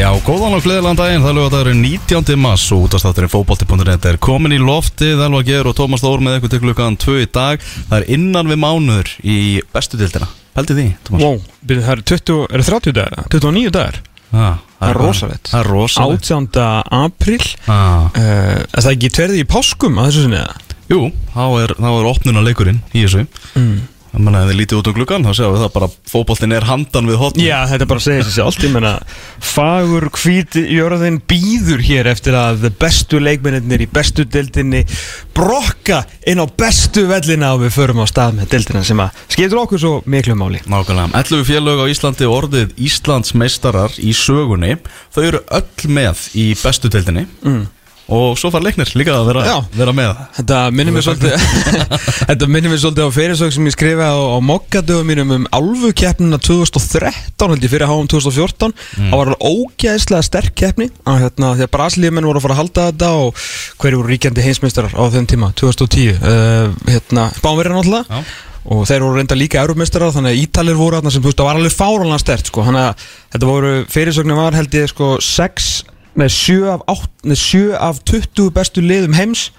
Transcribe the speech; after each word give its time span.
Já, 0.00 0.08
góðan 0.24 0.54
og 0.56 0.62
gleðilegan 0.64 0.96
daginn, 0.96 1.20
það 1.20 1.30
er 1.30 1.36
lögadagurinn 1.36 1.80
19. 1.84 2.36
mass 2.40 2.70
og 2.72 2.86
útastátturinn 2.86 3.28
fótbolti.net 3.28 4.06
er 4.08 4.16
komin 4.22 4.54
í 4.56 4.60
loftið, 4.62 5.20
Elva 5.26 5.42
Geir 5.44 5.68
og 5.68 5.74
Tómas 5.76 6.00
Þór 6.00 6.22
með 6.24 6.38
eitthvað 6.38 6.54
til 6.54 6.60
klukkan 6.62 6.96
2 7.02 7.16
í 7.20 7.26
dag 7.34 7.60
Það 7.66 7.96
er 7.98 8.06
innan 8.16 8.48
við 8.48 8.60
mánuður 8.62 9.10
í 9.20 9.36
bestu 9.74 10.00
dildina 10.00 10.30
Pældi 10.56 10.78
því, 10.78 10.86
Tómas? 11.04 11.26
Wow, 11.26 11.36
byrju, 11.68 11.84
það 11.84 11.92
eru 11.98 12.06
20, 12.14 12.40
eru 12.48 12.66
30 12.70 12.96
dagar, 12.96 13.28
29 13.36 13.74
dagar 13.76 14.00
Ah, 14.30 14.56
Það 14.78 14.88
er 14.94 15.00
rosalegt 15.04 15.52
Það 15.52 15.60
er 15.60 15.70
rosalegt 15.74 16.32
18. 16.32 16.58
apríl 17.02 17.46
ah. 17.66 18.08
uh, 18.08 18.58
Er 18.64 18.84
það 18.86 18.92
ekki 18.94 19.14
tverði 19.20 19.44
í 19.44 19.48
páskum 19.52 20.00
að 20.00 20.08
þessu 20.12 20.24
sinni 20.24 20.40
eða? 20.40 20.58
Jú, 20.90 21.00
þá 21.34 21.42
er, 21.60 21.76
þá 21.76 21.88
er 21.92 22.12
opnuna 22.16 22.48
leikurinn 22.48 22.80
í 22.94 23.04
þessu 23.04 23.26
Mm. 23.58 23.80
Það 24.10 24.22
menna, 24.26 24.40
ef 24.42 24.50
þið 24.50 24.56
lítið 24.58 24.78
út 24.80 24.88
um 24.90 24.94
gluggan, 24.96 25.26
þá 25.26 25.36
sjáum 25.38 25.52
við 25.54 25.60
það 25.62 25.72
bara 25.76 25.88
fótboltin 26.10 26.54
er 26.56 26.64
handan 26.66 27.10
við 27.10 27.20
hotn 27.20 27.42
Já, 27.44 27.58
þetta 27.70 27.86
er 27.86 27.90
bara 27.92 28.02
að 28.02 28.06
segja 28.08 28.24
sér 28.26 28.34
sjálft 28.34 28.64
Ég 28.66 28.72
menna, 28.74 28.92
fagur 29.50 30.06
hvít 30.18 30.58
jörðin 30.58 31.20
býður 31.30 31.84
hér 31.86 32.10
eftir 32.10 32.38
að 32.38 32.66
bestu 32.80 33.20
leikmennir 33.22 33.84
í 33.84 33.88
bestu 33.90 34.26
deildinni 34.26 34.82
brokka 35.36 36.02
inn 36.26 36.42
á 36.42 36.46
bestu 36.50 37.06
vellina 37.06 37.54
og 37.54 37.62
við 37.64 37.74
förum 37.78 38.02
á 38.02 38.06
stað 38.10 38.40
með 38.40 38.52
deildina 38.56 38.82
sem 38.86 39.02
að 39.06 39.22
skiptur 39.30 39.62
okkur 39.62 39.82
svo 39.82 39.96
miklu 40.10 40.34
máli. 40.38 40.62
Nákvæmlega, 40.66 41.14
11 41.22 41.46
félög 41.46 41.84
á 41.86 41.90
Íslandi 41.94 42.28
orðið 42.30 42.74
Íslands 42.82 43.36
meistarar 43.38 43.94
í 44.02 44.10
sögunni. 44.16 44.74
Þau 45.14 45.22
eru 45.22 45.44
öll 45.54 45.92
með 45.94 46.26
í 46.34 46.50
bestu 46.58 46.90
deildinni. 46.90 47.28
Mm. 47.46 47.68
Og 48.10 48.34
svo 48.40 48.50
far 48.50 48.64
leiknir 48.64 48.90
líka 48.98 49.14
að 49.14 49.28
vera, 49.30 49.56
vera 49.76 49.94
með. 49.94 50.22
Þetta 50.40 50.60
minnir 50.74 50.96
mér 50.96 51.04
svolítið 51.06 51.44
Þetta 52.30 52.48
minnir 52.50 52.72
mér 52.72 52.80
svolítið 52.82 53.06
á 53.06 53.10
fyrirsök 53.14 53.54
sem 53.54 53.68
ég 53.68 53.76
skrifa 53.76 54.08
á, 54.10 54.18
á 54.18 54.38
mokkadöfum 54.42 55.06
mínum 55.10 55.34
um 55.36 55.46
álfukeppnina 55.54 56.40
2013 56.42 57.54
held 57.54 57.66
ég 57.66 57.72
fyrir 57.72 57.90
háum 57.90 58.10
2014 58.10 58.74
Það 58.96 59.14
var 59.14 59.30
alveg 59.30 59.46
ógæðislega 59.46 60.26
sterk 60.26 60.58
keppni. 60.58 60.90
Að 61.06 61.24
hérna, 61.24 61.54
því 61.54 61.66
að 61.66 61.72
Brasilíumenn 61.76 62.28
voru 62.30 62.42
að 62.42 62.46
fara 62.48 62.56
að 62.56 62.62
halda 62.64 62.86
þetta 62.90 63.10
og 63.20 63.44
hverju 63.80 64.02
voru 64.02 64.14
ríkjandi 64.14 64.46
heimsmeistarar 64.48 64.94
á 64.98 65.02
þeim 65.14 65.30
tíma 65.30 65.52
2010 65.60 66.18
uh, 66.18 66.74
hérna, 66.90 67.30
náttúrulega. 67.30 68.04
Já. 68.10 68.24
og 68.70 68.82
þeir 68.88 69.04
voru 69.06 69.16
reynda 69.16 69.38
líka 69.38 69.62
eurumeistarar 69.62 70.12
þannig 70.14 70.34
að 70.34 70.42
Ítalir 70.42 70.76
voru 70.76 70.98
þarna 70.98 71.12
sem 71.14 71.22
þú 71.22 71.30
veist 71.30 71.40
það 71.40 71.48
var 71.48 71.60
alveg 71.60 71.76
fáranlega 71.76 72.22
stert 72.22 72.50
sko. 72.50 72.64
þannig 72.66 72.88
að 72.88 73.06
þetta 73.32 73.48
voru 73.48 73.72
fyrirsögnin 73.94 74.40
var 74.40 74.58
held 74.58 74.76
ég 74.76 74.90
sko 74.90 75.14
6 75.24 75.70
Nei, 76.18 76.26
7 76.28 76.64
af, 76.72 76.80
8, 76.90 77.28
nei, 77.30 77.36
7 77.38 77.70
af 77.78 78.00
20 78.10 78.50
bestu 78.56 78.82
liðum 78.82 79.14
heims 79.14 79.50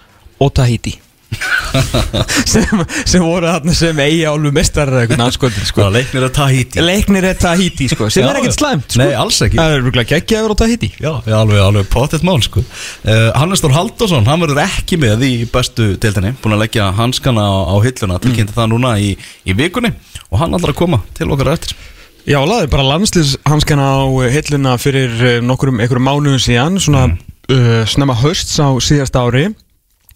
og 0.41 0.51
Tahiti 0.57 0.97
sem, 2.51 2.81
sem 3.07 3.23
voru 3.23 3.47
þarna 3.47 3.71
sem 3.75 3.99
eigi 4.03 4.25
álfu 4.27 4.49
mestarar 4.51 4.97
eða 4.97 5.03
eitthvað 5.05 5.21
anskotin 5.23 5.67
sko. 5.69 5.85
Leiknir 5.95 6.25
að 6.27 6.33
Tahiti 6.35 6.83
Leiknir 6.83 7.27
er 7.29 7.37
Tahiti 7.39 7.87
sko, 7.93 8.09
sem 8.11 8.25
Já, 8.25 8.27
er 8.33 8.39
ekkert 8.41 8.57
slæmt 8.57 8.89
sko. 8.91 8.99
Nei, 8.99 9.13
alls 9.15 9.37
ekki. 9.45 9.55
Það 9.61 9.75
er 9.77 9.85
rúglega 9.85 10.09
geggjaður 10.17 10.51
á 10.51 10.55
Tahiti 10.59 10.89
Já, 10.97 11.11
já, 11.23 11.35
alveg, 11.39 11.61
alveg 11.63 11.87
potið 11.93 12.25
mál 12.27 12.43
sko. 12.43 12.65
uh, 12.65 13.29
Hannes 13.39 13.63
Þór 13.63 13.77
Halldórsson, 13.77 14.27
hann 14.27 14.43
verður 14.43 14.59
ekki 14.65 14.99
með 14.99 15.23
í 15.29 15.31
bestu 15.53 15.93
deildinni 16.03 16.33
Búin 16.43 16.57
að 16.57 16.65
leggja 16.65 16.89
hanskana 16.99 17.47
á, 17.47 17.55
á 17.71 17.75
hilluna 17.87 18.19
Tilkynnti 18.27 18.57
það 18.57 18.71
núna 18.75 18.97
í, 18.99 19.13
í 19.47 19.55
vikunni 19.55 19.93
Og 20.31 20.43
hann 20.43 20.59
ætlar 20.59 20.75
að 20.75 20.81
koma 20.83 20.99
til 21.15 21.31
okkar 21.31 21.53
eftir 21.55 21.79
Já, 22.21 22.37
laði 22.45 22.67
bara 22.69 22.85
landslýshanskana 22.85 23.85
á 23.97 24.05
eh, 24.21 24.29
hilluna 24.35 24.75
fyrir 24.77 25.13
eh, 25.25 25.39
nokkrum 25.41 25.79
einhverjum 25.81 26.05
mánuðum 26.05 26.41
síðan 26.41 26.77
svona 26.77 27.07
uh, 27.09 27.81
snemma 27.89 28.13
hösts 28.21 28.59
á 28.61 28.69
síðast 28.77 29.17
ári 29.17 29.47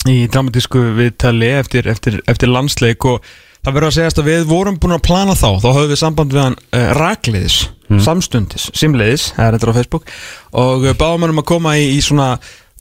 í 0.05 0.27
dramatísku 0.29 0.83
viðtali 0.99 1.49
eftir, 1.57 1.89
eftir, 1.89 2.19
eftir 2.29 2.51
landsleik 2.53 3.07
og 3.09 3.25
það 3.66 3.71
verður 3.71 3.88
að 3.88 3.95
segjast 3.97 4.21
að 4.21 4.29
við 4.29 4.45
vorum 4.51 4.77
búin 4.77 4.93
að 4.99 5.01
plana 5.07 5.33
þá. 5.33 5.57
Þá 5.63 5.67
höfum 5.71 5.89
við 5.95 6.01
samband 6.03 6.35
við 6.35 6.43
hann 6.43 6.59
uh, 6.61 6.85
rakleiðis 6.99 7.57
samstundis, 8.01 8.69
simleiðis 8.77 9.31
það 9.33 9.47
er 9.47 9.57
þetta 9.57 9.73
á 9.73 9.77
Facebook 9.77 10.13
og 10.61 10.85
báðum 10.97 11.25
hann 11.25 11.33
um 11.35 11.41
að 11.41 11.49
koma 11.51 11.75
í, 11.77 11.89
í 11.97 11.99
svona 12.05 12.35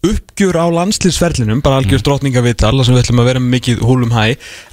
uppgjur 0.04 0.56
á 0.58 0.66
landslýsferlinum, 0.74 1.62
bara 1.64 1.80
algjör 1.80 2.00
mm. 2.00 2.04
drotningavital 2.06 2.72
þar 2.76 2.88
sem 2.88 2.96
við 2.96 3.02
ætlum 3.04 3.22
að 3.22 3.28
vera 3.30 3.42
með 3.42 3.54
mikið 3.54 3.84
húlum 3.84 4.12
hæ. 4.14 4.24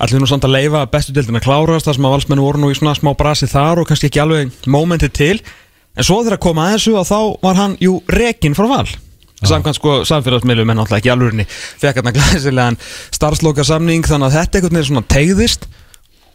Ætlum 0.03 0.23
nú 0.23 0.29
samt 0.29 0.47
að 0.47 0.55
leifa 0.57 0.83
bestu 0.91 1.15
deildin 1.15 1.39
að 1.39 1.45
klárast 1.47 1.87
þar 1.87 1.97
sem 1.97 2.07
að 2.09 2.15
valsmennu 2.15 2.45
voru 2.45 2.61
nú 2.61 2.71
í 2.71 2.77
svona 2.77 2.95
smá 2.97 3.11
brasi 3.17 3.49
þar 3.51 3.81
og 3.81 3.87
kannski 3.89 4.09
ekki 4.11 4.23
alveg 4.23 4.51
mómentið 4.67 5.13
til. 5.17 5.37
En 5.95 6.07
svo 6.07 6.19
þegar 6.21 6.37
að 6.37 6.43
koma 6.47 6.67
að 6.67 6.75
þessu 6.75 6.97
og 6.99 7.07
þá 7.09 7.19
var 7.45 7.59
hann 7.59 7.77
jú 7.83 7.95
rekin 8.11 8.57
frá 8.57 8.67
val. 8.71 8.85
Samkvæmt 9.41 9.79
sko 9.79 9.93
samfélagsmiðlum 10.05 10.69
en 10.69 10.81
náttúrulega 10.81 11.01
ekki 11.01 11.13
alvörinni. 11.15 11.47
Fekk 11.81 12.01
hann 12.01 12.11
að 12.11 12.19
glæsilegan 12.19 12.77
starfsloka 13.09 13.65
samning 13.65 14.05
þannig 14.05 14.29
að 14.29 14.37
þetta 14.37 14.59
einhvern 14.59 14.77
veginn 14.77 14.89
svona 14.91 15.09
tegðist 15.09 15.65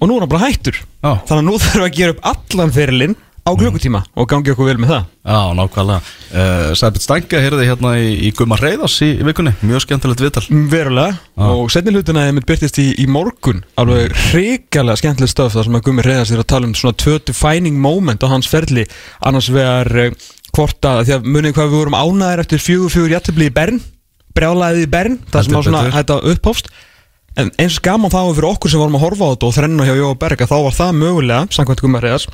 og 0.01 0.11
nú 0.11 0.17
er 0.17 0.25
hann 0.25 0.33
bara 0.33 0.49
hættur. 0.49 0.81
Já. 1.05 1.13
þannig 1.29 1.39
að 1.39 1.47
nú 1.47 1.55
þurfum 1.63 1.85
við 1.85 1.87
að 1.87 1.97
gera 2.01 2.15
upp 2.17 2.27
allan 2.33 2.75
fyrirlinn 2.75 3.17
á 3.47 3.51
klukkutíma 3.55 4.03
og 4.19 4.29
gangi 4.31 4.51
okkur 4.53 4.69
vel 4.69 4.81
með 4.83 4.93
það. 4.93 5.05
Já, 5.27 5.41
nákvæmlega. 5.59 6.13
Uh, 6.27 6.71
Sæbjörn 6.77 7.05
Stanga 7.05 7.43
heyrði 7.45 7.69
hérna 7.69 7.93
í, 8.03 8.09
í 8.27 8.33
Gumma 8.35 8.59
Reyðars 8.61 8.97
í, 9.07 9.13
í 9.15 9.27
vikunni. 9.27 9.55
Mjög 9.63 9.85
skemmtilegt 9.87 10.25
viðtal. 10.25 10.45
Verulega. 10.73 11.17
Já. 11.37 11.47
og 11.55 11.71
setni 11.73 11.95
hlutina 11.95 12.27
ég 12.27 12.37
mitt 12.37 12.49
byrtist 12.49 12.81
í, 12.83 12.89
í 12.99 13.07
morgun. 13.11 13.63
Alveg 13.79 14.15
hrikalega 14.33 14.99
skemmtileg 15.01 15.31
stöf 15.31 15.55
þar 15.55 15.69
sem 15.69 15.79
að 15.79 15.87
Gummi 15.87 16.07
Reyðars 16.07 16.35
er 16.35 16.43
að 16.43 16.51
tala 16.53 16.69
um 16.69 16.75
svona 16.77 16.99
tvö 16.99 17.19
defining 17.31 17.79
moment 17.81 18.27
á 18.27 18.33
hans 18.35 18.51
ferli. 18.51 18.87
Annars 19.23 19.51
vegar 19.55 19.93
uh, 19.95 20.31
hvort 20.57 20.91
að 20.91 21.05
því 21.07 21.17
að 21.19 21.31
munið 21.37 21.57
hvað 21.57 21.71
við 21.71 21.79
vorum 21.85 22.01
ánæðir 22.01 22.43
eftir 22.47 22.67
fjögur 22.67 22.97
fjögur 22.97 23.15
jættibli 23.15 23.51
í 23.51 23.55
Bern 23.55 23.81
brjálaðið 24.37 24.85
í 24.85 24.91
Bern 24.93 25.17
það 25.31 25.47
sem 25.47 25.57
á 25.57 25.61
svona 25.65 25.87
þetta 25.95 26.19
upphófst. 26.33 26.71
En 27.37 27.51
eins 27.61 27.77
gaman 27.85 28.13
þá 28.13 28.23
fyrir 28.33 28.49
okkur 28.49 28.73
sem 28.73 28.81
vorum 28.81 28.97
að 28.97 29.03
horfa 29.05 29.29
á 29.29 29.33
þetta 29.35 29.49
og 29.49 29.57
þrenna 29.59 29.87
hjá 29.87 29.97
Jóa 29.99 30.19
Berg 30.21 30.43
að 30.45 30.53
þá 30.53 30.57
var 30.67 30.77
það 30.77 31.01
mögulega 31.03 31.49
samkvæmt 31.53 31.83
Gummi 31.85 32.01
Reyðars 32.01 32.29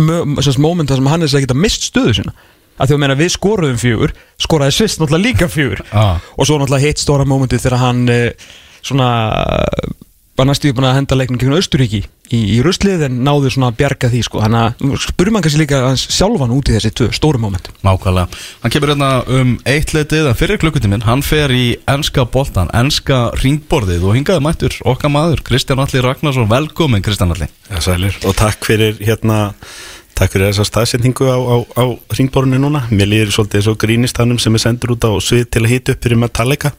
mö- 0.00 0.24
moment 0.58 0.90
þar 0.90 1.00
sem 1.00 1.06
hann 1.12 1.22
er 1.22 1.28
að 1.38 1.46
geta 1.46 1.58
mist 1.58 1.88
stöðu 1.90 2.14
sína 2.20 2.34
að 2.74 2.90
því 2.90 2.94
að 2.96 3.02
meina 3.04 3.14
við 3.18 3.30
skoruðum 3.36 3.78
fjögur 3.78 4.14
skoraði 4.42 4.74
Sviss 4.74 4.98
náttúrulega 4.98 5.26
líka 5.28 5.48
fjögur 5.50 5.84
Já. 5.92 6.06
og 6.36 6.46
svo 6.48 6.58
náttúrulega 6.58 6.88
hitt 6.88 7.02
stóra 7.02 7.26
mómentið 7.28 7.62
þegar 7.62 7.78
hann 7.84 8.02
uh, 8.10 8.24
svona 8.82 9.10
var 10.34 10.48
næstu 10.48 10.72
búin 10.74 10.88
að 10.88 10.96
henda 10.98 11.16
leiknum 11.18 11.38
gegn 11.38 11.54
Austuríki 11.54 12.00
í, 12.02 12.38
í 12.56 12.58
ruslið 12.64 13.04
en 13.06 13.20
náðu 13.26 13.52
svona 13.54 13.70
að 13.70 13.78
bjarga 13.78 14.10
því 14.10 14.22
sko. 14.26 14.40
Þannig 14.42 14.64
að 14.64 14.96
spurum 15.04 15.38
hann 15.38 15.44
kannski 15.44 15.60
líka 15.60 15.80
hans 15.84 16.06
sjálfan 16.10 16.54
út 16.56 16.70
í 16.70 16.74
þessi 16.74 16.90
tvö 16.98 17.08
stóru 17.14 17.40
móment 17.42 17.70
Nákvæmlega. 17.86 18.40
Hann 18.64 18.74
kemur 18.74 18.94
hérna 18.94 19.10
um 19.30 19.54
eitt 19.70 19.94
leitið 19.94 20.30
að 20.32 20.38
fyrir 20.40 20.60
klukkutíminn 20.62 21.06
Hann 21.06 21.22
fer 21.26 21.54
í 21.54 21.64
enska 21.90 22.26
boltan, 22.26 22.72
enska 22.74 23.28
ringborðið 23.44 24.08
Og 24.08 24.18
hingaði 24.18 24.44
mættur 24.48 24.78
okkar 24.90 25.12
maður 25.14 25.44
Kristján 25.46 25.82
Alli 25.84 26.02
Ragnarsson, 26.02 26.50
velkomin 26.50 27.04
Kristján 27.04 27.34
Alli 27.36 27.50
Já, 27.70 27.78
sælir. 27.84 28.18
Og 28.26 28.34
takk 28.38 28.66
fyrir 28.66 28.98
hérna 29.02 29.52
Takk 30.14 30.34
fyrir 30.34 30.50
þessa 30.50 30.66
staðsetningu 30.68 31.26
á, 31.30 31.36
á, 31.38 31.56
á 31.78 31.84
ringborunni 32.16 32.58
núna. 32.62 32.84
Mér 32.94 33.10
líður 33.10 33.32
svolítið 33.36 33.70
og 33.72 33.78
grínistanum 33.82 34.38
sem 34.42 34.54
er 34.54 34.62
sendur 34.62 34.94
út 34.94 35.06
á 35.06 35.10
svið 35.22 35.46
til 35.54 35.62
að 35.64 35.72
hita 35.72 35.94
upp 35.94 36.04
fyrir 36.06 36.20
Metallica. 36.20 36.72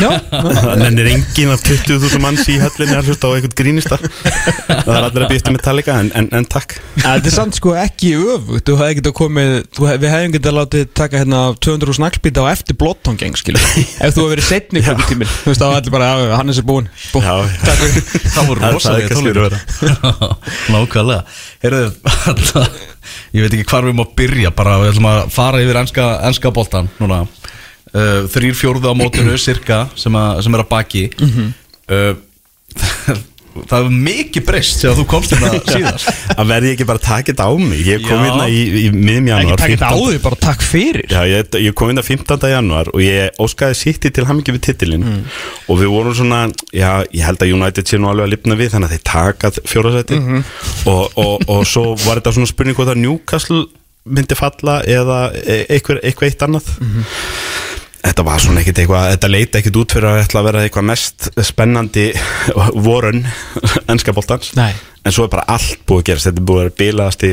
Já, 0.00 0.10
Það 0.62 0.72
nennir 0.82 1.10
engin 1.12 1.52
af 1.54 1.62
20.000 1.66 2.22
manns 2.22 2.48
í 2.52 2.58
höllinni 2.60 2.96
að 2.96 3.10
hlusta 3.10 3.30
á 3.30 3.34
einhvern 3.36 3.56
grínistar. 3.60 4.02
Það 4.66 4.92
er 4.94 5.08
allir 5.08 5.26
að 5.26 5.34
býta 5.34 5.54
Metallica 5.56 5.98
en, 6.02 6.12
en, 6.16 6.30
en 6.36 6.48
takk. 6.50 6.76
þetta 7.00 7.30
er 7.30 7.36
samt 7.36 7.58
sko 7.58 7.74
ekki 7.78 8.12
öfugt 8.18 8.66
þú 8.66 8.78
hefði 8.80 8.98
getað 9.00 9.16
komið, 9.20 9.54
þú 9.76 9.88
hef, 9.90 10.00
við 10.02 10.12
hefðum 10.14 10.36
getað 10.36 10.58
látið 10.60 10.86
taka 10.96 11.22
hérna 11.22 11.42
200 11.62 11.98
snakkspýta 12.00 12.44
á 12.44 12.46
eftir 12.52 12.78
blóttongeng 12.80 13.38
skilur, 13.38 13.62
ef 14.04 14.16
þú 14.16 14.26
hefur 14.26 14.32
verið 14.34 14.48
setni 14.50 14.82
klukkutíminn, 14.84 15.32
þú 15.44 15.52
veist 15.52 15.62
þá 15.62 15.66
var 15.66 15.78
allir 15.80 15.94
bara, 15.94 16.10
já, 16.12 16.34
Hannes 16.36 16.60
er 16.60 16.66
búinn 16.66 16.76
búinn. 16.76 16.88
Já, 17.24 17.34
Heyrðu, 22.56 22.88
ég 23.36 23.44
veit 23.44 23.56
ekki 23.56 23.68
hvar 23.70 23.86
við 23.86 23.96
má 23.98 24.04
byrja 24.18 24.52
Bara 24.56 24.78
við 24.82 24.92
ætlum 24.94 25.08
að 25.10 25.20
fara 25.34 25.62
yfir 25.64 25.80
enska, 25.82 26.08
enska 26.28 26.52
boltan 26.54 26.90
Núna. 27.00 27.22
Uh, 27.92 28.26
Þrýr 28.32 28.56
fjórðu 28.58 28.92
á 28.92 28.94
mótinu 28.98 29.36
cirka 29.40 29.86
sem, 29.96 30.16
að, 30.18 30.42
sem 30.44 30.56
er 30.56 30.64
að 30.64 30.70
baki. 30.72 31.04
Uh, 31.86 32.16
það 33.70 33.86
er 33.86 33.94
mikið 34.06 34.44
breyst 34.48 34.80
þegar 34.82 34.96
þú 35.00 35.04
komst 35.12 35.32
hérna 35.34 35.60
síðast 35.76 36.10
að 36.36 36.50
verði 36.50 36.72
ekki 36.74 36.86
bara 36.88 37.00
að 37.02 37.06
þetta 37.30 37.46
á 37.48 37.52
mig 37.60 37.80
ég 37.86 38.04
kom 38.06 38.20
Já. 38.20 38.24
hérna 38.26 38.46
í, 38.52 38.60
í 38.82 38.84
miðum 38.92 39.26
Ekki 39.26 39.32
janúar 39.32 39.60
taka 39.62 39.72
þetta 39.72 39.88
á 39.88 39.96
15. 39.96 40.10
því, 40.10 40.20
bara 40.26 40.38
takk 40.46 40.66
fyrir 40.66 41.06
Já, 41.12 41.20
ég, 41.32 41.56
ég 41.66 41.74
kom 41.78 41.90
inn 41.92 42.02
að 42.02 42.08
15. 42.12 42.48
januar 42.52 42.90
og 42.92 43.00
ég 43.04 43.40
óskaði 43.46 43.78
City 43.80 44.10
til 44.16 44.26
hamingi 44.28 44.56
við 44.56 44.64
titilinn 44.70 45.04
Mm. 45.06 45.22
og 45.70 45.78
við 45.78 45.90
vorum 45.92 46.14
svona, 46.16 46.38
já, 46.74 46.90
ég 47.14 47.22
held 47.26 47.42
að 47.44 47.52
United 47.54 47.86
sé 47.86 47.98
nú 48.00 48.08
alveg 48.10 48.26
að 48.26 48.32
lifna 48.34 48.56
við 48.58 48.72
þannig 48.74 48.88
að 48.90 48.94
þeir 48.96 49.04
takað 49.10 49.58
fjórasæti 49.70 50.18
Mhm. 50.20 50.44
og, 50.90 51.18
og, 51.22 51.44
og 51.48 51.66
svo 51.68 51.84
var 52.04 52.18
þetta 52.20 52.32
svona 52.36 52.50
spurning 52.50 52.76
hvort 52.76 52.90
að 52.94 53.00
Newcastle 53.04 53.64
myndi 54.06 54.34
falla 54.38 54.80
eða 54.86 55.20
e- 55.34 55.66
eitthvað, 55.76 56.00
eitthvað 56.02 56.28
eitt 56.30 56.42
annað 56.46 56.68
Mhm. 56.80 57.06
Þetta 58.06 58.24
var 58.26 58.42
svona 58.42 58.62
ekkit 58.62 58.78
eitthvað, 58.82 59.08
þetta 59.16 59.30
leiti 59.32 59.58
ekkit 59.60 59.78
út 59.80 59.94
fyrir 59.96 60.08
að 60.12 60.36
að 60.38 60.46
vera 60.46 60.62
eitthvað 60.62 60.88
mest 60.92 61.28
spennandi 61.48 62.06
vorun 62.86 63.24
ennska 63.90 64.14
boltans 64.16 64.52
Nei. 64.58 64.70
en 65.02 65.14
svo 65.14 65.26
er 65.26 65.32
bara 65.32 65.46
allt 65.56 65.82
búið 65.88 66.04
að 66.04 66.08
gerast 66.10 66.30
þetta 66.30 66.42
er 66.42 66.48
búið 66.50 66.60
að 66.60 66.66
vera 66.66 66.78
bilaðasti 66.82 67.32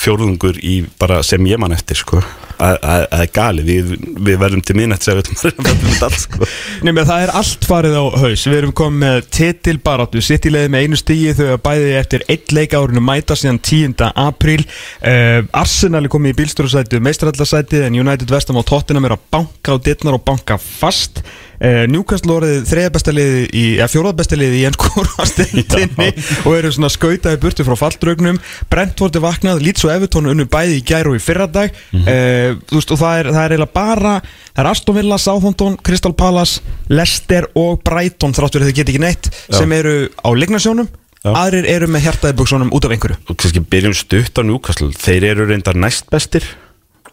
fjórðungur 0.00 0.58
í 0.62 0.80
bara 1.00 1.22
sem 1.26 1.44
ég 1.48 1.58
man 1.62 1.72
eftir 1.76 1.98
sko. 1.98 2.20
Að 2.56 2.78
að- 2.80 2.82
að 2.88 3.02
það 3.12 3.22
er 3.26 3.30
gali, 3.36 3.62
við, 3.66 3.88
við 4.26 4.36
verðum 4.40 4.62
til 4.64 4.76
að 4.76 5.16
vera 5.18 5.56
með 5.60 6.04
allt 6.06 6.20
sko. 6.22 6.46
Nei, 6.86 6.92
menn 6.96 7.04
það 7.08 7.24
er 7.26 7.32
allt 7.36 7.66
farið 7.68 7.96
á 8.00 8.04
haus. 8.22 8.44
Við 8.48 8.56
erum 8.62 8.72
komið 8.72 9.02
með 9.02 9.26
titil 9.36 9.76
baráttu. 9.84 10.22
Sitt 10.24 10.48
í 10.48 10.52
leiði 10.54 10.70
með 10.72 10.86
einu 10.86 10.96
stígi 11.00 11.34
þau 11.36 11.46
að 11.52 11.60
bæði 11.68 11.90
eftir 12.00 12.24
eitt 12.32 12.54
leik 12.56 12.76
árinu 12.78 13.02
mæta 13.04 13.36
síðan 13.36 13.60
10. 13.60 14.08
apríl. 14.24 14.64
Uh, 15.04 15.42
Arsenal 15.52 16.04
er 16.06 16.12
komið 16.16 16.32
í 16.32 16.38
bílstjórasæti 16.40 17.02
meistarallasæti 17.04 17.84
en 17.84 18.00
United 18.00 18.32
Vestam 18.32 18.56
og 18.56 18.64
Tottenham 18.72 19.04
er 19.10 19.18
að 19.18 19.26
banka 19.36 19.76
á 19.76 19.82
dittnar 19.82 20.16
og 20.16 20.24
banka 20.24 20.56
fast 20.56 21.20
uh, 21.60 21.84
Newcastle 21.90 22.36
orðið 22.36 22.66
þriða 22.70 22.92
besta 22.96 23.14
liði 23.14 23.44
í, 23.50 23.64
eða 23.78 23.90
fjórað 23.92 24.18
besta 24.20 24.38
liði 24.40 24.60
í 24.60 24.66
ennskórastildinni 24.70 26.10
og 26.46 26.58
eru 26.58 26.72
svona 26.74 26.92
skautaði 26.92 27.40
burtu 27.42 27.66
frá 27.66 27.76
falldraugnum. 27.80 28.40
Brentford 28.72 29.16
er 29.18 29.24
vaknað, 29.24 29.62
Leeds 29.64 29.86
og 29.86 29.94
Everton 29.94 30.30
unnu 30.32 30.48
bæði 30.50 30.80
í 30.80 30.84
gær 30.86 31.10
og 31.10 31.18
í 31.18 31.22
fyrradag. 31.22 31.74
Mm 31.92 32.54
þú 32.66 32.78
veist 32.78 32.92
og 32.94 33.00
það 33.00 33.18
er, 33.20 33.28
það 33.34 33.42
er 33.42 33.54
eiginlega 33.54 33.74
bara 33.76 34.12
það 34.24 34.60
er 34.62 34.68
Aston 34.70 34.96
Villa, 34.96 35.18
Southampton, 35.20 35.78
Crystal 35.86 36.14
Palace 36.16 36.76
Leicester 36.92 37.48
og 37.58 37.82
Brighton 37.86 38.34
þráttur 38.36 38.64
að 38.64 38.70
þau 38.70 38.78
geta 38.80 38.94
ekki 38.94 39.02
neitt 39.02 39.30
sem 39.54 39.74
eru 39.76 39.96
á 40.22 40.28
lignarsjónum 40.36 40.88
Já. 41.26 41.32
aðrir 41.32 41.66
eru 41.70 41.88
með 41.90 42.06
hjartaði 42.06 42.36
buksónum 42.38 42.70
út 42.76 42.86
af 42.86 42.94
einhverju. 42.94 43.18
Og 43.26 43.38
kannski 43.40 43.62
byrjum 43.66 43.96
stutt 43.98 44.38
á 44.38 44.42
Newcastle. 44.46 44.92
Þeir 44.94 45.30
eru 45.32 45.48
reyndar 45.50 45.78
næst 45.78 46.06
bestir 46.12 46.46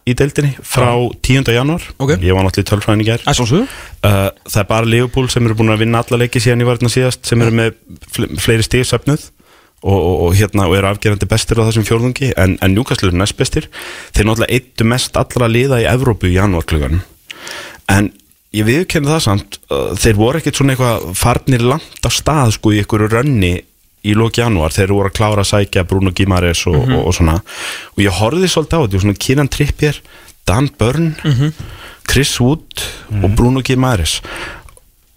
í 0.04 0.14
deildinni 0.16 0.52
frá 0.60 0.90
10. 1.24 1.48
janúar. 1.54 1.84
Ok. 1.96 2.16
ég 2.20 2.36
var 2.36 2.44
náttúrulega 2.44 2.66
í 2.66 2.70
tölfræðin 2.70 3.04
í 3.04 3.08
er 3.32 3.38
svo 3.38 3.46
Uh, 4.04 4.28
það 4.44 4.60
er 4.60 4.66
bara 4.68 4.90
Liverpool 4.90 5.30
sem 5.32 5.46
eru 5.46 5.56
búin 5.56 5.72
að 5.72 5.84
vinna 5.84 6.02
alla 6.04 6.18
leiki 6.20 6.42
síðan 6.42 6.60
í 6.60 6.68
varðina 6.68 6.92
síðast 6.92 7.24
sem 7.24 7.40
eru 7.40 7.54
með 7.56 7.70
fle 8.12 8.28
fleiri 8.36 8.66
stíð 8.66 8.84
söfnuð 8.90 9.22
og, 9.84 9.96
og, 9.96 10.16
og, 10.26 10.34
hérna, 10.36 10.66
og 10.68 10.76
eru 10.76 10.90
afgerandi 10.90 11.28
bestir 11.30 11.60
á 11.60 11.64
þessum 11.64 11.86
fjórðungi 11.88 12.34
en, 12.36 12.58
en 12.60 12.76
Newcastle 12.76 13.08
eru 13.08 13.20
næst 13.20 13.38
bestir. 13.40 13.70
Þeir 14.12 14.28
náttúrulega 14.28 14.58
eittu 14.58 14.88
mest 14.92 15.16
allra 15.16 15.48
liða 15.48 15.80
í 15.80 15.88
Evrópu 15.88 16.28
í 16.28 16.36
janúarklugan 16.36 17.00
en 17.92 18.12
ég 18.54 18.68
viðkenni 18.68 19.10
það 19.10 19.24
samt 19.24 19.58
uh, 19.72 19.92
þeir 19.98 20.20
voru 20.20 20.40
ekkert 20.40 20.60
svona 20.60 20.74
eitthvað 20.74 21.08
farnir 21.18 21.64
langt 21.64 22.04
á 22.04 22.10
stað 22.12 22.58
sko 22.58 22.74
í 22.74 22.82
einhverju 22.82 23.10
rönni 23.12 23.54
í 24.04 24.14
lóki 24.18 24.42
janúar, 24.42 24.74
þeir 24.74 24.92
voru 24.92 25.10
að 25.10 25.16
klára 25.16 25.44
að 25.44 25.50
sækja 25.52 25.86
Bruno 25.88 26.12
Gimares 26.16 26.66
og, 26.70 26.76
og, 26.82 26.98
og 27.08 27.16
svona. 27.16 27.38
Og 27.96 28.04
ég 28.04 28.18
horfði 28.20 28.50
svolítið 28.52 28.76
á 28.76 28.82
þetta, 28.84 29.04
svona 29.04 29.22
Kieran 29.24 29.50
Trippier 29.52 30.00
Dan 30.44 30.68
Byrne 30.78 31.52
Chris 32.04 32.34
Wood 32.40 32.84
og 33.22 33.30
Bruno 33.36 33.62
Gimares 33.64 34.18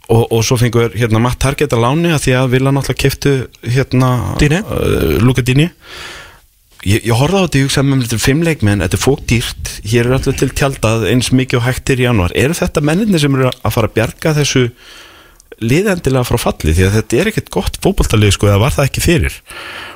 og, 0.08 0.24
og 0.32 0.44
svo 0.46 0.58
fengur 0.60 0.94
hérna 0.96 1.20
Matt 1.20 1.42
Target 1.44 1.74
að 1.76 1.84
láni 1.84 2.14
að 2.16 2.22
því 2.24 2.38
að 2.40 2.54
vilja 2.54 2.72
náttúrulega 2.72 3.02
keftu 3.04 3.34
hérna 3.68 4.12
uh, 4.38 5.18
Luka 5.20 5.44
Dini. 5.44 5.68
Ég, 6.88 7.02
ég 7.04 7.12
horfði 7.18 7.42
á 7.42 7.44
þetta 7.44 7.58
og 7.58 7.60
ég 7.60 7.68
hugsaði 7.68 7.90
með 7.90 8.06
þetta 8.06 8.16
er 8.16 8.24
fimm 8.24 8.46
leikmenn, 8.46 8.84
þetta 8.86 8.98
er 8.98 9.04
fókdýrt 9.04 9.72
hér 9.92 10.08
er 10.08 10.16
allir 10.20 10.38
til 10.40 10.50
tjaldað 10.54 11.08
eins 11.12 11.32
mikið 11.36 11.60
og 11.60 11.66
hægtir 11.66 12.00
í 12.00 12.06
januar 12.06 12.36
eru 12.38 12.56
þetta 12.56 12.84
menninni 12.86 13.20
sem 13.20 13.36
eru 13.36 13.50
að 13.50 13.74
fara 13.74 13.90
að 13.90 13.96
bjarga 13.98 14.36
þessu 14.38 14.64
liðendilega 15.64 16.28
frá 16.28 16.38
falli 16.42 16.76
því 16.78 16.88
að 16.88 16.96
þetta 17.00 17.20
er 17.20 17.30
ekkert 17.32 17.52
gott 17.54 17.78
fótboltalið 17.84 18.34
sko 18.36 18.50
eða 18.50 18.62
var 18.62 18.76
það 18.76 18.90
ekki 18.92 19.04
fyrir? 19.04 19.38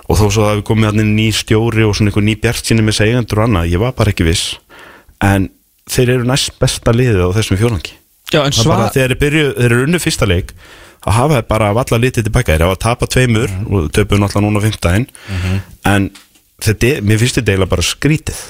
Og 0.09 0.19
þó 0.19 0.25
svo 0.27 0.45
að 0.49 0.59
við 0.59 0.67
komum 0.71 0.87
með 0.97 1.09
ný 1.13 1.27
stjóri 1.35 1.85
og 1.87 1.95
svona 1.97 2.25
ný 2.25 2.35
bjart 2.41 2.67
sinni 2.67 2.85
með 2.85 2.97
segjandur 3.03 3.43
og 3.43 3.49
annað, 3.49 3.71
ég 3.71 3.83
var 3.83 3.93
bara 3.95 4.11
ekki 4.11 4.25
viss. 4.27 4.55
En 5.21 5.51
þeir 5.89 6.15
eru 6.15 6.27
næst 6.29 6.55
besta 6.61 6.93
liðið 6.95 7.25
á 7.25 7.35
þessum 7.37 7.59
fjórangi 7.59 7.97
Já, 8.31 8.41
en 8.45 8.53
Það 8.55 8.63
sva... 8.63 8.75
bara 8.77 8.91
þegar 8.95 9.15
þeir, 9.19 9.37
eru 9.65 9.79
unnu 9.85 9.99
fyrsta 10.01 10.27
leik 10.29 10.53
að 11.01 11.15
hafa 11.17 11.39
bara 11.49 11.71
valla 11.75 11.99
litið 11.99 12.27
tilbaka 12.27 12.53
þeir 12.53 12.65
hafa 12.67 12.77
að 12.77 12.83
tapa 12.85 13.07
tveimur 13.09 13.53
og 13.67 13.87
töpuðu 13.95 14.21
náttúrulega 14.21 14.45
núna 14.45 14.61
á 14.61 14.65
fimmtæðin 14.67 15.07
en 15.89 16.11
þetta 16.65 16.91
mér 17.05 17.19
finnst 17.21 17.39
þetta 17.39 17.53
eiginlega 17.53 17.71
bara 17.71 17.85
skrítið. 17.85 18.41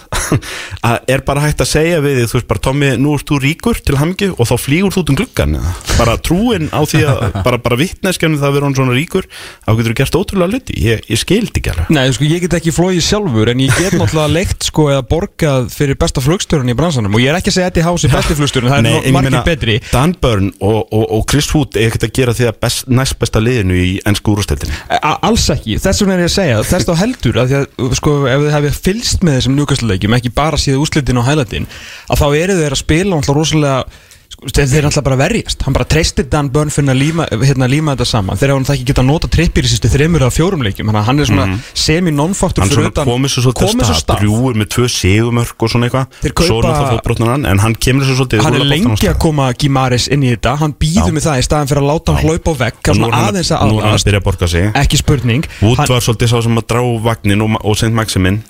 Að 0.88 1.12
er 1.16 1.24
bara 1.28 1.44
hægt 1.46 1.64
að 1.64 1.70
segja 1.72 2.02
við 2.04 2.24
þú 2.26 2.38
veist 2.40 2.50
bara 2.50 2.64
Tommi, 2.68 2.92
nú 3.02 3.16
ert 3.18 3.28
þú 3.30 3.40
ríkur 3.44 3.82
til 3.82 3.98
hamingju 4.00 4.36
og 4.38 4.50
þá 4.50 4.56
flýgur 4.62 4.96
þú 4.96 5.04
út 5.04 5.12
um 5.14 5.18
gluggan 5.20 5.58
bara 5.98 6.16
trúin 6.22 6.70
á 6.72 6.82
því 6.88 7.02
að, 7.10 7.24
bara, 7.48 7.60
bara 7.62 7.80
vittneskjanu 7.80 8.40
það 8.42 8.50
að 8.50 8.58
vera 8.58 8.70
hann 8.70 8.78
svona 8.78 8.96
ríkur 8.98 9.28
þá 9.32 9.72
getur 9.72 9.92
þú 9.92 9.98
gert 10.02 10.20
ótrúlega 10.22 10.56
luti, 10.56 10.78
ég, 10.86 11.04
ég 11.12 11.22
skildi 11.22 11.62
ekki 11.62 11.74
alveg. 11.74 11.92
Nei, 11.94 12.06
sko, 12.16 12.28
ég 12.30 12.46
get 12.46 12.58
ekki 12.60 12.76
flóið 12.76 13.02
sjálfur 13.06 13.54
en 13.54 13.64
ég 13.66 13.76
get 13.78 13.98
náttúrulega 13.98 14.36
leikt 14.38 14.68
sko 14.70 14.88
eða 14.94 15.06
borgað 15.12 15.70
fyrir 15.74 16.00
besta 16.00 16.24
flugstjórun 16.24 16.72
í 16.72 16.78
bransanum. 16.78 17.18
Og 17.18 17.24
ég 17.24 17.34
er 17.34 17.40
ekki 17.40 17.52
að 17.54 17.58
segja 17.60 17.72
þetta 17.72 17.84
í 17.84 17.88
hási 17.90 18.12
besti 18.12 18.38
flugstjórun, 18.40 18.72
það 18.72 18.92
er 18.92 19.16
margir 19.16 19.40
betri. 19.48 19.78
Dan 19.92 20.16
Byrne 20.22 20.54
og, 20.60 20.88
og, 20.92 21.06
og 21.18 21.26
Chris 21.30 21.50
Wood 21.54 21.78
er 21.78 21.90
ekkert 21.90 22.08
að 22.08 22.14
gera 22.18 22.36
því 22.38 22.48
að 22.50 22.60
best, 22.64 22.88
næst 22.92 23.18
besta 23.22 23.42
liðinu 23.44 23.78
í 23.78 23.92
ennsku 24.08 24.34
úrústeldinni 24.34 24.78
A 25.02 25.14
alls 25.28 25.48
ekki, 25.54 25.78
þess 25.82 26.04
vegna 26.04 26.18
er 26.18 26.24
ég 26.26 26.32
að 26.32 26.36
segja 26.36 26.62
þess 26.68 26.88
þá 26.88 26.94
heldur 27.02 27.40
að 27.42 27.52
því 27.52 27.60
að 27.60 27.96
sko, 28.02 28.16
ef 28.26 28.42
þið 28.42 28.54
hefði 28.56 28.72
fylst 28.88 29.26
með 29.26 29.38
þessum 29.38 29.58
njúkastleikjum 29.60 30.16
ekki 30.18 30.34
bara 30.34 30.60
síða 30.60 30.82
úslitin 30.82 31.22
og 31.22 31.28
hælatin 31.28 31.68
að 32.10 32.24
þá 32.24 32.28
eru 32.42 32.58
þeir 32.58 32.76
að 32.76 32.82
spila 32.82 33.20
rosalega 33.30 33.84
sko, 34.32 34.48
þeir 34.56 34.68
þeir 34.72 34.86
náttúrulega 34.88 35.04
bara 35.10 35.18
verjast. 35.22 35.62
Hann 35.66 35.74
bara 35.76 35.86
treystir 35.92 36.28
Dan 36.32 36.50
Burn 36.54 36.70
fyrir 36.74 36.94
að 36.94 37.00
líma, 37.02 37.28
hérna, 37.44 37.68
líma 37.72 37.96
þetta 37.96 38.08
saman. 38.10 38.38
Þeir 38.40 38.54
hafa 38.56 38.68
það 38.70 38.76
ekki 38.78 38.88
geta 38.92 39.04
nota 39.06 39.28
trippir 39.32 39.68
í 39.68 39.72
sístu 39.72 39.92
þreymur 39.92 40.26
af 40.28 40.36
fjórum 40.38 40.64
að 41.02 41.04
hann 41.10 41.20
er 41.20 41.26
svona 41.30 41.46
semi-non-faktor 41.74 42.64
Mhm. 42.64 42.68
hann 42.68 42.76
fyrir 42.76 42.92
svona 42.92 43.06
komið 43.12 43.30
svo 43.34 43.42
svolítið 43.46 43.62
að 43.92 44.00
stað, 44.02 44.20
drjúur 44.22 44.54
með 44.62 44.68
tvö 44.74 44.86
sigumörk 44.90 45.58
og 45.64 45.70
svona 45.70 45.86
eitthvað. 45.90 46.06
Svo 46.42 46.62
náttúrulega 46.62 46.92
fótbrotnar 46.92 47.30
hann 47.36 47.46
en 47.46 47.60
hann 47.60 47.76
kemur 47.76 48.04
svo 48.06 48.16
svolítið 48.20 48.42
hann 48.46 48.56
er 48.56 48.66
lengi 48.66 49.08
að 49.12 49.18
koma 49.20 49.54
Gimaris 49.54 50.08
inn 50.08 50.24
í 50.24 50.32
þetta. 50.36 50.58
Hann 50.62 50.74
býður 50.80 51.12
með 51.16 51.26
það 51.28 51.40
í 51.42 51.46
staðan 51.48 51.68
fyrir 51.72 51.82
að 51.82 51.90
láta 51.92 52.16
hann 52.16 52.24
hlaupa 52.26 52.52
og 52.52 52.58
er 53.08 53.12
hann, 53.12 53.36
aðeins 53.36 53.52
að 53.52 53.56
er 53.56 53.60
hann 53.60 53.94
að 53.96 54.00
að 54.46 54.50
sig. 54.50 54.72
Ekki 54.82 54.98
spurning. 54.98 55.46
Wood 55.62 55.78
Hann- 55.78 55.88
var 55.92 56.00
svolítið 56.02 56.28
sá 56.32 56.38
sem 56.44 56.58
að 56.58 56.66
drá 56.72 56.82
vagnin 57.04 57.42
og, 57.42 57.58
St. 57.78 57.92
Maximin 57.92 58.44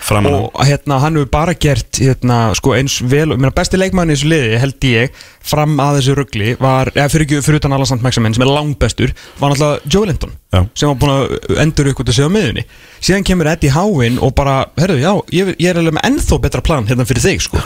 framan 0.00 0.32
á. 0.32 0.38
Og 0.54 0.64
hérna, 0.66 1.00
hann 1.00 1.14
hefur 1.14 1.30
bara 1.30 1.54
gert 1.54 1.92
hérna, 2.00 2.54
sko, 2.54 2.72
eins 2.74 3.00
vel, 3.02 3.36
besti 3.54 3.76
leikmann 3.78 4.10
í 4.10 4.16
þessu 4.16 4.28
liði 4.30 4.58
held 4.58 4.80
ég, 4.80 5.10
fram 5.50 5.76
að 5.82 5.98
þessu 6.00 6.14
ruggli 6.18 6.54
var, 6.60 6.90
eða 6.94 7.08
fyrir, 7.12 7.26
ekki- 7.26 7.42
fyrir 7.46 7.60
utan 7.62 7.72
Alassand 7.76 8.02
Maxamen 8.04 8.34
sem 8.36 8.44
er 8.44 8.50
langbestur, 8.52 9.12
var 9.40 9.50
náttúrulega 9.54 9.80
Joe 9.94 10.06
Linton 10.10 10.32
Já. 10.52 10.60
sem 10.74 10.88
var 10.92 10.98
búin 11.00 11.14
að 11.16 11.60
endur 11.64 11.90
ykkur 11.92 12.04
til 12.08 12.12
að 12.12 12.18
segja 12.20 12.30
á 12.30 12.36
miðunni 12.36 12.64
síðan 13.00 13.24
kemur 13.30 13.50
Eddie 13.52 13.72
Howen 13.74 14.18
og 14.20 14.34
bara 14.34 14.58
herru, 14.78 14.98
já, 15.00 15.12
ég, 15.32 15.54
ég 15.58 15.70
er 15.72 15.80
alveg 15.80 15.96
með 15.98 16.06
ennþá 16.10 16.40
betra 16.44 16.62
plan 16.62 16.86
hérna 16.86 17.06
fyrir 17.08 17.24
þig, 17.24 17.40
sko. 17.48 17.62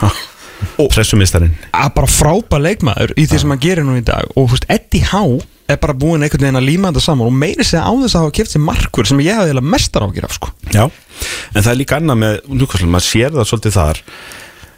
Pressumistarinn 0.77 1.51
bara 1.95 2.07
frábær 2.09 2.61
leikmaður 2.63 3.11
í 3.19 3.25
því 3.27 3.41
sem 3.41 3.51
hann 3.51 3.59
gerir 3.63 3.83
nú 3.85 3.97
í 3.99 4.03
dag. 4.07 4.23
Og 4.35 4.47
þú 4.47 4.55
veist, 4.55 4.67
Eddie 4.71 5.03
Howe 5.11 5.41
er 5.67 5.79
bara 5.81 5.95
búin 5.97 6.23
einhvern 6.23 6.45
veginn 6.45 6.59
að 6.61 6.67
líma 6.69 6.91
þetta 6.93 7.03
saman 7.03 7.27
og 7.27 7.33
meiri 7.35 7.65
segja 7.65 7.83
á 7.83 7.91
þess 7.91 8.15
að 8.15 8.23
hafa 8.23 8.35
keft 8.37 8.53
sér 8.53 8.63
markur 8.63 9.09
sem 9.09 9.19
ég 9.25 9.35
eiginlega 9.41 9.71
mestar 9.75 10.05
ágjur 10.05 10.27
af, 10.29 10.35
sko. 10.37 10.51
Já, 10.71 10.85
en 10.87 11.59
það 11.65 11.71
er 11.73 11.79
líka 11.81 11.99
annað 11.99 12.19
með 12.21 12.35
Newcastle, 12.53 12.89
maður 12.93 13.07
sér 13.09 13.35
það 13.35 13.49
svolítið 13.51 13.75
þar 13.79 14.01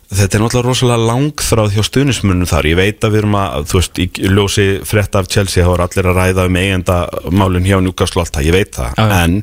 Þetta 0.07 0.37
er 0.37 0.41
náttúrulega 0.45 0.67
rosalega 0.69 1.07
langþráð 1.09 1.73
hjá 1.75 1.83
stuðnismunum 1.83 2.47
þar, 2.47 2.67
ég 2.69 2.77
veit 2.79 3.03
að 3.03 3.11
við 3.11 3.19
erum 3.23 3.33
að 3.41 3.65
þú 3.67 3.79
veist, 3.81 3.99
í 3.99 4.29
ljósi 4.31 4.67
frétta 4.87 5.19
af 5.19 5.27
Chelsea 5.33 5.65
þá 5.67 5.71
er 5.73 5.83
allir 5.83 6.07
að 6.07 6.19
ræða 6.21 6.45
um 6.47 6.59
eigenda 6.61 6.95
málun 7.35 7.67
hjá 7.67 7.75
Newcastle 7.83 8.23
alltaf, 8.23 8.45
ég 8.47 8.55
veit 8.55 8.71
það, 8.77 8.93
já. 8.95 9.17
en 9.25 9.35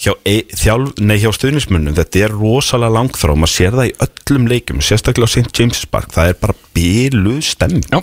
hjá, 0.00 0.12
e, 0.24 0.36
þjálf, 0.56 0.94
nei, 1.04 1.18
hjá 1.20 1.28
stuðnismunum 1.36 1.98
þetta 1.98 2.22
er 2.24 2.34
rosalega 2.38 2.94
langþráð, 2.96 3.36
maður 3.42 3.52
sér 3.58 3.76
það 3.76 3.90
í 3.90 3.94
öllum 4.08 4.48
leikum, 4.54 4.80
sérstaklega 4.88 5.28
á 5.28 5.34
St. 5.36 5.52
James 5.60 5.84
Park 5.92 6.16
það 6.16 6.32
er 6.32 6.40
bara 6.40 6.56
bílu 6.78 7.36
stemming 7.44 7.84
Já. 7.92 8.00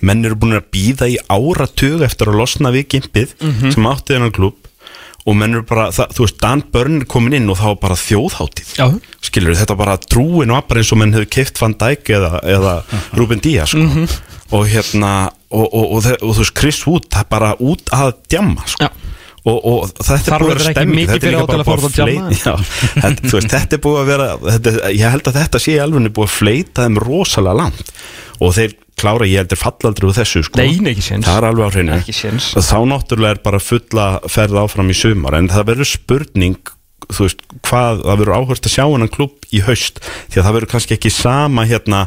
menn 0.00 0.24
eru 0.24 0.40
búin 0.40 0.56
að 0.56 0.70
býða 0.72 1.10
í 1.12 1.20
áratug 1.28 2.06
eftir 2.08 2.32
að 2.32 2.40
losna 2.40 2.72
við 2.72 2.88
gimpið 2.96 3.36
Mhm. 3.44 3.70
sem 3.76 3.84
átti 3.92 4.16
þennan 4.16 4.32
klub 4.32 4.56
og 5.24 5.36
menn 5.40 5.56
eru 5.56 5.64
bara, 5.68 5.86
það, 5.94 6.10
þú 6.16 6.26
veist, 6.26 6.36
Dan 6.42 6.62
Byrne 6.74 7.00
er 7.00 7.08
komin 7.08 7.36
inn 7.38 7.48
og 7.52 7.56
þá 7.60 7.64
var 7.70 7.78
bara 7.86 7.96
þjóðháttíð 7.96 8.74
Já. 8.76 8.86
skilur 9.24 9.56
þetta 9.56 9.76
bara 9.80 9.96
trúin 10.04 10.52
og 10.52 10.66
bara 10.68 10.82
eins 10.82 10.92
og 10.92 11.00
menn 11.00 11.16
hefur 11.16 11.30
keift 11.38 11.60
Van 11.62 11.76
Dijk 11.80 12.12
eða, 12.18 12.42
eða 12.56 12.74
Ruben 13.18 13.40
Díaz 13.44 13.72
sko. 13.72 13.86
Mhm. 13.86 14.20
og 14.54 14.68
hérna 14.68 15.14
og, 15.48 15.64
og, 15.64 15.84
og, 15.96 16.10
og, 16.12 16.34
þú 16.34 16.42
veist, 16.42 16.56
Chris 16.60 16.82
Wood 16.86 17.08
það 17.08 17.24
er 17.24 17.32
bara 17.32 17.54
út 17.64 17.94
að 17.94 18.12
djamma 18.28 18.68
sko. 18.68 18.90
Og, 19.44 19.90
þetta 20.00 20.38
er 20.38 20.40
búið 20.40 20.62
að 20.70 20.86
mikið 20.88 21.10
þetta 21.10 21.26
er 21.28 21.34
líka 21.34 21.48
bara 21.50 21.64
búið 21.68 21.98
að 22.00 22.12
veist, 23.34 23.50
þetta 23.52 23.76
er 23.76 23.80
búið 23.84 23.98
að 24.00 24.06
vera 24.08 24.28
þetta, 24.40 24.72
ég 24.96 25.12
held 25.12 25.28
að 25.28 25.36
þetta 25.36 25.60
sé 25.60 25.74
alveg 25.84 26.14
búið 26.16 26.30
að 26.30 26.32
fleita 26.32 26.86
þeim 26.86 27.00
rosalega 27.04 27.58
langt 27.60 27.92
og 28.40 28.54
þeir 28.56 28.74
klára, 28.98 29.26
ég 29.26 29.42
heldur 29.42 29.58
fallaldri 29.60 30.06
úr 30.08 30.14
þessu 30.16 30.42
sko. 30.46 30.58
Nei, 30.62 30.78
ekki 30.92 31.02
séns. 31.02 31.26
það 31.26 31.36
er 31.40 31.46
alveg 31.50 31.66
á 31.66 31.70
hreinu 31.74 31.92
Ekki 31.98 32.14
séns. 32.14 32.52
Þá 32.54 32.78
náttúrulega 32.90 33.34
er 33.36 33.42
bara 33.44 33.58
fulla 33.62 34.06
ferð 34.30 34.60
áfram 34.62 34.90
í 34.90 34.96
sumar 34.96 35.34
en 35.38 35.48
það 35.52 35.66
verður 35.72 35.90
spurning 35.90 36.56
þú 37.10 37.26
veist, 37.26 37.42
hvað, 37.68 38.00
það 38.06 38.18
verður 38.22 38.36
áhört 38.38 38.64
að 38.68 38.72
sjá 38.72 38.84
hennan 38.88 39.10
klubb 39.12 39.48
í 39.52 39.60
haust, 39.66 39.98
því 40.32 40.38
að 40.40 40.46
það 40.46 40.54
verður 40.56 40.70
kannski 40.72 40.94
ekki 40.96 41.10
sama 41.12 41.66
hérna, 41.68 42.04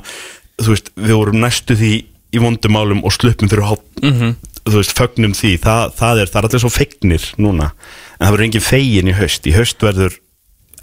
þú 0.57 0.72
veist 0.74 0.89
við 0.98 1.13
vorum 1.19 1.38
næstu 1.43 1.75
því 1.77 1.91
í 2.34 2.41
vondumálum 2.41 3.03
og 3.05 3.13
sluppum 3.13 3.51
fyrir 3.51 3.67
hálf, 3.69 3.84
Mhm. 4.01 4.31
þú 4.65 4.74
veist 4.79 4.96
fögnum 4.98 5.36
því, 5.38 5.51
það, 5.62 5.93
það 6.00 6.22
er, 6.24 6.31
það 6.34 6.39
er 6.41 6.48
allir 6.50 6.63
svo 6.65 6.72
fegnir 6.74 7.27
núna, 7.38 7.69
en 8.17 8.25
það 8.25 8.34
verður 8.34 8.48
engin 8.48 8.65
fegin 8.65 9.07
í 9.12 9.15
haust, 9.19 9.46
í 9.48 9.53
haust 9.53 9.79
verður 9.86 10.17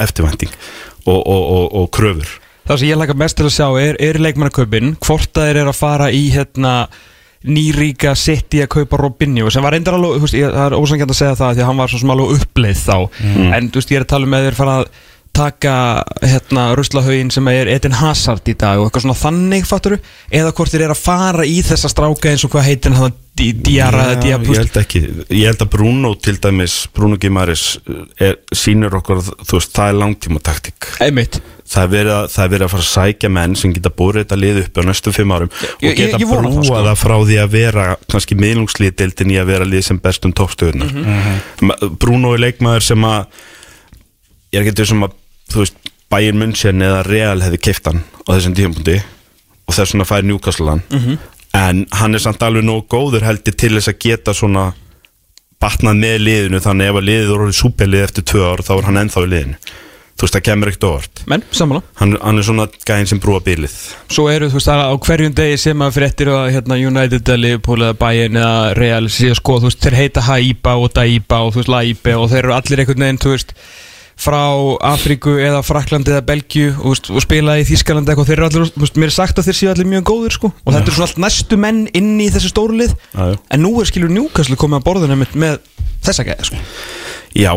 eftirvænting 0.01 0.53
og, 1.07 1.21
og, 1.27 1.43
og, 1.51 1.67
og 1.83 1.91
kröfur 1.91 2.39
Það 2.65 2.79
sem 2.81 2.89
ég 2.89 2.97
laka 3.01 3.17
mest 3.21 3.37
til 3.37 3.45
að 3.49 3.55
sjá 3.59 3.67
er, 3.83 3.99
er 4.01 4.19
leikmannaköpin 4.25 4.95
hvort 5.05 5.37
að 5.37 5.51
þeir 5.51 5.63
eru 5.65 5.73
að 5.75 5.81
fara 5.83 6.11
í 6.17 6.23
hérna 6.33 6.75
nýríka 7.45 8.15
City 8.17 8.63
að 8.65 8.71
kaupa 8.79 8.97
Robinho 9.03 9.51
sem 9.53 9.65
var 9.65 9.75
reyndar 9.77 9.99
alveg, 9.99 10.23
veist, 10.25 10.37
ég, 10.39 10.49
það 10.55 10.71
er 10.71 10.77
ósangjönd 10.79 11.13
að 11.13 11.19
segja 11.19 11.35
það 11.41 11.51
því 11.59 11.65
að 11.65 11.69
hann 11.69 11.83
var 11.83 11.93
svo 11.93 12.01
sem 12.01 12.13
alveg 12.15 12.39
uppleið 12.39 12.79
þá. 12.87 12.95
En 13.59 13.67
þú 13.69 13.83
veist, 13.83 13.93
ég 13.93 14.01
er 14.01 14.07
að 14.07 14.13
tala 14.15 14.29
um 14.31 14.39
að 14.39 14.47
þeir 14.49 14.57
fara 14.63 14.77
að 14.81 14.95
taka 15.35 15.75
hérna 16.23 16.65
ruslahauðin 16.79 17.33
sem 17.35 17.49
er 17.51 17.67
Eden 17.75 17.97
Hazard 17.99 18.47
í 18.49 18.55
dag 18.55 18.79
og 18.79 18.87
eitthvað 18.87 19.03
svona 19.03 19.17
þannig 19.19 19.65
fatturu, 19.67 19.97
eða 20.31 20.53
hvort 20.55 20.71
þeir 20.71 20.85
eru 20.87 20.95
að 20.95 21.01
fara 21.03 21.47
í 21.51 21.57
þessa 21.67 21.91
stráka 21.91 22.31
eins 22.31 22.45
og 22.47 22.53
hvað 22.55 22.69
heitir 22.71 22.95
hann 22.97 23.17
Di- 23.35 23.51
Diarra 23.67 24.05
eða 24.13 24.21
Dia, 24.23 24.37
Já, 24.39 24.47
ég 24.47 24.61
held 24.63 24.79
ekki, 24.79 25.01
ég 25.35 25.49
held 25.51 25.65
að 25.67 25.73
Bruno 25.75 26.13
til 26.23 26.37
dæmis, 26.39 26.77
Bruno 26.95 27.19
Gimaris 27.19 27.65
er, 28.23 28.39
sýnir 28.55 28.95
okkur, 29.01 29.25
þú 29.43 29.59
veist, 29.59 29.75
það 29.75 29.91
er 29.91 29.99
langtíma 30.05 30.43
taktik 30.47 30.87
einmitt 31.03 31.41
það 31.75 31.83
er, 31.85 31.89
verið 31.95 32.13
að, 32.15 32.27
það 32.35 32.45
er 32.45 32.51
verið 32.55 32.65
að 32.67 32.73
fara 32.75 32.85
að 32.85 32.91
sækja 32.95 33.31
menn 33.35 33.55
sem 33.59 33.73
geta 33.75 33.91
búið 33.99 34.19
þetta 34.21 34.37
lið 34.39 34.61
upp 34.65 34.79
á 34.79 34.83
næstu 34.89 35.13
fimm 35.17 35.33
árum 35.35 35.51
ég- 35.51 35.91
og 35.91 35.97
geta 35.99 36.19
ég 36.23 36.29
vona 36.31 36.49
það, 36.49 36.55
brúa 36.55 36.65
sko. 36.69 36.83
það 36.87 37.01
frá 37.03 37.15
því 37.25 37.39
að 37.45 37.51
vera 37.57 37.87
kannski 38.15 38.39
miðlungslíðdeildin 38.45 39.33
í 39.35 39.39
að 39.43 39.51
vera 39.51 39.65
lið 39.69 39.83
sem 39.89 39.99
bestum 40.05 40.33
toppstöðuna 40.33 40.87
Mhm. 40.95 41.99
Bruno 41.99 42.35
er 42.35 42.39
leikmaður 42.47 42.83
sem 42.83 43.03
að 43.11 43.27
ég 44.55 44.61
er 44.61 44.71
ekki 44.73 44.87
sem 44.87 45.03
að 45.03 45.13
þú 45.51 45.59
veist, 45.65 45.75
Bayern 46.11 46.39
München 46.39 46.83
eða 46.85 47.03
Real 47.09 47.41
hefði 47.43 47.59
keift 47.61 47.87
hann 47.91 48.05
á 48.23 48.31
þessum 48.37 48.55
tímapunkti 48.55 49.01
og 49.67 49.75
þess 49.75 49.93
vegna 49.95 50.05
fær 50.07 50.23
Newcastle 50.25 50.69
hann 50.71 50.83
Mhm. 50.93 51.19
en 51.55 51.87
hann 51.93 52.15
er 52.15 52.19
samt 52.23 52.39
alveg 52.43 52.63
nóg 52.65 52.87
góður 52.89 53.23
heldur 53.27 53.55
til 53.57 53.71
þess 53.75 53.89
að 53.89 53.99
geta 53.99 54.33
svona 54.35 54.75
batnað 55.61 55.97
með 55.99 56.19
liðinu 56.21 56.61
þannig 56.61 56.89
ef 56.91 56.95
að 57.01 57.07
liðið 57.09 57.29
voru 57.33 57.53
súpelið 57.53 58.05
eftir 58.05 58.23
tvö 58.31 58.43
ár 58.53 58.63
þá 58.63 58.73
er 58.79 58.83
hann 58.85 58.99
ennþá 59.03 59.23
í 59.25 59.31
liðinu 59.33 59.57
þú 60.15 60.27
veist 60.27 60.37
það 60.37 60.45
kemur 60.47 60.71
ekkert 60.71 60.87
óvart. 60.89 61.23
Menn, 61.31 61.45
sammála. 61.55 61.83
Hann, 62.01 62.17
hann 62.23 62.39
er 62.39 62.47
svona 62.47 62.67
gæðin 62.87 63.11
sem 63.11 63.21
brúa 63.23 63.41
bílið 63.45 63.75
Svo 64.15 64.27
eru 64.31 64.51
þú 64.51 64.59
veist 64.59 64.71
það 64.71 64.83
er 64.83 64.93
á 64.93 64.95
hverjum 65.09 65.37
degi 65.41 65.57
sem 65.65 65.85
að 65.87 65.97
fréttir 65.99 66.31
að 66.33 66.51
hérna, 66.55 66.79
United 66.91 67.33
Liverpool 67.39 67.87
Bayern 67.99 68.39
eða 68.41 68.75
Real 68.79 69.09
sko 69.11 69.59
þú 69.61 69.71
veist 69.71 69.83
þeir 69.85 69.99
heita 69.99 70.27
Haiba 70.29 70.77
og 70.79 70.95
Daiba 70.95 71.41
og 71.45 71.55
þú 71.55 71.63
veist 71.63 71.73
Laibe 71.75 72.15
og 72.19 72.31
þeir 72.33 72.43
eru 72.45 72.57
allir 72.59 72.85
einhvern 72.85 73.07
veginn 73.07 73.23
þú 73.25 73.35
veist 73.35 73.57
frá 74.25 74.43
Afríku 74.95 75.37
eða 75.43 75.63
Fraklandi 75.67 76.15
eða 76.15 76.25
Belgju 76.29 76.73
og, 76.81 77.11
og 77.13 77.25
spila 77.25 77.59
í 77.61 77.67
Þískalandi 77.69 78.13
eitthvað 78.13 78.31
þeir 78.31 78.39
eru 78.39 78.49
allir, 78.49 78.75
veist, 78.81 78.99
mér 79.01 79.13
er 79.13 79.17
sagt 79.19 79.41
að 79.41 79.51
þeir 79.51 79.59
séu 79.61 79.71
allir 79.73 79.91
mjög 79.91 80.07
góðir 80.11 80.37
sko. 80.39 80.51
Og 80.65 80.73
þetta 80.73 80.89
eru 80.89 80.97
svona 80.99 81.09
allt 81.11 81.23
næstu 81.27 81.61
menn 81.61 81.85
inn 81.97 82.15
í 82.25 82.31
þessu 82.33 82.53
stóru 82.53 82.79
lið. 82.81 82.97
Já, 83.13 83.35
já. 83.35 83.39
en 83.57 83.65
nú 83.65 83.75
er 83.81 83.91
skilur 83.91 84.13
Newcastle 84.13 84.61
komið 84.61 84.81
að 84.81 84.87
borðinu 84.89 85.21
með, 85.21 85.39
með 85.45 85.59
þessa 86.05 86.27
gæði 86.29 86.51
sko. 86.51 86.63
Já, 87.35 87.51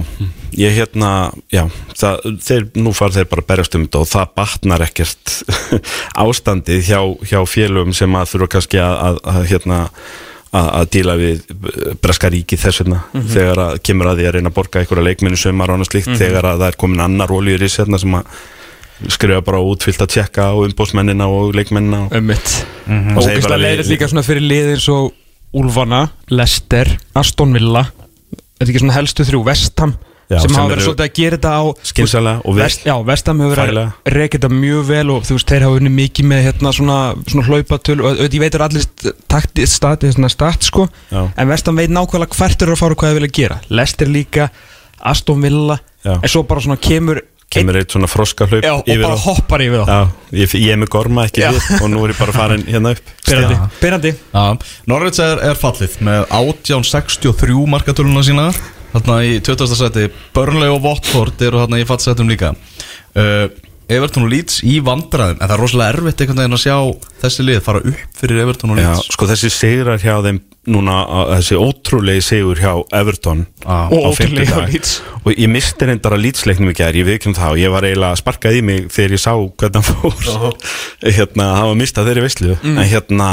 ég 0.58 0.74
hérna 0.74 1.10
já, 1.54 1.68
það, 1.94 2.24
þeir, 2.42 2.64
nú 2.82 2.94
fara 2.98 3.14
þeir 3.14 3.28
bara 3.30 3.44
berjast 3.52 3.76
um 3.78 3.84
þetta 3.86 4.00
og 4.02 4.08
það 4.10 4.32
batnar 4.40 4.84
ekkert 4.88 5.34
ástandið 6.24 6.88
hjá, 6.88 7.02
hjá 7.30 7.44
félögum 7.46 7.94
sem 7.94 8.18
að 8.18 8.32
þurfa 8.32 8.50
kannski 8.56 8.82
að, 8.82 8.96
að, 8.98 9.20
að 9.36 9.46
hérna 9.52 9.82
að, 10.58 10.68
að 10.80 10.90
díla 10.96 11.16
við 11.20 11.42
breska 12.04 12.32
ríki 12.34 12.60
þess 12.60 12.84
vegna. 12.84 13.02
Þegar 13.34 13.64
að 13.64 13.80
kemur 13.90 14.12
að 14.12 14.22
því 14.22 14.28
að 14.30 14.36
reyna 14.38 14.52
að 14.52 14.58
borga 14.58 14.82
einhverja 14.82 15.08
leikminni 15.08 15.40
sömar 15.42 15.72
og 15.72 15.78
annað 15.78 15.92
slíkt 15.92 16.14
þegar 16.20 16.50
að 16.52 16.62
það 16.64 16.72
er 16.72 16.80
komin 16.84 17.06
annar 17.06 17.34
oljur 17.38 17.66
í 17.66 17.72
sérna 17.72 18.02
sem 18.02 18.18
að 18.18 18.42
skrifa 19.14 19.44
bara 19.46 19.62
útfyllt 19.62 20.02
að 20.02 20.14
tjekka 20.16 20.50
á 20.50 20.54
umbósmennina 20.58 21.28
og 21.30 21.54
leikmennina 21.58 22.08
og 22.08 22.16
Og 22.18 22.22
og 22.88 23.22
ógeðslega 23.22 23.44
bara 23.46 23.62
leiðir 23.62 23.90
líka 23.92 24.10
svona 24.10 24.26
fyrir 24.26 24.46
lið 24.48 24.74
eins 24.74 24.88
og 24.90 25.12
Úlfana, 25.58 26.02
Leicester, 26.30 26.90
Aston 27.16 27.54
Villa. 27.56 27.86
Þetta 28.58 28.66
er 28.66 28.72
ekki 28.72 28.82
svona 28.82 28.96
helstu 28.98 29.26
þrjú? 29.28 29.44
Vestham 29.48 29.94
Já, 30.28 30.42
sem 30.44 30.50
sem 30.52 30.58
hafa 30.60 30.72
verið 30.74 30.84
svolítið 30.84 31.06
að 31.08 31.14
gera 31.16 31.38
þetta 31.38 31.52
á 31.56 31.64
skynsalega 31.88 32.42
og 32.44 32.56
vel. 32.58 32.64
Vest, 32.66 32.82
Já, 32.84 32.96
Vestham 33.08 33.40
hefur 33.46 33.54
verið 33.62 33.78
að 33.80 34.12
reka 34.18 34.38
þetta 34.38 34.50
mjög 34.52 34.82
vel 34.90 35.06
og 35.14 35.22
þú 35.24 35.38
veist, 35.38 35.48
þeir 35.54 35.64
hafa 35.68 35.78
unni 35.80 35.92
mikið 35.96 36.28
með 36.34 36.42
hérna 36.50 36.74
svona, 36.76 36.98
svona 37.32 37.46
hlaupatöl 37.48 37.96
og 38.02 38.10
auðvitað 38.10 38.36
ég 38.36 38.44
veit 38.44 38.58
að 38.60 38.66
allir 38.68 39.14
taktið 39.32 39.72
stati 39.72 40.12
svona 40.12 40.32
stat 40.34 40.68
sko, 40.68 40.90
Já. 41.14 41.22
en 41.32 41.48
Vestham 41.54 41.80
veit 41.80 41.94
nákvæmlega 41.96 42.36
hvert 42.42 42.68
eru 42.68 42.76
að 42.76 42.82
fara 42.84 42.98
og 42.98 43.00
hvað 43.00 43.14
þeir 43.16 43.20
vilja 43.22 43.36
gera 43.40 43.62
Leicester 43.72 44.12
líka, 44.12 44.50
Aston 45.00 45.42
Villa 45.48 45.80
Já. 46.04 46.18
en 46.20 46.28
svo 46.36 46.44
bara 46.44 46.60
svona 46.68 46.76
kemur 46.82 47.24
kemur 47.48 47.78
eitt 47.80 47.94
svona 47.96 48.10
froska 48.12 48.44
hlaup 48.52 48.66
Já, 48.68 48.74
og 48.76 48.84
bara 48.84 49.16
á- 49.16 49.24
hoppar 49.24 49.62
yfir 49.64 49.88
Já, 49.88 50.00
ég, 50.36 50.56
ég 50.60 50.74
er 50.76 50.82
með 50.84 50.90
gorma 50.92 51.24
ekki 51.30 51.46
Já. 51.46 51.54
við 51.56 51.70
og 51.80 51.90
nú 51.94 52.04
er 52.04 52.12
ég 52.12 52.20
bara 52.20 52.36
farin 52.36 52.66
hérna 52.68 52.92
upp 52.92 53.14
Byrjandi, 53.80 54.12
Norvits 54.92 55.24
er, 55.24 55.40
er 55.40 55.56
fallið 55.56 55.96
með 56.04 56.26
1863 56.36 57.56
markatöluna 57.72 58.26
sína 58.28 58.50
Þarna 58.94 59.20
í 59.28 59.38
20. 59.44 59.76
seti 59.78 60.08
Burnley 60.36 60.70
og 60.74 60.84
Watford 60.86 61.42
eru 61.48 61.64
þarna 61.64 61.82
í 61.84 61.88
fattsetum 61.90 62.30
líka 62.32 62.54
uh, 62.54 63.48
Everton 63.88 64.26
og 64.26 64.32
Leeds 64.34 64.58
í 64.68 64.78
vandræðum 64.84 65.38
En 65.40 65.48
það 65.48 65.54
er 65.56 65.62
rosalega 65.64 65.94
erfitt 65.96 66.22
einhvern 66.24 66.42
veginn 66.42 66.56
að 66.58 66.64
sjá 66.66 66.78
þessi 67.22 67.46
lið 67.48 67.62
fara 67.64 67.82
upp 67.88 68.18
fyrir 68.20 68.42
Everton 68.44 68.74
og 68.74 68.80
Já, 68.82 68.88
Leeds 68.90 69.14
sko 69.16 69.28
þessi 69.30 69.52
sigrar 69.54 70.02
hjá 70.04 70.16
þeim 70.26 70.40
núna, 70.68 70.96
á- 71.08 71.30
þessi 71.38 71.56
ótrúlegi 71.56 72.24
sigur 72.28 72.60
hjá 72.60 72.74
Everton 73.00 73.46
Já. 73.64 73.78
Og 73.96 74.18
fimmtudag. 74.18 74.50
hjá 74.52 74.74
Leeds. 74.74 74.92
og 75.24 75.32
ég 75.40 75.48
misti 75.54 75.88
reyndar 75.88 76.18
að 76.18 76.26
Leeds-leiknum 76.26 76.74
í 76.74 76.76
gær, 76.76 76.98
ég 77.00 77.08
það 77.40 77.54
og 77.56 77.62
ég 77.64 77.72
var 77.72 77.88
eiginlega 77.88 78.20
sparkað 78.20 78.58
í 78.60 78.66
mig 78.68 78.90
þegar 78.92 79.16
ég 79.16 79.24
sá 79.24 79.32
hvernig 79.32 79.80
hann 79.80 79.88
fór 79.88 80.60
hérna, 81.20 81.48
hann 81.62 81.70
var 81.72 81.80
mistað 81.80 82.10
þeirri 82.12 82.26
veislu 82.28 82.58
Mm. 82.60 82.78
en 82.84 82.92
hérna 82.92 83.30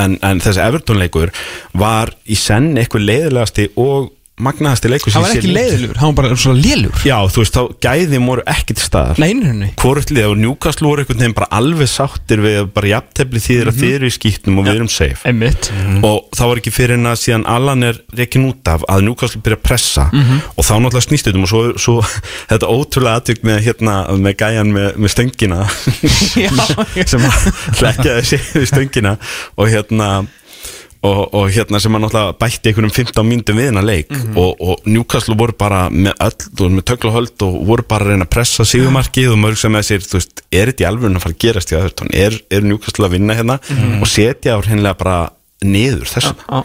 en, 0.00 0.16
en 0.24 0.40
þessi 0.40 0.64
Everton-leikur 0.64 1.30
var 1.76 2.14
í 2.28 2.36
senn 2.40 2.72
eitthvað 2.80 3.04
leiðilegasti 3.10 3.68
og 3.76 4.14
magnaðasti 4.36 4.90
leikur 4.90 5.14
hann 5.14 5.24
var 5.24 5.32
ekki 5.32 5.48
leiðilegur, 5.48 5.96
hann 5.96 6.12
var 6.12 6.26
bara 6.26 6.36
svona 6.36 6.60
lélur. 6.60 6.96
Já, 7.08 7.16
þú 7.32 7.40
veist, 7.40 7.56
þá 7.56 7.86
gæðin 7.86 8.26
voru 8.28 8.42
ekki 8.52 8.76
til 8.76 8.84
staðar. 8.84 9.20
Nei, 9.22 9.30
nei, 9.38 9.52
nei. 9.56 9.70
Hvort 9.80 10.12
lið 10.12 10.28
og 10.28 10.36
Newcastle 10.42 10.90
voru 10.90 11.04
einhvern 11.04 11.22
veginn 11.22 11.36
bara 11.38 11.48
alveg 11.56 11.88
sáttir 11.88 12.42
við 12.44 12.58
að 12.60 12.68
bara 12.76 12.90
jafntefli 12.90 13.42
þýðir 13.46 13.70
að 13.72 13.80
þið 13.80 13.96
eru 13.96 14.10
í 14.10 14.16
skýtnum 14.18 14.60
og 14.60 14.68
við 14.68 14.74
erum 14.74 14.92
safe. 14.92 15.22
Einmitt. 15.30 15.70
Og 16.04 16.28
það 16.36 16.52
var 16.52 16.62
ekki 16.62 16.74
fyrir 16.76 17.00
en 17.00 17.10
að 17.12 17.18
síðan 17.22 17.48
Allan 17.56 17.88
er 17.88 18.00
reikin 18.20 18.48
út 18.50 18.72
af 18.74 18.84
að 18.92 19.04
Newcastle 19.08 19.40
byrja 19.46 19.60
að 19.60 19.66
pressa. 19.70 20.08
Og 20.12 20.68
þá 20.68 20.74
náttúrulega 20.76 21.06
snýst 21.08 21.30
þetta 21.30 21.40
um 21.40 21.48
og 21.48 21.52
svo, 21.54 21.64
svo 21.80 21.96
þetta 22.52 22.72
ótrúlega 22.76 23.22
aðtök 23.22 23.44
með, 23.48 23.62
hérna, 23.70 23.98
með 24.20 24.40
gæjan 24.44 24.74
með, 24.76 24.90
með 25.00 25.16
stöngina. 25.16 25.64
Já, 26.44 26.52
sem 27.12 27.24
að 27.24 27.52
hlekkjaði 27.80 28.32
sig 28.34 28.50
við 28.52 28.68
stöngina. 28.74 29.16
Og 29.56 29.72
hérna 29.72 30.10
og, 31.06 31.20
og 31.36 31.52
hérna 31.54 31.80
sem 31.82 31.94
að 31.96 32.04
náttúrulega 32.04 32.34
bætti 32.40 32.70
einhverjum 32.72 32.94
15 32.94 33.28
myndum 33.28 33.60
við 33.60 33.68
hennar 33.70 33.86
leik. 33.86 34.10
Og, 34.34 34.50
og 34.60 34.88
Newcastle 34.88 35.36
voru 35.38 35.54
bara 35.58 35.86
með 35.92 36.16
öll 36.26 36.72
með 36.76 36.86
töglahöld 36.90 37.46
og 37.46 37.56
voru 37.68 37.86
bara 37.88 38.08
að 38.08 38.14
reyna 38.14 38.26
að 38.26 38.34
pressa 38.36 38.66
síðumarkið 38.68 39.32
og 39.34 39.40
mörg 39.44 39.60
sem 39.60 39.74
með 39.74 39.88
sér 39.90 40.04
þú 40.06 40.18
veist, 40.18 40.44
er 40.50 40.72
þetta 40.72 40.84
í 40.84 40.88
alveg 40.90 41.16
að 41.16 41.24
fara 41.24 41.36
að 41.36 41.42
gerast 41.46 41.72
í 41.72 41.78
Everton? 41.78 42.12
Er, 42.26 42.38
er 42.50 42.66
Newcastle 42.66 43.08
að 43.08 43.16
vinna 43.16 43.38
hérna? 43.38 43.58
Og 44.00 44.10
setja 44.10 44.56
á 44.56 44.60
hennilega 44.66 44.98
bara 45.00 45.18
niður 45.64 46.08
þessum 46.10 46.36
Já. 46.42 46.58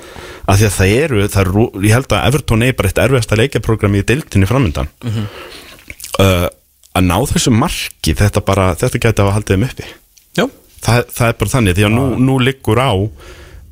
af 0.52 0.58
því 0.60 0.66
að 0.68 0.74
það 0.76 0.94
eru, 0.98 1.20
það 1.32 1.46
eru 1.46 1.66
ég 1.86 1.94
held 1.96 2.12
að 2.12 2.26
Everton 2.28 2.66
er 2.66 2.74
bara 2.76 2.90
eitt 2.92 3.00
erfiðasta 3.00 3.38
leikjaprogram 3.40 3.96
í 3.96 4.02
deildinni 4.04 4.50
framöndan 4.50 4.90
uh, 5.08 6.48
að 6.92 7.08
ná 7.08 7.16
þessu 7.32 7.54
marki 7.56 8.16
þetta 8.20 8.44
bara, 8.44 8.72
þetta 8.76 9.00
gæti 9.00 9.22
að 9.24 9.30
hafa 9.30 9.38
haldið 9.38 9.56
þeim 9.56 9.68
uppi. 9.70 9.88
Það, 10.82 11.06
það 11.16 11.28
er 11.32 11.38
bara 11.40 11.54
þannig 11.54 11.78
því 11.78 11.86
að 11.88 11.96
nú, 11.96 12.04
nú 12.28 12.36
liggur 12.44 12.82
á 12.84 12.92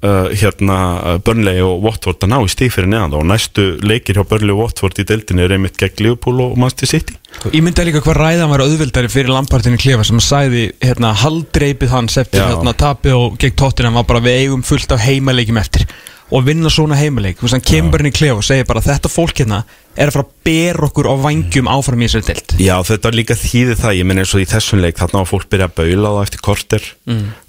uh, 0.04 0.30
hérna 0.32 0.78
uh, 0.98 1.16
Burnley 1.24 1.62
og 1.64 1.84
Watford 1.86 2.26
að 2.26 2.32
ná 2.34 2.38
í 2.44 2.52
stíg 2.52 2.74
fyrir 2.76 2.92
neðan 2.92 3.18
og 3.20 3.26
næstu 3.30 3.66
leikir 3.86 4.20
hjá 4.20 4.26
Burnley 4.28 4.56
og 4.56 4.64
Watford 4.66 5.02
í 5.02 5.08
deildinni 5.08 5.46
er 5.46 5.56
einmitt 5.56 5.80
gegn 5.80 6.04
Liverpool 6.06 6.44
og 6.46 6.60
Manchester 6.60 6.92
City. 6.94 7.18
Ég 7.54 7.64
myndi 7.64 7.86
líka 7.86 8.04
hvað 8.04 8.20
ræðan 8.20 8.52
var 8.52 8.64
auðvildari 8.66 9.12
fyrir 9.12 9.34
Lampartinu 9.34 9.80
Klefa 9.80 10.06
sem 10.08 10.22
sæði 10.24 10.70
hérna 10.84 11.14
haldreipið 11.24 11.94
hans 11.94 12.18
eftir 12.22 12.42
Já. 12.42 12.48
hérna 12.52 12.74
tapið 12.78 13.18
og 13.18 13.42
gegn 13.42 13.58
tóttina 13.60 13.94
var 13.96 14.08
bara 14.10 14.24
við 14.26 14.46
eigum 14.46 14.66
fullt 14.66 14.96
af 14.96 15.04
heimaleikjum 15.06 15.62
eftir 15.62 15.86
og 16.30 16.46
vinna 16.46 16.70
svona 16.70 16.98
heimaleik. 17.00 17.40
Þú 17.40 17.48
veist 17.48 17.56
hann 17.58 17.66
kemur 17.66 17.94
bara 17.94 18.06
inn 18.06 18.12
í 18.12 18.16
Klefa 18.16 18.38
og 18.42 18.46
segir 18.46 18.68
bara 18.70 18.84
þetta 18.86 19.10
fólk 19.12 19.40
hérna 19.42 19.64
er 20.00 20.12
að 20.12 20.16
fara 20.16 20.26
að 20.28 20.34
bera 20.46 20.86
okkur 20.88 21.10
á 21.10 21.14
vangjum 21.20 21.70
áfram 21.72 22.04
í 22.04 22.08
þessari 22.08 22.28
deild. 22.30 22.54
Já, 22.62 22.76
þetta 22.88 23.10
er 23.10 23.18
líka 23.18 23.38
þýði 23.40 23.78
það, 23.80 23.96
ég 23.98 24.08
menn 24.08 24.22
eins 24.22 24.34
og 24.38 24.44
í 24.44 24.48
þessum 24.48 24.84
leik 24.84 25.00
þarna 25.02 25.24
á 25.26 25.32
fólk 25.32 25.48
byrja 25.52 25.68
að 25.68 25.76
baula 25.80 26.12
á 26.12 26.14
það 26.14 26.26
eftir 26.28 26.44
korter. 26.46 26.88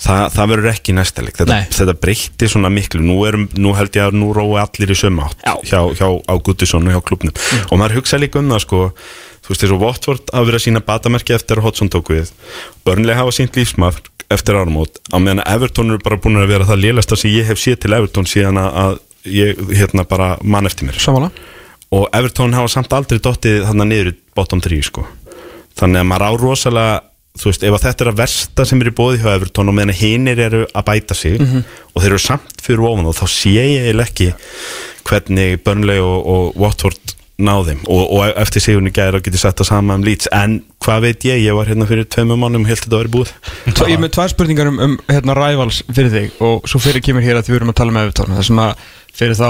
Þa, 0.00 0.16
það 0.34 0.52
verður 0.54 0.70
ekki 0.72 0.96
næsta 0.96 1.25
leik. 1.26 1.37
Þetta, 1.38 1.58
þetta 1.76 1.96
breytti 2.02 2.50
svona 2.50 2.72
miklu. 2.72 3.02
Nú, 3.04 3.18
erum, 3.28 3.46
nú 3.60 3.75
held 3.76 4.00
ég 4.00 4.08
að 4.08 4.18
nú 4.18 4.32
rói 4.37 4.58
allir 4.64 4.94
í 4.94 4.99
sömu 4.99 5.26
átt 5.28 5.44
Já. 5.44 5.54
hjá, 5.70 5.80
hjá 6.00 6.08
Ágútisson 6.32 6.88
og 6.88 6.96
hjá 6.96 7.04
klubnum 7.06 7.37
og 7.70 7.78
maður 7.78 8.00
hugsa 8.00 8.18
líka 8.20 8.40
um 8.40 8.50
það 8.50 8.64
sko 8.64 8.80
þú 8.90 9.52
veist, 9.52 9.62
þessu 9.64 9.78
Watford 9.80 10.32
að 10.37 10.49
vera 10.49 10.60
að 10.60 10.64
sína 10.66 10.82
batamerki 10.84 11.34
eftir 11.37 11.60
að 11.60 11.68
Hodgson 11.68 11.92
tók 11.92 12.10
við. 12.12 12.32
Burnley 12.87 13.16
hafa 13.18 13.32
sínt 13.34 13.56
lífsmark 13.58 14.10
eftir 14.30 14.54
áramót. 14.58 15.00
Á 15.10 15.16
meðan 15.18 15.42
að 15.44 15.54
Everton 15.56 15.90
eru 15.90 16.02
bara 16.04 16.16
búin 16.22 16.38
að 16.40 16.49
vera 16.52 16.64
það 16.68 16.82
lélasta 16.84 17.16
sem 17.18 17.30
ég 17.34 17.49
hef 17.50 17.58
séð 17.60 17.80
til 17.82 17.92
Everton 17.96 18.28
síðan 18.30 18.60
að- 18.62 18.99
ég 19.26 19.58
hérna 19.76 20.06
bara 20.08 20.37
mann 20.42 20.66
eftir 20.66 20.87
mér. 20.88 20.96
Samanlega 21.00 21.32
og 21.92 22.08
Everton 22.14 22.52
hafa 22.54 22.68
samt 22.70 22.92
aldrei 22.94 23.18
dottið 23.18 23.64
þarna 23.66 23.84
niður 23.90 24.12
í 24.12 24.16
bottom 24.38 24.60
3 24.62 24.82
sko. 24.87 25.06
Þannig 25.76 26.00
að 26.04 26.06
maður 26.06 26.26
á 26.26 26.32
rosalega 26.40 27.00
þú 27.40 27.46
veist, 27.50 27.62
ef 27.64 27.80
þetta 27.82 28.04
er 28.06 28.10
að 28.10 28.16
versta 28.20 28.64
sem 28.66 28.80
er 28.82 28.88
í 28.90 28.94
bóði 28.94 29.18
hjá 29.22 29.34
Everton 29.34 29.68
og 29.70 29.75
meðan 29.75 29.94
hinir 29.94 30.38
eru 30.46 30.62
að 30.75 30.84
bæta 30.88 31.14
sig 31.14 31.40
og 31.40 32.02
þeir 32.02 32.10
eru 32.10 32.18
samt 32.18 32.60
fyrir 32.62 32.82
ofan 32.88 33.06
og 33.06 33.14
þá 33.14 33.26
sé 33.30 33.52
ég 33.54 34.00
ekki 34.02 34.32
hvernig 35.06 35.60
Burnley 35.64 35.99
og, 36.02 36.26
og 36.26 36.56
Watford 36.60 37.14
náðum 37.44 37.80
og, 37.87 38.02
og 38.16 38.40
eftir 38.40 38.64
sigurinn 38.64 38.90
í 38.90 38.94
gæra 38.94 39.20
getið 39.25 39.42
sett 39.42 39.61
það 39.61 39.68
sama 39.70 39.97
um 39.99 40.04
Leeds. 40.06 40.28
En 40.37 40.61
hvað 40.85 41.06
veit 41.06 41.26
ég, 41.28 41.42
ég 41.44 41.56
var 41.56 41.70
hérna 41.70 41.88
fyrir 41.88 42.09
tveimum 42.11 42.40
mannum 42.44 42.66
og 42.66 42.73
held 42.73 42.82
þetta 42.85 42.97
að 42.97 43.02
vera 43.02 43.14
búið. 43.16 43.32
Tva, 43.70 43.88
Ég 43.90 43.99
er 43.99 44.04
með 44.04 44.14
tvær 44.16 44.32
spurningar 44.35 44.70
um, 44.70 44.80
um 44.87 44.97
hérna, 45.11 45.37
rivals 45.38 45.82
fyrir 45.90 46.14
þig. 46.14 46.38
Og 46.47 46.68
svo 46.70 46.82
fyrir 46.82 47.04
kemur 47.04 47.25
hér 47.25 47.40
að 47.40 47.50
við 47.50 47.61
erum 47.61 47.73
að 47.75 47.80
tala 47.82 47.97
með 47.97 48.09
Evertón 48.09 48.35
það 48.35 48.42
er 48.44 48.50
svona 48.50 48.68
fyrir 49.20 49.38
þá 49.40 49.49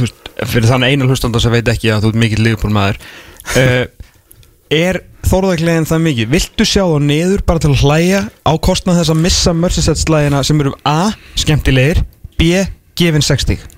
veist, 0.00 0.30
fyrir 0.54 0.70
þannig 0.70 0.94
einu 0.94 1.10
hlustanda 1.10 1.42
sem 1.42 1.54
veit 1.54 1.68
ekki 1.70 1.92
að 1.92 2.06
þú 2.06 2.14
ert 2.14 2.22
mikill 2.24 2.44
liðbúl 2.46 2.72
maður 2.74 3.02
Er 4.74 5.02
þórðaglegin 5.28 5.86
það 5.88 6.02
mikið? 6.06 6.30
Viltu 6.32 6.66
sjá 6.66 6.82
þá 6.88 6.96
niður 7.04 7.44
bara 7.46 7.62
til 7.62 7.70
að 7.74 7.84
hlæja 7.84 8.22
á 8.48 8.52
kostnað 8.64 9.02
þess 9.02 9.12
að 9.12 9.20
missa 9.26 9.54
mörsinsetslægina 9.60 10.40
sem 10.46 10.64
eru 10.64 10.72
A. 10.88 11.12
skemmtilegir 11.38 12.00
B. 12.40 12.64
gefin 12.98 13.24
60 13.24 13.68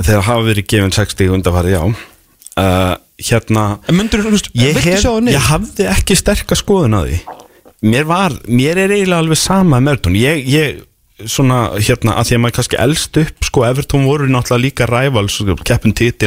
þegar 0.00 0.24
hafa 0.24 0.46
verið 0.46 0.66
gefin 0.72 0.94
60 0.96 1.34
undanfarið, 1.36 1.76
já 1.76 2.09
uh, 2.60 2.94
hérna 3.20 3.64
þú 4.26 4.34
veist, 4.36 4.52
ég, 4.56 4.76
hef, 4.84 5.08
ég 5.30 5.48
hafði 5.50 5.88
ekki 5.92 6.18
sterka 6.18 6.58
skoðun 6.58 6.96
á 6.96 7.00
því. 7.04 7.18
Mér 7.90 8.06
var, 8.08 8.36
mér 8.44 8.82
er 8.82 8.92
eiginlega 8.92 9.24
alveg 9.24 9.40
sama 9.40 9.80
með 9.80 9.96
Everton, 9.96 10.16
ég, 10.20 10.46
ég 10.52 10.80
svona 11.28 11.58
hérna, 11.76 12.14
að 12.18 12.28
því 12.28 12.36
að 12.36 12.42
maður 12.42 12.56
kannski 12.56 12.78
elst 12.80 13.18
upp 13.20 13.46
sko, 13.46 13.64
Everton 13.68 14.06
voru 14.08 14.28
náttúrulega 14.30 14.64
líka 14.64 14.88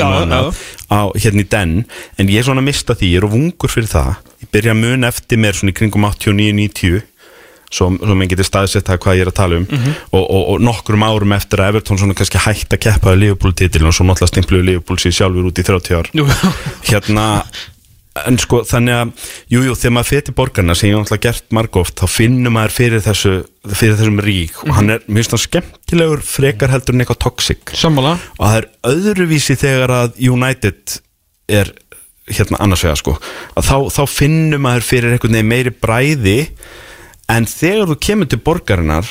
já. 0.03 0.21
annað 0.21 0.59
á, 0.93 1.01
hérna 1.17 1.43
í 1.43 1.47
den, 1.49 1.73
en 2.17 2.29
ég 2.29 2.41
er 2.41 2.47
svona 2.47 2.63
að 2.63 2.69
mista 2.69 2.97
því, 2.97 3.09
ég 3.13 3.21
er 3.21 3.27
of 3.27 3.37
ungur 3.37 3.73
fyrir 3.73 3.89
það, 3.89 4.11
ég 4.43 4.51
byrja 4.53 4.75
að 4.75 4.81
mun 4.83 5.09
eftir 5.09 5.41
mér 5.41 5.57
svona 5.57 5.73
í 5.73 5.77
kringum 5.79 6.07
89-90 6.09 7.01
svo, 7.73 7.89
svo 7.97 8.17
mér 8.17 8.31
getur 8.33 8.47
staðsett 8.47 8.87
það 8.89 9.01
hvað 9.03 9.19
ég 9.19 9.25
er 9.25 9.33
að 9.33 9.37
tala 9.41 9.59
um. 9.59 9.67
Mhm. 9.67 9.99
og, 10.11 10.23
og, 10.23 10.47
og 10.53 10.63
nokkrum 10.69 11.05
árum 11.07 11.35
eftir 11.37 11.63
að 11.63 11.73
Everton 11.73 12.01
svona 12.01 12.17
kannski 12.17 12.41
hætti 12.45 12.77
að 12.77 12.83
keppa 12.87 13.13
að 13.13 13.21
Liverpool 13.25 13.57
titil 13.57 13.85
og 13.89 13.97
svo 13.97 14.07
náttúrulega 14.07 14.33
stimpluðu 14.33 14.69
Liverpool 14.69 15.01
sér 15.01 15.17
sjálfur 15.19 15.51
út 15.51 15.61
í 15.61 15.67
30 15.67 15.99
ár. 15.99 16.11
Hérna 16.89 17.27
en 18.21 18.37
sko 18.37 18.61
þannig 18.67 18.93
að 18.93 19.29
jújú 19.49 19.71
jú, 19.71 19.75
þegar 19.79 19.93
maður 19.95 20.09
fyrir 20.11 20.35
borgarna 20.37 20.75
sem 20.77 20.91
ég 20.91 20.99
náttúrulega 20.99 21.31
gert 21.31 21.55
margóft 21.55 21.97
þá 21.97 22.05
finnur 22.13 22.53
maður 22.53 22.75
fyrir 22.75 23.01
þessu 23.03 23.33
fyrir 23.65 23.97
þessum 23.97 24.19
rík. 24.23 24.59
Og 24.67 24.75
hann 24.77 24.93
er 24.93 25.07
mjög 25.07 25.31
svona 25.31 25.45
skemmtilegur 25.47 26.21
frekar 26.27 26.73
heldur 26.73 26.93
en 26.95 27.03
eitthvað 27.03 27.21
toxic. 27.25 27.73
Sammála. 27.79 28.17
Og 28.37 28.45
það 28.45 28.59
er 28.59 28.69
öðruvísi 28.91 29.57
þegar 29.59 29.95
að 29.97 30.21
United 30.29 30.99
er 31.53 31.73
hérna 32.29 32.61
annars 32.63 32.85
vega 32.85 32.95
sko. 32.99 33.17
Að 33.57 33.67
þá, 33.67 33.77
þá 33.97 34.03
finnur 34.11 34.61
maður 34.63 34.87
fyrir 34.87 35.15
einhvern 35.15 35.39
veginn 35.39 35.49
meiri 35.49 35.73
bræði 35.73 36.37
en 37.31 37.47
þegar 37.49 37.91
þú 37.91 37.99
kemur 38.07 38.29
til 38.31 38.41
borgarinnar 38.43 39.07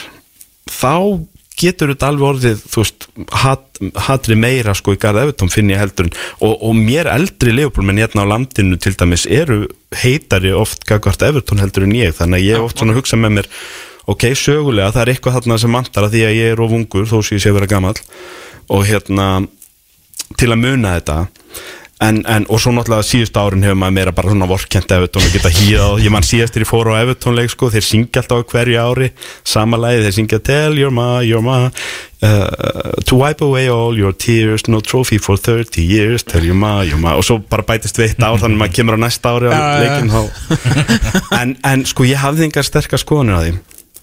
þá 0.68 1.22
getur 1.62 1.92
þetta 1.92 2.08
alveg 2.08 2.28
orðið 2.28 2.62
veist, 2.72 3.06
hat, 3.42 3.80
hatri 4.06 4.36
meira 4.38 4.74
sko 4.76 4.94
í 4.96 5.00
garða 5.00 5.26
Evertón 5.26 5.52
finn 5.52 5.70
ég 5.72 5.80
heldur 5.82 6.08
og, 6.40 6.54
og 6.56 6.74
mér 6.76 7.10
eldri 7.12 7.54
leifbólmenn 7.54 8.00
hérna 8.02 8.24
á 8.26 8.32
landinu 8.32 8.78
til 8.80 8.94
dæmis 8.98 9.26
eru 9.28 9.66
heitari 10.02 10.52
oft 10.56 10.86
gagvart 10.88 11.22
Evertón 11.26 11.62
heldur 11.62 11.86
en 11.86 11.96
ég. 11.96 12.14
Þannig 12.16 12.40
að 12.40 12.48
ég 12.48 12.66
oft 12.66 12.80
svona 12.80 12.96
hugsa 12.96 13.18
með 13.20 13.36
mér 13.38 13.50
ok, 14.10 14.30
sögulega, 14.38 14.94
það 14.94 15.04
er 15.04 15.12
eitthvað 15.12 15.38
þarna 15.38 15.58
sem 15.62 15.76
vantar 15.78 16.06
að 16.08 16.16
því 16.16 16.24
að 16.26 16.38
ég 16.38 16.54
er 16.54 16.64
of 16.64 16.74
ungur 16.78 17.06
þó 17.10 17.18
sem 17.20 17.36
ég 17.36 17.44
sé 17.44 17.54
vera 17.54 17.70
gamall 17.70 18.00
og 18.72 18.88
hérna 18.88 19.28
til 20.40 20.50
að 20.50 20.62
muna 20.62 20.96
þetta 20.96 21.18
en, 22.02 22.22
en, 22.26 22.46
og 22.50 22.60
svo 22.60 22.72
náttúrulega 22.74 23.06
síðust 23.06 23.36
árin 23.38 23.64
hefur 23.66 23.78
maður 23.78 23.96
meira 23.98 24.14
bara 24.16 24.32
svona 24.32 24.48
vorkent 24.50 24.94
Evertón 24.96 25.26
og 25.26 25.34
geta 25.34 25.52
hýðað 25.54 26.02
ég 26.02 26.14
mann 26.14 26.26
síðastir 26.26 26.64
í 26.64 26.68
fóru 26.68 26.94
á 26.96 27.02
Evertón 27.02 27.36
leik 27.38 27.52
sko, 27.52 27.70
þeir 27.72 27.86
syngja 27.86 28.22
alltaf 28.22 28.42
á 28.42 28.50
hverju 28.52 28.80
ári 28.82 29.10
sama 29.46 29.78
lagi, 29.80 30.02
þeir 30.06 30.16
syngja 30.18 30.40
Tell 30.42 30.80
your 30.80 30.94
ma, 30.94 31.08
your 31.22 31.44
ma 31.46 31.58
uh, 32.22 32.92
to 33.06 33.16
wipe 33.16 33.40
away 33.40 33.68
all 33.68 33.96
your 33.98 34.12
tears 34.12 34.66
no 34.68 34.80
trophy 34.80 35.18
for 35.18 35.36
30 35.36 35.82
years. 35.82 36.22
Tell 36.22 36.44
your 36.44 36.58
ma, 36.58 36.82
your 36.82 36.98
ma. 36.98 37.16
Og 37.18 37.26
svo 37.26 37.38
bara 37.38 37.66
bætist 37.66 37.98
við 37.98 38.12
eitt 38.12 38.22
ár 38.22 38.40
þannig 38.42 38.58
að 38.58 38.62
maður 38.62 38.76
kemur 38.78 38.98
á 38.98 39.04
næsta 39.06 39.34
ári 39.36 39.50
á 39.50 39.58
leikin 39.82 40.12
en, 41.40 41.56
en 41.66 41.84
sko 41.88 42.06
ég 42.08 42.22
hafði 42.22 42.48
engar 42.48 42.66
sterkar 42.66 43.02
skoðanir 43.02 43.38
á 43.38 43.42
því. 43.42 43.56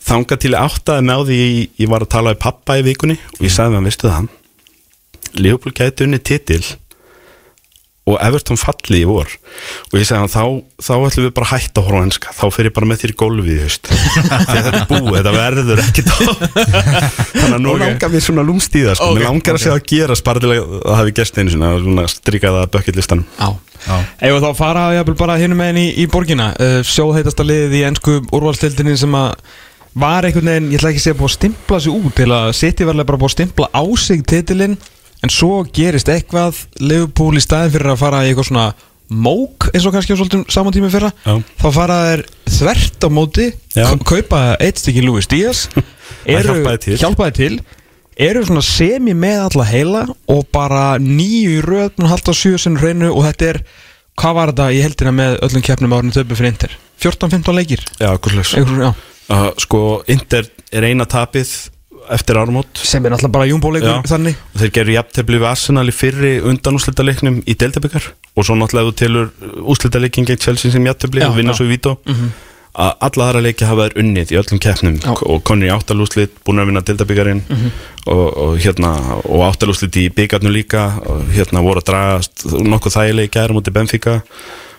Þanga 0.10 0.38
til 0.42 0.54
ég 0.56 0.68
áttaði 0.68 1.06
með 1.06 1.20
á 1.20 1.22
því 1.30 1.40
ég, 1.40 1.72
ég 1.84 1.92
var 1.92 2.06
að 2.06 2.14
tala 2.16 2.34
við 2.34 2.44
pappa 2.46 2.78
í 2.80 2.86
vikunni 2.88 3.18
og 3.20 3.42
ég 3.46 3.54
sagði 3.54 3.76
með 3.76 3.80
hann, 3.80 3.90
veistu 3.90 4.10
það? 4.10 4.30
Leopold 5.40 5.76
gæti 5.78 6.08
unni 6.08 6.20
titil 6.26 6.64
og 8.10 8.18
Everton 8.26 8.60
falli 8.60 9.02
í 9.04 9.08
vor. 9.08 9.32
Og 9.92 9.96
ég 10.00 10.08
segi 10.08 10.18
hann 10.20 10.32
þá, 10.32 10.44
þá 10.82 10.92
ætlum 11.08 11.28
við 11.28 11.34
bara 11.38 11.48
að 11.48 11.54
hætta 11.54 11.82
að 11.82 11.88
horfa 11.90 12.02
á 12.02 12.06
henska, 12.06 12.34
þá 12.40 12.44
fer 12.56 12.70
ég 12.70 12.76
bara 12.76 12.90
með 12.90 13.02
þér 13.04 13.14
í 13.14 13.18
þegar 14.50 14.68
þetta 14.68 14.82
er 14.82 14.90
búið, 14.90 15.16
þetta 15.20 15.34
verður 15.38 15.84
ekki 15.86 16.06
þá. 16.10 16.16
Þannig 17.40 17.56
að 17.56 17.64
nú 17.64 17.74
Ok. 17.76 17.82
langar 17.86 18.14
mér 18.14 18.26
svona 18.26 18.46
lúmstíða 18.50 18.98
sko. 18.98 19.10
Ok, 19.14 19.20
mér 19.20 19.28
langar 19.30 19.58
að 19.60 19.64
segja 19.66 19.78
að 19.78 19.88
gera 19.94 20.20
til 20.44 20.54
að 20.56 21.00
hafi 21.00 21.16
gest 21.22 21.40
einu 21.40 21.54
sinna 21.56 21.72
svona 21.80 22.06
strika 22.12 22.54
það 22.56 22.70
bökkillistan 22.76 23.26
Já. 23.40 23.50
Ef 24.20 24.42
þá 24.44 24.50
fara 24.60 24.86
jafnvel 24.98 25.18
bara 25.22 25.38
hinum 25.40 25.60
meginn 25.62 25.80
í, 25.80 25.88
í 26.04 26.06
borgina? 26.12 26.50
Uh, 26.60 26.80
Sjóðheitasta 26.84 27.46
liðið 27.48 27.78
í 27.80 27.84
ennsku 27.88 28.18
úrvalstildinni 28.36 28.98
sem 29.00 29.16
að 29.16 29.32
var 30.00 30.28
einhvern 30.28 30.50
veginn, 30.52 30.68
ég 30.74 30.80
ætla 30.82 30.92
ekki 30.92 31.02
að 31.02 31.06
segja 31.08 31.18
búið 31.20 31.30
að 31.32 31.36
stimpla 31.38 31.80
sig 31.82 31.96
út 31.96 32.14
til 32.20 32.28
að 32.36 32.50
City 32.60 32.86
verðlega 32.88 33.10
bara 33.10 33.20
búið 33.24 33.32
að 33.32 33.36
stimpla 33.38 33.70
á 33.74 33.84
sig 33.98 34.26
titilinn 34.30 34.76
en 35.24 35.30
svo 35.34 35.64
gerist 35.76 36.10
eitthvað 36.12 36.62
Liverpool 36.80 37.36
í 37.40 37.44
staðin 37.44 37.74
fyrir 37.76 37.92
að 37.94 38.00
fara 38.04 38.22
í 38.26 38.32
eitthvað 38.32 38.50
svona 38.52 38.68
mók 39.10 39.70
eins 39.74 39.88
og 39.90 39.96
kannski 39.96 40.14
á 40.14 40.20
svolítið 40.20 40.44
saman 40.54 40.76
tími 40.76 40.92
fyrra 40.94 41.10
Já. 41.26 41.34
þá 41.64 41.68
fara 41.74 41.96
þeir 42.12 42.24
þvert 42.60 43.06
á 43.06 43.10
móti 43.10 43.48
Já. 43.74 43.86
ka- 43.90 44.06
kaupa 44.14 44.42
eitt 44.62 44.78
stykki 44.84 45.02
Louis 45.06 45.26
Díaz 45.32 45.64
hjálpaði 46.30 46.80
til. 46.86 46.98
hjálpaði 47.02 47.36
til 47.40 47.60
eru 48.20 48.44
svona 48.46 48.62
semi 48.66 49.14
með 49.18 49.42
alla 49.48 49.66
heila 49.70 50.04
og 50.30 50.44
bara 50.54 51.00
nýju 51.02 51.62
röð 51.66 52.04
að 52.04 52.12
halda 52.14 52.36
sjö 52.38 52.60
sinn 52.62 52.78
reynu 52.78 53.10
og 53.16 53.24
þetta 53.30 53.50
er 53.54 53.62
hvað 54.20 54.36
var 54.38 54.52
þetta 54.54 54.70
í 54.76 54.82
heldina 54.84 55.14
með 55.16 55.38
öllum 55.48 55.64
keppnum 55.66 55.94
árinu 55.98 56.14
töpu 56.16 56.36
fyrir 56.38 56.52
Inter 56.54 56.74
14-15 57.00 57.56
leikir 57.56 57.84
Já, 58.02 58.10
kurslags 58.20 58.54
Einhver, 58.60 58.82
já. 58.84 58.90
uh, 59.32 59.50
Sko, 59.64 59.82
Inter 60.12 60.50
er 60.76 60.86
eina 60.90 61.08
tapið 61.10 61.54
eftir 62.16 62.38
áramót. 62.40 62.82
Sem 62.82 63.06
er 63.06 63.14
náttúrulega 63.14 63.36
bara 63.38 63.48
júmbóleikur 63.50 64.10
þannig. 64.10 64.38
Og 64.54 64.62
þeir 64.64 64.74
gerðu 64.78 64.96
jafntefli 64.98 65.40
við 65.40 65.50
Arsenal 65.50 65.88
í 65.90 65.96
fyrri 65.96 66.36
undanúslitaleiknum 66.52 67.42
í 67.46 67.56
Deltabikar 67.60 68.12
og 68.36 68.46
svo 68.48 68.58
náttúrulega 68.60 68.92
þú 68.92 68.96
telur 69.02 69.66
úslitaleikin 69.74 70.30
gegn 70.30 70.44
Chelsea 70.44 70.72
sem 70.74 70.86
jafntefli 70.90 71.24
Já, 71.24 71.30
og 71.30 71.38
vinna 71.40 71.56
svo 71.58 71.68
í 71.68 71.74
Vító. 71.74 71.98
Að 72.80 72.92
alla 73.08 73.26
aðra 73.26 73.42
leiki 73.44 73.66
hafa 73.66 73.88
þær 73.90 73.96
unnið 74.04 74.32
í 74.32 74.38
öllum 74.40 74.60
keppnum. 74.62 74.98
Og 75.26 75.42
konur 75.44 75.68
í 75.68 75.74
áttalúslit 75.74 76.36
búin 76.46 76.62
að 76.62 76.70
vinna 76.70 76.84
Deltabikarinn 76.86 77.42
og, 77.50 78.26
og 78.30 78.58
hérna 78.62 78.94
og 79.24 79.44
áttalúslit 79.50 79.98
í 80.00 80.06
byggarnu 80.14 80.54
líka. 80.54 80.86
Og 81.10 81.26
hérna 81.34 81.66
voru 81.66 81.82
að 81.82 81.90
dragast 81.90 82.46
nokkuð 82.46 82.96
þægilegi 83.00 83.34
gæra 83.36 83.58
mútið 83.58 83.76
Benfica 83.80 84.20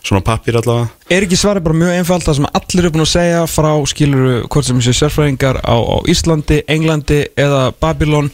svona 0.02 0.22
pappir 0.24 0.56
allavega. 0.58 0.90
Er 1.12 1.26
ekki 1.26 1.38
svarið 1.38 1.66
bara 1.66 1.80
mjög 1.80 1.96
einfalt 1.98 2.26
það 2.26 2.38
sem 2.40 2.50
allir 2.60 2.84
eru 2.84 2.92
búin 2.94 3.04
að 3.06 3.10
segja 3.14 3.40
frá 3.50 3.70
skiluru 3.92 4.36
hvort 4.46 4.68
sem 4.68 4.80
sé 4.84 4.94
sérfræðingar 4.96 5.60
á, 5.64 5.76
á 5.76 5.96
Íslandi, 6.10 6.62
Englandi 6.70 7.24
eða 7.38 7.66
Babylon? 7.80 8.30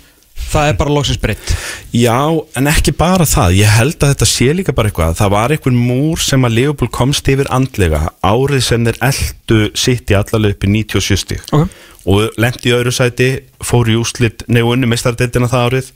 Það 0.46 0.68
er 0.68 0.74
bara 0.78 0.92
loksins 0.92 1.18
breytt. 1.18 1.52
Já, 1.96 2.20
en 2.60 2.68
ekki 2.70 2.92
bara 2.94 3.24
það. 3.26 3.54
Ég 3.56 3.70
held 3.72 3.96
að 4.04 4.12
þetta 4.12 4.26
sé 4.30 4.48
líka 4.54 4.74
bara 4.76 4.90
eitthvað. 4.90 5.16
Það 5.18 5.32
var 5.32 5.54
einhver 5.54 5.74
múr 5.74 6.20
sem 6.22 6.44
að 6.46 6.54
Leopold 6.58 6.92
komst 6.94 7.30
yfir 7.32 7.48
andlega 7.56 8.02
árið 8.22 8.62
sem 8.68 8.84
þeir 8.86 9.00
eldu 9.08 9.58
sitt 9.74 10.12
í 10.12 10.18
allarlega 10.18 10.54
upp 10.54 10.66
í 10.68 10.70
97 10.76 11.18
stík 11.24 11.56
Ok. 11.56 11.72
og 12.12 12.38
lendi 12.38 12.70
í 12.70 12.76
öðru 12.76 12.92
sæti 12.94 13.30
fór 13.64 13.90
í 13.90 13.96
úslit, 13.98 14.44
nei 14.46 14.60
og 14.62 14.76
unni 14.76 14.86
meistardeildina 14.92 15.48
það 15.50 15.66
árið. 15.70 15.90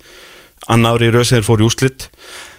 Annar 0.73 0.97
árið 0.99 1.13
í 1.13 1.15
rauðsegir 1.19 1.47
fór 1.47 1.63
í 1.63 1.69
úslit 1.69 2.09
uh, 2.09 2.50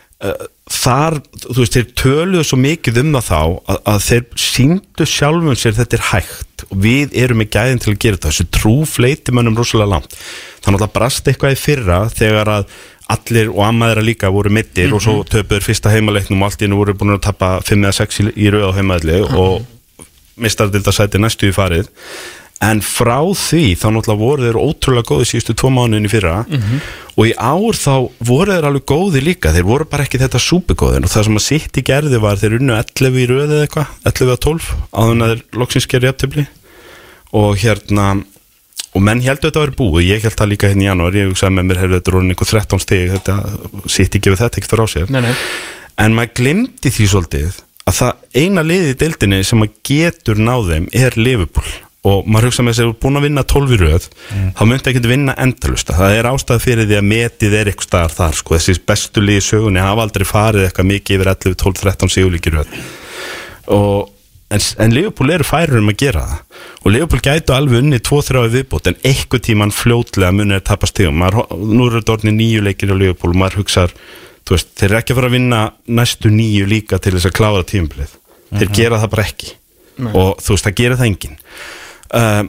þar, 0.72 1.18
þú 1.42 1.58
veist, 1.58 1.76
þeir 1.76 1.90
töluðu 1.98 2.46
svo 2.46 2.60
mikið 2.62 3.02
um 3.02 3.12
það 3.18 3.28
þá 3.28 3.40
að, 3.42 3.80
að 3.94 4.00
þeir 4.06 4.24
síndu 4.46 5.08
sjálfum 5.10 5.58
sér 5.58 5.78
þetta 5.80 5.98
er 5.98 6.08
hægt 6.12 6.66
og 6.68 6.80
við 6.86 7.18
erum 7.24 7.42
með 7.42 7.52
gæðin 7.56 7.82
til 7.82 7.94
að 7.94 8.00
gera 8.06 8.20
þetta. 8.20 8.32
Þessu 8.32 8.48
trú 8.54 8.76
fleiti 8.88 9.34
mönnum 9.36 9.58
rosalega 9.58 9.96
langt. 9.96 10.16
Þannig 10.62 10.86
að 10.86 10.94
brast 10.96 11.30
eitthvað 11.32 11.56
í 11.56 11.62
fyrra 11.62 12.02
þegar 12.14 12.54
að 12.60 12.76
allir 13.12 13.50
og 13.52 13.64
ammaðira 13.66 14.04
líka 14.06 14.32
voru 14.32 14.52
mittir 14.54 14.94
og 14.96 15.02
svo 15.04 15.18
töpuður 15.28 15.66
fyrsta 15.66 15.92
heimaleiknum 15.92 16.44
og 16.44 16.52
allt 16.52 16.62
í 16.62 16.68
hennu 16.68 16.80
voru 16.80 16.96
búin 16.96 17.16
að 17.18 17.26
tappa 17.26 17.58
5 17.66 17.82
eða 17.82 17.98
6 17.98 18.22
í, 18.22 18.28
í 18.46 18.52
rauð 18.54 18.70
á 18.72 18.78
heimaðli 18.78 19.18
og 19.26 19.66
mistardildasæti 20.42 21.20
næstu 21.20 21.50
í 21.50 21.56
farið 21.56 21.90
en 22.62 22.82
frá 22.86 23.18
því 23.26 23.64
þá 23.82 23.88
náttúrulega 23.96 24.22
voru 24.22 24.46
þeir 24.46 24.60
ótrúlega 24.62 25.10
góði 25.10 25.28
síðustu 25.32 25.56
tvo 25.58 25.72
mánuðin 25.74 26.06
í 26.06 26.12
fyrra. 26.12 26.34
Og 27.18 27.30
í 27.32 27.34
ár 27.34 27.78
þá 27.78 27.94
voru 28.22 28.54
þeir 28.54 28.68
alveg 28.70 28.86
góði 28.92 29.24
líka. 29.26 29.54
Þeir 29.56 29.68
voru 29.68 29.88
bara 29.90 30.06
ekki 30.06 30.22
þetta 30.22 30.42
súpegóðin 30.42 31.08
og 31.08 31.14
það 31.14 31.28
sem 31.28 31.40
að 31.40 31.48
sitt 31.48 31.80
í 31.82 31.86
gerði 31.90 32.22
var 32.22 32.42
þeir 32.42 32.60
unnu 32.60 32.78
11 32.78 33.18
í 33.18 33.26
röð 33.32 33.56
eða 33.56 33.66
eitthvað 33.66 33.96
11 34.12 34.36
að 34.36 34.44
12 34.46 34.70
áður 34.92 35.16
en 35.16 35.26
að 35.26 35.34
þeir 35.34 35.62
loksins 35.64 35.90
gerði 35.90 36.12
jafntefli. 36.12 36.46
Og 37.42 37.58
hérna 37.64 38.08
og 38.92 39.04
menn 39.08 39.24
heldur 39.24 39.50
þetta 39.50 39.62
að 39.62 39.66
vera 39.66 39.78
búið, 39.80 40.08
ég 40.10 40.26
held 40.26 40.38
það 40.38 40.50
líka 40.52 40.70
hérna 40.72 40.84
í 40.84 40.88
janúar, 40.90 41.16
ég 41.16 41.30
hugsaði 41.30 41.56
með 41.56 41.68
mér, 41.70 41.78
hefur 41.80 41.94
þetta 41.96 42.14
rúin 42.16 42.34
einhver 42.34 42.50
13 42.52 42.82
stig, 42.84 43.06
þetta 43.14 43.36
sitt 43.88 44.18
ekki 44.18 44.34
við 44.34 44.42
þetta 44.42 44.60
ekkert 44.60 44.74
fyrir 44.74 44.84
á 44.84 44.88
sér. 44.92 45.14
Nei, 45.16 45.22
nei. 45.24 45.36
En 46.02 46.18
maður 46.18 46.34
glemdi 46.42 46.92
því 46.92 47.08
svolítið 47.08 47.62
að 47.88 47.98
það 48.02 48.42
eina 48.42 48.66
liðið 48.68 48.92
í 48.92 48.98
deildinni 49.00 49.40
sem 49.48 49.62
maður 49.64 49.80
getur 49.88 50.44
náðum 50.44 50.90
er 50.92 51.16
Liverpool 51.16 51.72
og 52.02 52.26
maður 52.26 52.48
hugsa 52.50 52.64
með 52.66 52.74
þess 52.74 52.82
að 52.82 52.88
þú 52.88 52.94
er 52.96 53.02
búin 53.04 53.20
að 53.20 53.26
vinna 53.28 53.44
12 53.54 53.74
í 53.76 53.80
röð 53.82 54.06
þá 54.58 54.62
myndi 54.66 54.90
ekki 54.92 55.02
vinna 55.12 55.36
endalust 55.38 55.92
það 55.94 56.16
er 56.18 56.30
ástæð 56.32 56.64
fyrir 56.64 56.88
því 56.90 56.98
að 56.98 57.10
metið 57.12 57.58
er 57.60 57.70
eitthvað 57.70 57.88
staðar 57.90 58.16
þar 58.16 58.40
sko, 58.40 58.56
þessi 58.58 58.80
bestu 58.90 59.22
liði 59.22 59.44
í 59.44 59.46
sögunni 59.46 59.84
hafa 59.84 60.08
aldrei 60.08 60.26
farið 60.26 60.66
eitthvað 60.66 60.90
mikið 60.96 61.18
yfir 61.20 61.32
11, 61.36 61.60
12, 61.62 61.84
13 61.86 62.14
sigurlíkir 62.16 62.58
röð. 62.58 62.74
Og 63.78 64.10
En, 64.52 64.60
en 64.84 64.92
Liverpool 64.92 65.32
eru 65.32 65.46
færir 65.48 65.78
um 65.80 65.88
að 65.88 66.02
gera 66.02 66.22
það. 66.28 66.40
Og 66.84 66.92
Liverpool 66.92 67.22
gætu 67.24 67.54
alveg 67.56 67.78
unni 67.86 68.00
2-3 68.04 68.42
viðbót 68.52 68.90
en 68.92 68.98
eitthvað 69.08 69.46
tíman 69.48 69.72
fljótlega 69.72 70.34
munir 70.36 70.60
að 70.60 70.66
tapast 70.68 70.98
til 70.98 71.08
nú 71.56 71.86
eru 71.88 72.02
þetta 72.02 72.18
orðinni 72.18 72.34
nýju 72.36 72.66
leikir 72.66 72.92
á 72.92 73.00
Liverpool 73.00 73.32
og 73.32 73.40
maður 73.40 73.62
veist, 74.52 74.74
þeir 74.76 74.90
eru 74.90 75.00
ekki 75.00 75.14
að 75.14 75.20
fara 75.22 75.30
að 75.32 75.36
vinna 75.38 75.62
næstu 75.88 76.34
nýju 76.36 76.68
líka 76.68 77.00
til 77.00 77.14
þess 77.16 77.30
að 77.30 77.38
klára 77.38 77.64
tímplið 77.64 78.12
þeir 78.52 78.68
Mhm. 78.68 78.76
gera 78.76 79.00
það 79.00 79.14
bara 79.16 79.24
ekki. 79.24 79.54
Og 80.12 80.38
þú 80.44 80.50
veist, 80.58 80.66
það 80.68 80.76
gera 80.76 80.96
það 81.00 81.08
engin 81.08 81.38
uh, 82.18 82.44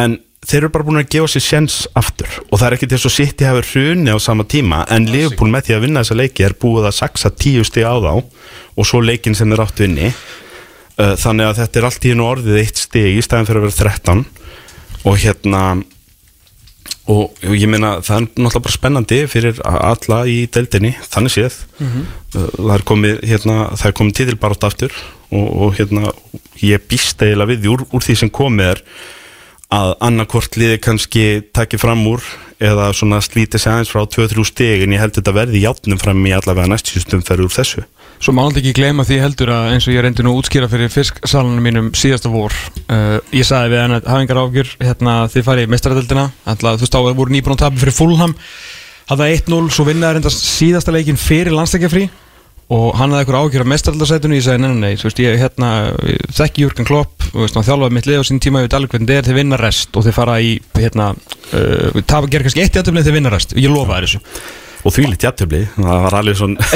en 0.00 0.18
þeir 0.42 0.64
eru 0.64 0.72
bara 0.74 0.86
búin 0.86 1.00
að 1.02 1.10
gefa 1.14 1.30
sér 1.30 1.44
sjens 1.46 1.76
aftur. 1.98 2.30
Og 2.50 2.58
það 2.58 2.66
er 2.68 2.76
ekki 2.76 2.88
til 2.90 2.98
þess 2.98 3.10
að 3.10 3.16
City 3.16 3.48
hefur 3.48 3.68
hruni 3.72 4.14
á 4.14 4.18
sama 4.22 4.46
tíma 4.48 4.82
en 4.90 5.08
Liverpool 5.10 5.52
með 5.52 5.68
því 5.68 5.76
að 5.76 5.84
vinna 5.86 6.02
þessa 6.02 6.18
leiki 6.18 6.46
er 6.46 6.56
búið 6.64 6.88
að 6.90 6.98
saksa 6.98 7.30
tíu 7.30 7.64
stig 7.66 7.86
á 7.86 7.94
þá 8.02 8.12
og 8.12 8.88
svo 8.88 9.02
leikin 9.04 9.36
sem 9.38 9.50
þeir 9.52 9.64
áttu 9.66 9.86
inni. 9.86 10.12
Uh, 10.98 11.14
þannig 11.16 11.48
að 11.48 11.58
þetta 11.62 11.80
er 11.80 11.88
allt 11.88 12.04
í 12.04 12.12
hennu 12.12 12.28
orðið 12.28 12.60
eitt 12.60 12.80
stig 12.80 13.16
í 13.16 13.24
stæðin 13.24 13.48
fyrir 13.48 13.62
að 13.62 13.68
vera 13.70 13.92
13 13.96 14.24
og 15.08 15.18
hérna 15.22 15.62
og 17.10 17.32
og 17.42 17.54
ég 17.58 17.70
meina 17.70 17.96
það 18.04 18.16
er 18.16 18.26
náttúrulega 18.28 18.64
bara 18.66 18.76
spennandi 18.76 19.20
fyrir 19.30 19.62
alla 19.64 20.20
í 20.30 20.36
deildinni 20.52 20.92
þannig 21.02 21.34
séð. 21.34 21.56
Mhm. 21.78 22.04
Uh, 22.32 22.46
það 22.58 22.76
er 22.76 22.86
komið 22.90 23.24
hérna, 23.32 23.56
það 23.76 23.88
er 23.88 23.96
komið 23.98 24.18
titilbarátt 24.20 24.68
aftur 24.68 24.94
og, 25.32 25.48
og 25.62 25.74
hérna 25.78 26.12
ég 26.62 26.86
býst 26.88 27.22
eiginlega 27.22 27.52
við 27.52 27.68
úr, 27.72 27.84
úr 27.90 28.04
því 28.04 28.16
sem 28.22 28.30
komið 28.30 28.72
er 28.76 28.84
að 29.72 29.94
annarkvort 30.04 30.56
liði 30.60 30.78
kannski 30.84 31.26
takki 31.56 31.80
fram 31.80 32.04
úr 32.06 32.24
eða 32.62 32.90
svona 32.94 33.22
slíti 33.24 33.58
sig 33.58 33.72
aðeins 33.72 33.90
frá 33.90 34.04
2-3 34.04 34.44
stig 34.46 34.84
en 34.84 34.94
ég 34.94 35.00
held 35.00 35.16
þetta 35.16 35.34
verði 35.34 35.62
játnum 35.64 36.00
fram 36.00 36.20
í 36.28 36.34
allavega 36.36 36.70
næstsjústum 36.70 37.24
fyrir 37.24 37.48
úr 37.48 37.54
þessu 37.54 37.84
Svo 38.22 38.30
má 38.30 38.44
alltaf 38.44 38.60
ekki 38.60 38.76
gleyma 38.76 39.02
því 39.02 39.16
heldur 39.18 39.50
að 39.50 39.72
eins 39.72 39.86
og 39.88 39.96
ég 39.96 40.04
reyndi 40.04 40.22
nú 40.22 40.36
útskýra 40.38 40.68
fyrir 40.70 40.92
fisksalunum 40.94 41.64
mínum 41.66 41.88
síðasta 41.98 42.30
vor 42.30 42.54
uh, 42.54 43.18
Ég 43.34 43.42
sagði 43.48 43.72
við 43.72 43.80
hann 43.82 43.96
að 43.96 44.06
hafa 44.12 44.22
engar 44.22 44.38
ágjur 44.44 44.70
hérna, 44.78 45.14
þið 45.32 45.46
farið 45.48 45.66
í 45.66 45.70
mestaradöldina 45.72 46.28
Alltaf 46.52 46.78
þú 46.84 46.86
á 46.86 47.00
að 47.02 47.18
voru 47.18 47.34
nýbúin 47.34 47.56
að 47.56 47.64
tapa 47.64 47.82
fyrir 47.82 47.96
Fulham 47.96 48.36
Hafða 49.10 49.26
1-0, 49.34 49.58
svo 49.74 49.88
vinnaði 49.88 50.20
reynda 50.20 50.30
síðasta 50.36 50.94
leikin 50.94 51.18
fyrir 51.18 51.50
landsleikjafrí 51.56 52.06
og 52.72 52.94
hann 52.96 53.10
hafði 53.10 53.24
eitthvað 53.24 53.42
ágjur 53.42 53.64
af 53.64 53.70
mestaradöldasætunu 53.72 54.38
ég 54.38 54.44
sagði 54.46 54.62
nei, 54.62 54.76
nei, 54.80 54.94
þú 54.96 55.08
veist, 55.08 55.18
ég 55.20 55.34
hérna 55.42 55.70
þekki 56.38 56.62
Jürgen 56.62 56.86
Klopp, 56.88 57.26
þjálfaði 57.34 57.96
mitt 57.98 58.08
lið 58.08 58.22
á 58.22 58.24
sín 58.24 58.40
tíma 58.40 58.62
veit 58.62 58.76
alveg 58.78 58.94
hvernig 58.94 59.12
er, 59.18 59.26
þið 59.26 59.36
vinna 59.42 59.58
rest 59.60 59.98
og 59.98 60.06
þið 60.06 60.16
fara 60.16 60.38
í, 60.40 60.54
hérna, 60.78 61.10
uh, 61.52 61.90
þessu 64.82 64.88
og 64.88 64.94
því 64.96 65.06
litt 65.08 65.24
jættöfli, 65.26 65.62
það 65.76 66.04
var 66.06 66.16
alveg 66.18 66.38
svona 66.38 66.68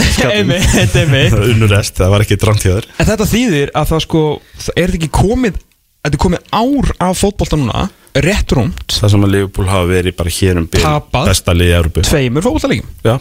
unnurest, 1.51 1.97
það 1.99 2.13
var 2.15 2.25
ekki 2.27 2.39
drántjöður 2.43 2.89
En 2.97 3.09
þetta 3.11 3.29
þýðir 3.33 3.73
að 3.75 3.89
það 3.93 4.03
sko 4.07 4.25
það 4.67 4.83
er 4.83 4.95
ekki 4.99 5.11
komið 5.21 5.57
þetta 6.07 6.15
er 6.15 6.23
komið 6.23 6.45
ár 6.55 6.93
af 7.09 7.23
fótbolta 7.23 7.59
núna 7.61 7.87
rétt 8.27 8.55
rúmt, 8.57 8.87
það 8.97 9.13
sem 9.13 9.27
að 9.27 9.33
Liverpool 9.35 9.67
hafa 9.69 9.89
verið 9.91 10.17
bara 10.17 10.35
hér 10.39 10.61
um 10.63 10.69
bil 10.73 10.85
Tapað. 10.85 11.33
í 12.07 12.07
tveimur 12.07 12.47
fótboltalegjum 12.47 12.93
Já, 13.05 13.17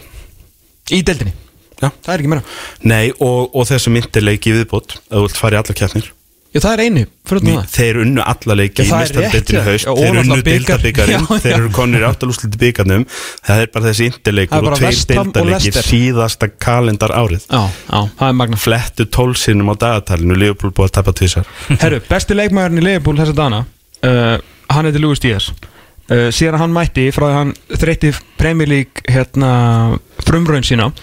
í 0.94 1.02
deildinni, 1.04 1.34
já. 1.82 1.90
Það 1.90 2.12
er 2.14 2.22
ekki 2.22 2.32
meira. 2.32 2.46
Nei, 2.86 3.10
og, 3.18 3.50
og 3.58 3.68
þessi 3.68 3.92
myndileiki 3.92 4.54
í 4.54 4.60
viðbót 4.62 5.00
að 5.10 5.18
þú 5.18 5.26
vilt 5.26 5.42
fara 5.42 5.58
í 5.58 5.62
alla 5.64 5.78
keppnir 5.82 6.15
Já, 6.56 6.62
það 6.64 6.72
er 6.72 6.82
einu, 6.86 7.02
fyrir 7.28 7.44
Ný, 7.44 7.52
það. 7.52 7.72
Þeir 7.74 7.98
unnu 8.00 8.22
alla 8.32 8.56
leiki 8.56 8.84
í 8.86 8.86
já. 8.88 8.92
haust 8.96 9.18
Þeir 9.90 10.20
unnu 10.22 10.38
dildabikarinn 10.46 11.26
Þeir 11.44 11.56
eru 11.58 11.72
konir 11.76 12.06
í 12.06 12.08
áttalúsluti 12.08 12.60
bikarnum. 12.62 13.04
Það 13.44 13.64
er 13.66 13.72
bara 13.74 13.90
þessi 13.90 14.08
er 14.08 14.70
og 14.70 14.78
tveir 14.80 15.02
dildalegir 15.10 15.80
síðasta 15.84 16.48
kalendar 16.56 17.12
árið. 17.12 17.44
Já, 17.50 17.66
já, 17.68 18.00
það 18.22 18.30
er 18.30 18.38
magna 18.40 18.60
Flettu 18.62 19.08
tólsinum 19.12 19.74
á 19.74 19.76
dagatalinu 19.84 20.40
Liverpool 20.40 20.72
búið 20.72 20.94
að 20.94 20.96
tapa 21.02 21.16
tvisar 21.20 21.52
Herru, 21.84 22.00
besti 22.08 22.40
leikmæðurinn 22.40 22.80
í 22.80 22.88
Liverpool 22.88 23.20
þessa 23.20 23.36
dana 23.36 23.62
uh, 24.08 24.38
Hann 24.72 24.88
heiti 24.88 25.04
Louis 25.04 25.20
Díaz. 25.20 25.52
Uh, 26.08 26.30
Síðan 26.32 26.62
hann 26.62 26.76
mætti 26.76 27.10
frá 27.12 27.28
því 27.28 27.36
hann 27.42 27.54
þreytti 27.84 28.16
League 28.72 29.04
hérna, 29.12 29.52
frumraun 30.24 30.64
sína 30.64 30.94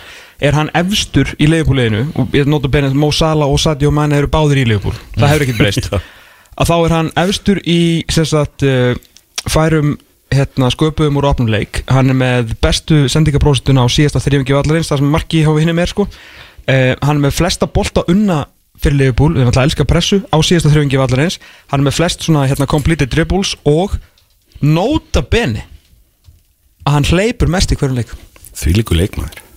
er 0.43 0.57
hann 0.59 0.71
efstur 0.77 1.31
í 1.39 1.47
Liverpool-liðinu? 1.51 2.07
Og 2.19 2.35
ég 2.37 2.49
nota 2.51 2.71
benið 2.73 2.97
Mo 2.99 3.13
Salah 3.15 3.51
og 3.51 3.61
Sadio 3.63 3.93
Mane 3.95 4.19
eru 4.19 4.31
báðir 4.31 4.63
í 4.65 4.69
Liverpool. 4.69 4.97
Það 5.15 5.31
hefur 5.31 5.45
ekkert 5.47 5.61
breyst. 5.61 5.91
Að 6.61 6.69
þá 6.69 6.75
er 6.77 6.95
hann 6.97 7.11
efstur 7.23 7.61
í 7.65 7.81
sagt, 8.13 8.65
uh, 8.67 8.93
færum 9.49 9.95
hérna, 10.33 10.71
sköpuðum 10.73 11.21
úr 11.21 11.29
opnum 11.31 11.51
leik. 11.53 11.83
Hann 11.93 12.13
er 12.13 12.19
með 12.19 12.57
bestu 12.65 13.05
sendingaprósituna 13.13 13.85
á 13.85 13.89
síðasta 13.93 14.23
þrjöfingi 14.25 14.57
vallarins, 14.57 14.91
það 14.91 15.03
sem 15.03 15.13
marki 15.15 15.45
hófi 15.47 15.65
hinn 15.65 15.79
er 15.79 15.93
sko. 15.93 16.09
uh, 16.09 16.93
hann 17.03 17.17
er 17.17 17.23
með 17.29 17.37
flesta 17.39 17.69
bolta 17.69 18.05
unna 18.09 18.43
fyrir 18.83 18.99
Liverpool, 18.99 19.37
við 19.37 19.45
erum 19.45 19.53
alltaf 19.53 19.63
að 19.63 19.69
elska 19.71 19.87
pressu 19.89 20.21
á 20.27 20.39
síðasta 20.43 20.73
þrjöfingi 20.73 21.01
vallarins, 21.01 21.39
hann 21.71 21.83
er 21.83 21.87
með 21.87 21.99
flest 22.01 22.27
svona 22.27 22.49
hérna 22.51 22.67
completed 22.71 23.13
dribbles 23.13 23.55
og 23.69 23.95
nota 24.63 25.23
bene 25.23 25.69
að 26.83 26.99
hann 26.99 27.09
hleypur 27.13 27.53
mest 27.53 27.73
í 27.73 27.79
hverjum 27.79 28.01
leik. 28.01 28.13
Því 28.59 28.77
líku 28.81 28.99
leikmaður 28.99 29.52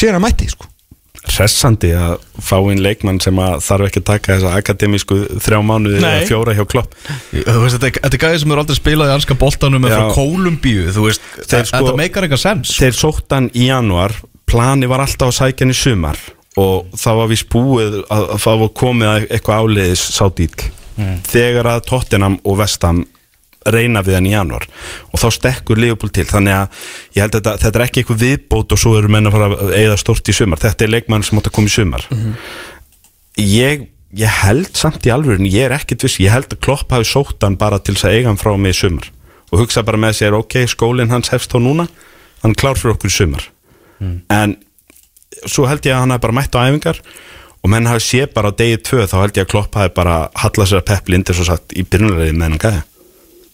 sér 0.00 0.12
hann 0.16 0.22
mætti 0.24 0.48
sko. 0.52 0.66
Hressandi 1.24 1.88
að 1.96 2.18
fá 2.44 2.58
inn 2.68 2.82
leikmann 2.84 3.16
sem 3.24 3.38
að 3.40 3.54
þarf 3.64 3.86
ekki 3.88 4.00
að 4.02 4.06
taka 4.10 4.34
þessa 4.34 4.50
akademísku 4.60 5.16
þrjá 5.40 5.60
mánuði 5.64 6.02
eða 6.02 6.26
fjóra 6.28 6.52
hjá 6.58 6.64
klopp. 6.68 6.92
Þetta 7.32 7.88
er- 7.88 7.96
þetta 8.04 8.20
gæði 8.26 8.40
sem 8.42 8.52
eru 8.52 8.60
aldrei 8.64 8.76
spilað 8.76 9.08
í 9.08 9.14
anska 9.14 9.36
boltanum 9.40 9.86
eða 9.88 10.02
frá 10.02 10.14
Kólumbíu 10.18 10.84
Þeir 10.92 11.16
sko- 11.16 11.46
þetta 11.80 11.96
meikar 11.96 12.26
eitthvað 12.26 12.42
sens. 12.44 12.74
Þeir 12.76 12.92
sótt 12.98 13.32
hann 13.32 13.48
í 13.56 13.66
januar 13.70 14.12
Plani 14.46 14.86
var 14.86 15.00
alltaf 15.00 15.30
að 15.32 15.38
sækja 15.40 15.64
hann 15.64 15.72
í 15.72 15.78
sumar 15.80 16.18
Og 16.60 16.84
það 16.94 17.16
var 17.16 17.26
vist 17.32 17.48
búið 17.50 17.96
að, 18.04 18.28
að 18.28 18.38
það 18.44 18.58
var 18.60 18.68
komið 18.84 19.08
að 19.14 19.24
eitthvað 19.30 19.64
áleiðis 19.64 20.04
sá 20.14 20.24
dýl 20.28 20.70
Þegar 21.32 21.66
að 21.72 21.80
Tottenham 21.88 22.36
og 22.44 22.58
Vestham 22.60 23.00
reyna 23.72 24.02
við 24.04 24.18
hann 24.18 24.28
í 24.28 24.34
januar 24.34 24.66
og 25.10 25.20
þá 25.22 25.26
stekkur 25.38 25.80
Liverpool 25.80 26.12
til 26.14 26.26
þannig 26.28 26.56
að 26.58 26.84
ég 27.16 27.24
held 27.24 27.34
að 27.34 27.40
þetta, 27.40 27.54
þetta 27.64 27.80
er 27.80 27.84
ekki 27.86 28.02
eitthvað 28.02 28.22
viðbót 28.24 28.74
og 28.76 28.80
svo 28.82 28.94
eru 28.98 29.10
menn 29.12 29.30
að 29.30 29.36
fara 29.36 29.48
að 29.54 29.74
eigða 29.78 29.98
stort 30.00 30.30
í 30.30 30.36
sumar. 30.36 30.62
Þetta 30.62 30.86
er 30.86 30.94
leikmann 30.94 31.26
sem 31.26 31.40
átt 31.40 31.50
að 31.50 31.56
koma 31.58 31.70
í 31.70 31.74
sumar. 31.74 32.06
Ég, 33.40 33.86
ég 34.14 34.40
held 34.44 34.78
samt 34.78 35.08
í 35.08 35.12
alvörin, 35.14 35.48
ég 35.50 35.68
er 35.68 35.76
ekkit 35.78 36.06
viss 36.06 36.20
ég 36.22 36.34
held 36.34 36.52
að 36.52 36.62
Klopp 36.66 36.92
hafi 36.94 37.08
sótt 37.08 37.42
hann 37.46 37.58
bara 37.60 37.80
til 37.80 37.96
þess 37.96 38.08
að 38.10 38.18
eiga 38.18 38.30
hann 38.32 38.40
frá 38.40 38.52
mig 38.56 38.76
í 38.76 38.80
sumar. 38.84 39.10
Og 39.52 39.64
hugsa 39.64 39.84
bara 39.86 40.00
með 40.00 40.18
sér 40.20 40.36
ok, 40.38 40.60
skólinn 40.70 41.12
hans 41.12 41.32
hefst 41.34 41.52
þá 41.52 41.60
núna 41.62 41.88
hann 42.44 42.56
klár 42.58 42.78
fyrir 42.78 42.96
okkur 42.96 43.12
í 43.12 43.16
sumar. 43.16 43.46
En 44.32 44.58
svo 45.46 45.66
held 45.68 45.84
ég 45.86 45.94
að 45.94 46.04
hann 46.04 46.14
hafi 46.14 46.24
bara 46.26 46.36
mætt 46.36 46.56
á 46.56 46.64
æfingar 46.66 47.00
og 47.64 47.70
menn 47.72 47.86
hafi 47.88 48.04
sé 48.04 48.26
bara 48.28 48.52
á 48.52 48.56
degi 48.56 48.80
tvö 48.84 49.06
þá 49.08 49.16
held 49.22 49.38
ég 49.38 49.46
að 49.46 49.52
Klopp 49.54 49.78
hafi 49.78 49.94
bara 49.96 50.16
hallað 50.42 50.68
sér 50.70 50.82
að 50.82 50.88
pepli 50.92 51.18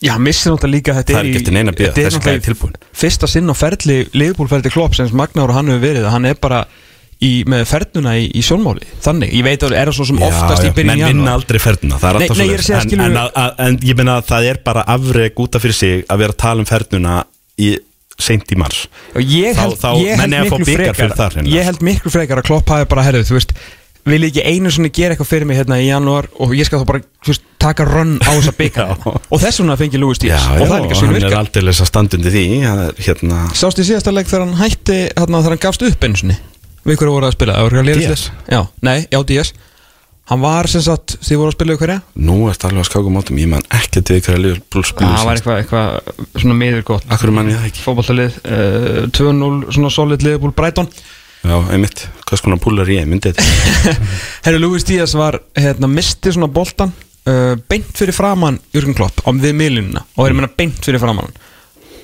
Já, 0.01 0.15
missir 0.19 0.49
náttúrulega 0.55 0.75
líka 0.79 0.95
þetta 0.97 1.13
Það 1.13 1.19
er 1.21 1.27
ekki 1.31 1.41
eftir 1.43 1.53
neina 1.57 1.73
bíða, 1.77 1.91
þetta 1.93 2.01
er 2.01 2.07
er 2.07 2.15
náttúrulega 2.17 2.45
tilbúinn. 2.47 2.77
Fyrsta 3.03 3.29
sinn 3.29 3.51
á 3.53 3.55
ferli, 3.59 3.97
Liverpool-ferli 4.17 4.71
Klopp 4.73 4.95
sem 4.97 5.11
magnáður 5.13 5.53
hann 5.59 5.69
hefur 5.75 5.83
verið, 5.85 6.07
hann 6.15 6.29
er 6.31 6.39
bara 6.41 6.63
í, 7.21 7.33
með 7.45 7.67
fernuna 7.69 8.15
í, 8.17 8.31
í 8.33 8.41
sjónmáli 8.47 8.89
Þannig, 9.05 9.35
ég 9.37 9.45
veit 9.45 9.67
að 9.67 9.75
er 9.77 9.91
það 9.91 9.99
svo 9.99 10.07
sem 10.09 10.23
oftast 10.25 10.65
í 10.65 10.71
byrjun 10.79 10.93
menn 10.95 11.05
vinna 11.11 11.35
aldrei 11.37 11.61
ferðina 11.61 11.99
það 12.01 12.09
er 12.09 12.17
Nei, 12.17 12.25
alltaf 12.31 12.41
nei, 12.41 12.47
er 12.57 12.65
segja, 12.65 12.79
en, 12.81 12.89
skilurðu- 12.89 13.11
en, 13.11 13.45
að- 13.45 13.61
en 13.67 13.77
ég 13.91 13.99
meina 14.01 14.15
að 14.23 14.25
það 14.33 14.49
er 14.55 14.63
bara 14.71 14.87
afreg 14.97 15.45
útaf 15.45 15.67
fyrir 15.67 15.77
sig 15.83 16.07
að 16.09 16.23
vera 16.25 16.33
að 16.33 16.41
tala 16.47 16.65
um 16.65 16.71
ferðuna 16.71 17.19
í 17.61 17.71
seint 18.21 18.53
í 18.53 18.57
mars 18.61 18.87
Þá- 19.13 19.61
held, 19.61 19.77
þá 19.85 19.91
menn 20.17 20.33
eiga 20.33 20.41
að 20.47 20.51
fá 20.55 20.59
bikar 20.65 20.97
fyrir 20.97 21.15
það 21.21 21.37
hreinlega. 21.37 21.55
Ég 21.61 21.69
held 21.69 21.85
miklu 21.91 22.11
frekar 22.17 22.41
að 22.41 22.49
Klopp 22.49 22.73
hafi 22.73 22.89
bara 22.89 23.05
herrið, 23.05 23.29
þú 23.29 23.37
veist 23.37 23.53
vil 24.09 24.21
ég 24.25 24.31
ekki 24.31 24.45
einu 24.47 24.73
svona 24.73 24.91
gera 24.95 25.15
eitthvað 25.15 25.31
fyrir 25.31 25.49
mig 25.49 25.59
hérna 25.61 25.79
í 25.81 25.89
janúar 25.89 26.29
og 26.41 26.55
ég 26.57 26.69
skal 26.69 26.83
þá 26.83 26.87
bara 26.89 27.03
veist, 27.27 27.45
taka 27.61 27.87
run 27.89 28.17
á 28.25 28.31
þessa 28.33 28.55
byggar 28.57 28.93
Já. 28.95 29.15
og 29.21 29.43
þess 29.43 29.63
vegna 29.63 29.79
fengi 29.81 30.01
Louis 30.01 30.21
Díaz. 30.23 30.47
Og 30.57 30.65
það 30.65 30.77
er 30.77 30.85
líka 30.87 30.99
sín 31.01 31.11
hann 31.11 31.17
er 31.17 31.25
virka 31.27 31.41
aldrei 31.43 31.73
að 31.75 31.91
standundi 31.91 32.35
því 32.35 32.45
er, 32.61 32.85
hérna, 33.09 33.41
Sástu 33.57 33.85
í 33.85 33.91
síðasta 33.91 34.15
leik 34.15 34.31
þegar 34.31 34.47
hann 34.47 34.61
hætti 34.61 35.01
hérna, 35.09 35.43
þegar 35.43 35.57
hann 35.57 35.65
gafst 35.67 35.85
upp 35.89 36.07
einu 36.07 36.23
sinni? 36.23 36.39
Við 36.87 37.03
hverju 37.03 37.17
voru 37.19 37.29
að 37.29 37.37
spila? 37.37 37.59
Lið? 37.85 38.31
Já, 38.49 38.63
nei, 38.87 39.03
já 39.13 39.21
Díaz. 39.29 39.53
Hann 40.31 40.39
var 40.45 40.69
sem 40.71 40.83
sagt, 40.85 41.17
þið 41.27 41.39
voru 41.41 41.51
að 41.51 41.55
spila 41.57 41.75
hverja? 41.81 42.01
Nú 42.23 42.35
ertu 42.47 42.69
alveg 42.69 42.85
að 42.85 42.87
skáka 42.87 43.11
mátum 43.11 43.39
ég 43.43 43.49
man 43.51 43.65
ekki 43.75 44.03
til 44.07 44.21
hverja 44.23 44.39
liður 44.39 44.61
Það 44.71 45.25
var 45.27 45.41
eitthvað, 45.41 45.57
eitthvað 45.65 46.37
svona 46.39 46.55
miður 46.61 46.85
gott. 46.87 47.09
Fótballtalið 47.83 48.37
uh, 48.47 49.01
2-0, 49.11 49.49
svona 49.75 49.91
solid 49.91 50.23
liðbúl 50.23 50.53
Brighton 50.55 50.87
Já, 51.41 51.55
einmitt, 51.73 52.03
hvað 52.29 52.41
skona 52.43 52.59
púlar 52.61 52.89
ég? 52.93 53.07
Myndi 53.09 53.31
þetta 53.33 53.95
Herru 54.45 54.61
Louis 54.61 54.85
Díaz 54.85 55.15
var, 55.17 55.39
hérna, 55.57 55.89
misti 55.89 56.35
svona 56.35 56.51
boltan 56.53 56.93
uh, 56.93 57.55
beint 57.71 57.95
fyrir 57.97 58.17
framann 58.17 58.59
Jürgen 58.75 58.97
Klopp 58.99 59.23
á 59.25 59.33
við 59.33 59.57
miðlunina. 59.57 60.05
Og 60.19 60.29
er 60.29 60.37
meina 60.37 60.51
beint 60.53 60.83
fyrir 60.85 61.01
framann 61.03 61.33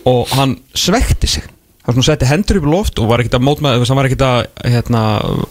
og 0.07 0.31
hann 0.39 0.55
svekti 0.77 1.29
sig. 1.29 1.47
Hann 1.87 2.03
setti 2.07 2.27
hendur 2.27 2.61
upp 2.61 2.67
í 2.67 2.71
loft 2.71 3.01
og 3.03 3.11
var 3.11 3.23
ekkert 3.23 3.39
að 3.39 3.45
mótma 3.47 3.75
hann 3.77 3.99
var 3.99 4.09
ekkert 4.09 4.25
að 4.27 4.39
hérna, 4.65 5.03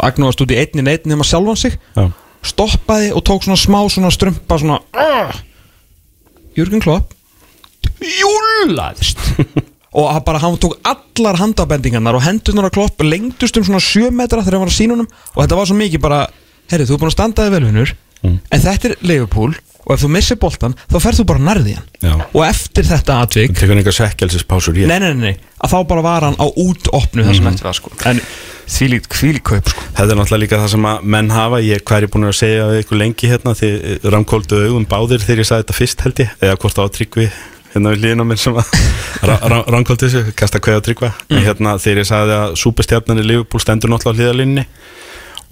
agnúast 0.04 0.42
út 0.44 0.52
í 0.52 0.60
einni 0.60 0.84
neitt 0.84 1.06
nema 1.08 1.28
sjálfan 1.28 1.60
sig. 1.60 1.78
Já. 1.96 2.08
stoppaði 2.46 3.12
og 3.16 3.24
tók 3.26 3.46
svona 3.46 3.58
smá 3.58 3.80
svona 3.90 4.12
strumpa 4.14 4.58
svona 4.62 4.78
uh, 4.94 5.38
Jürgen 6.58 6.84
Klopp 6.84 7.14
júlaðist 8.02 9.22
og 9.96 10.10
hann 10.12 10.26
bara 10.28 10.42
hann 10.44 10.58
tók 10.60 10.76
allar 10.84 11.40
handabendingarnar 11.40 12.18
og 12.20 12.26
hendurnar 12.28 12.68
á 12.68 12.76
Klopp 12.76 13.02
lengdust 13.06 13.58
um 13.58 13.64
svona 13.68 13.80
7 13.84 14.12
metra 14.12 14.44
þegar 14.44 14.60
hann 14.60 14.66
var 14.68 14.74
að 14.74 14.80
sína 14.80 14.98
honum 14.98 15.08
og 15.36 15.38
þetta 15.44 15.60
var 15.62 15.70
svo 15.72 15.78
mikið 15.80 16.04
bara 16.04 16.24
herri 16.72 16.88
þú 16.90 16.98
er 16.98 17.02
búin 17.06 17.12
að 17.14 17.18
standa 17.20 17.46
þig 17.48 17.56
velvinnur 17.60 17.96
Mm. 18.26 18.40
en 18.50 18.62
þetta 18.64 18.88
er 18.90 18.94
Liverpool 19.06 19.52
og 19.86 19.92
ef 19.94 20.02
þú 20.02 20.08
missir 20.10 20.38
boltan 20.42 20.74
þá 20.90 20.96
ferð 21.04 21.20
þú 21.20 21.26
bara 21.30 21.42
nærði 21.46 21.76
hann. 21.78 22.24
Og 22.34 22.42
eftir 22.48 22.88
þetta 22.88 23.18
atvik 23.22 23.52
nei, 24.90 24.98
nei, 25.04 25.12
nei, 25.14 25.34
að 25.62 25.76
þá 25.76 25.78
bara 25.92 26.02
var 26.02 26.26
hann 26.26 26.38
á 26.42 26.46
útopnu 26.50 27.22
það 27.28 27.36
sem 27.38 27.50
eftir 27.52 27.68
það 27.68 27.76
sko. 27.78 27.92
En 28.10 28.22
þvílíkt 28.66 29.10
kvílíkaup 29.14 29.70
sko. 29.70 29.84
Þetta 30.00 30.08
er 30.16 30.18
náttúrulega 30.24 30.42
líka 30.42 30.62
það 30.64 30.72
sem 30.74 30.88
að 30.90 31.04
menn 31.14 31.30
hafa. 31.36 31.60
Ég 31.62 31.84
hvað 31.86 32.02
er 32.02 32.12
búin 32.16 32.26
að 32.32 32.38
segja 32.40 32.66
við 32.72 32.82
ykkur 32.82 33.02
lengi 33.04 33.30
hérna? 33.30 33.54
Þið 33.62 34.10
ramkóldu 34.16 34.64
augum 34.66 34.88
báðir 34.90 35.22
þegar 35.22 35.44
ég 35.44 35.50
sagði 35.52 35.68
þetta 35.68 35.78
fyrst 35.84 36.02
held 36.08 36.24
ég. 36.24 36.34
Eða 36.42 36.58
hvort 36.64 36.80
það 36.80 36.90
á 36.90 36.96
tryggvi 36.98 37.28
hérna 37.76 37.94
við 37.94 38.06
líðin 38.06 38.24
á 38.24 38.30
mér 38.32 38.42
sem 38.42 38.60
að 38.60 38.70
ramkóldu 39.70 40.08
þessu, 40.08 40.36
kasta 40.38 40.62
kveða 40.64 40.84
tryggva. 40.86 41.12
Mm. 41.30 41.42
hérna, 41.46 41.78
Þegar 41.82 42.02
ég 42.02 42.10
sagði 42.10 42.38
að 42.40 42.60
súpestjarnan 42.62 43.22
í 43.22 43.26
Liverpool 43.28 43.64
stendur 43.64 43.92
náttúrulega 43.92 44.16
á 44.16 44.20
hliðalínni 44.22 44.66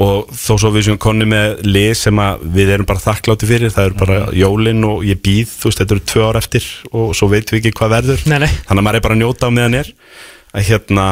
og 0.02 0.32
þó 0.34 0.54
svo 0.58 0.72
við 0.74 0.88
séum 0.88 1.00
konni 1.02 1.28
með 1.30 1.60
lið 1.68 1.92
sem 2.00 2.22
að 2.22 2.46
við 2.56 2.72
erum 2.76 2.88
bara 2.90 3.04
þakkláti 3.04 3.50
fyrir 3.50 3.74
það 3.74 3.90
eru 3.90 4.00
bara 4.00 4.16
jólin 4.34 4.88
og 4.90 5.04
ég 5.06 5.20
býð 5.22 5.52
þú 5.52 5.70
veist, 5.70 5.82
þetta 5.84 5.96
eru 5.96 6.06
tvö 6.10 6.24
ár 6.30 6.40
eftir 6.40 6.70
og 6.90 7.12
svo 7.18 7.30
veitum 7.30 7.58
við 7.58 7.62
ekki 7.62 7.78
hvað 7.78 7.94
verður. 8.00 8.24
Nei, 8.32 8.40
nei. 8.42 8.50
þannig 8.50 8.82
að 8.82 8.88
maður 8.88 9.00
er 9.00 9.06
bara 9.06 9.18
að 9.18 9.22
njóta 9.22 9.52
á 9.52 9.52
meðan 9.54 9.78
er. 9.84 9.92
Að 10.54 10.66
hérna, 10.70 11.06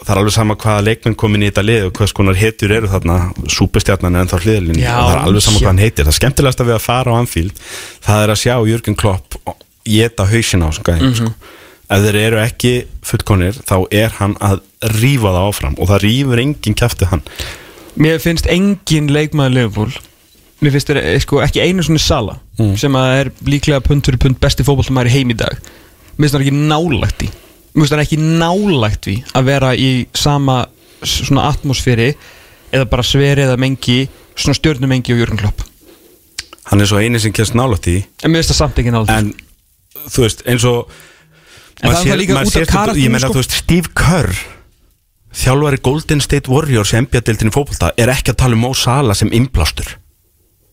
það 0.00 0.14
er 0.14 0.20
alveg 0.22 0.36
sama 0.36 0.56
hvaða 0.64 0.86
leikmenn 0.88 1.18
komin 1.20 1.44
í 1.44 1.50
þetta 1.50 1.66
lið 1.68 1.86
og 1.88 1.92
hvers 1.98 2.16
konar 2.16 2.40
hetjur 2.40 2.74
eru 2.78 2.90
þarna 2.92 3.18
súpestjarnan 3.52 4.18
en 4.22 4.32
þá 4.32 4.36
hliðalinn 4.40 4.80
Já, 4.80 4.94
það 4.96 5.12
er 5.12 5.20
alveg 5.28 5.46
sama 5.46 5.60
hvað 5.60 5.70
hann 5.70 5.84
heitir. 5.84 6.08
Það 6.08 6.18
skemmtilegast 6.20 6.64
að 6.64 6.70
við 6.70 6.78
að 6.78 6.84
fara 6.88 7.12
á 7.12 7.20
Anfield 7.20 7.62
það 8.08 8.24
er 8.24 8.34
að 8.34 8.42
sjá 8.44 8.56
Jörgen 8.72 8.98
Klopp 9.00 9.38
geta 9.84 10.24
hausin 10.26 10.62
á 10.64 10.68
þessum 10.70 10.84
gæðum 10.88 11.10
Mhm. 11.10 11.14
sko. 11.14 11.32
ef 11.90 12.00
þeir 12.06 12.16
eru 12.16 12.36
ekki 12.40 12.72
fullkonir 13.04 13.52
þá 13.68 13.76
er 13.92 14.08
hann 14.18 14.34
að 14.40 14.60
rífa 14.82 15.30
það 15.34 15.48
áfram 15.50 15.74
og 15.78 15.88
það 15.88 16.00
rífur 16.06 16.40
enginn 16.40 16.74
kæfti 16.74 17.06
hann 17.10 17.22
Mér 17.96 18.18
finnst 18.18 18.46
engin 18.50 19.08
leikmaður 19.12 19.54
Liverpool 19.54 19.92
Mér 20.62 20.72
finnst 20.72 20.88
þér 20.88 21.20
sko, 21.20 21.40
ekki 21.44 21.60
einu 21.62 21.82
svona 21.82 21.98
sala 22.00 22.38
Mm. 22.58 22.76
sem 22.78 22.92
að 22.92 23.20
er 23.20 23.30
líklega 23.44 23.80
pund 23.82 24.04
fyrir 24.06 24.18
pund 24.18 24.36
besti 24.40 24.62
fótballtumæður 24.64 25.06
í 25.10 25.10
heim 25.10 25.30
í 25.30 25.36
dag 25.36 25.58
Mér 26.16 26.28
finnst 26.28 26.34
það 26.34 26.44
ekki 26.46 26.56
nálægt 26.68 27.22
í 27.22 27.28
Mér 27.74 27.82
finnst 27.82 27.92
það 27.92 28.04
ekki 28.04 28.18
nálægt 28.38 29.06
í 29.10 29.16
að 29.34 29.44
vera 29.44 29.74
í 29.76 30.06
sama 30.14 30.66
svona 31.02 31.48
atmosféri 31.52 32.14
eða 32.72 32.88
bara 32.88 33.02
sveri 33.02 33.42
eða 33.44 33.58
mengi 33.58 34.08
svona 34.36 34.54
stjörnumengi 34.56 35.12
og 35.12 35.18
Jörgen 35.28 35.38
Klopp 35.38 35.60
hann 36.70 36.80
er 36.80 36.86
svo 36.86 36.96
eini 36.98 37.20
sem 37.20 37.32
kemst 37.32 37.52
nálætt 37.54 37.86
í 37.92 38.04
En 38.24 38.30
mér 38.32 38.40
finnst 38.42 38.54
það 38.54 38.60
samt 38.62 38.78
ekki 38.80 38.90
nálægt 38.94 39.10
en 39.18 39.34
þú 40.08 40.26
veist 40.26 40.44
eins 40.48 40.66
og 40.68 40.92
En 41.82 41.90
maður 41.90 42.12
er 42.14 42.20
líka 42.20 42.36
maður 42.36 42.52
sér 42.52 42.68
karakterinu, 42.70 43.02
ég 43.02 43.12
meina 43.12 43.26
sko. 43.26 43.34
þú 43.34 43.42
veist 43.42 43.56
Steve 43.58 43.90
Kerr 43.98 44.30
þjálfari 45.34 45.80
Golden 45.84 46.22
State 46.22 46.50
Warriors 46.52 46.94
í 46.94 47.00
NBA-dildinni 47.02 47.54
fótbolta 47.54 47.90
er 48.00 48.12
ekki 48.12 48.32
að 48.32 48.40
tala 48.44 48.56
um 48.56 48.62
Mo 48.62 48.70
Salah 48.78 49.18
sem 49.18 49.32
innblástur 49.34 49.96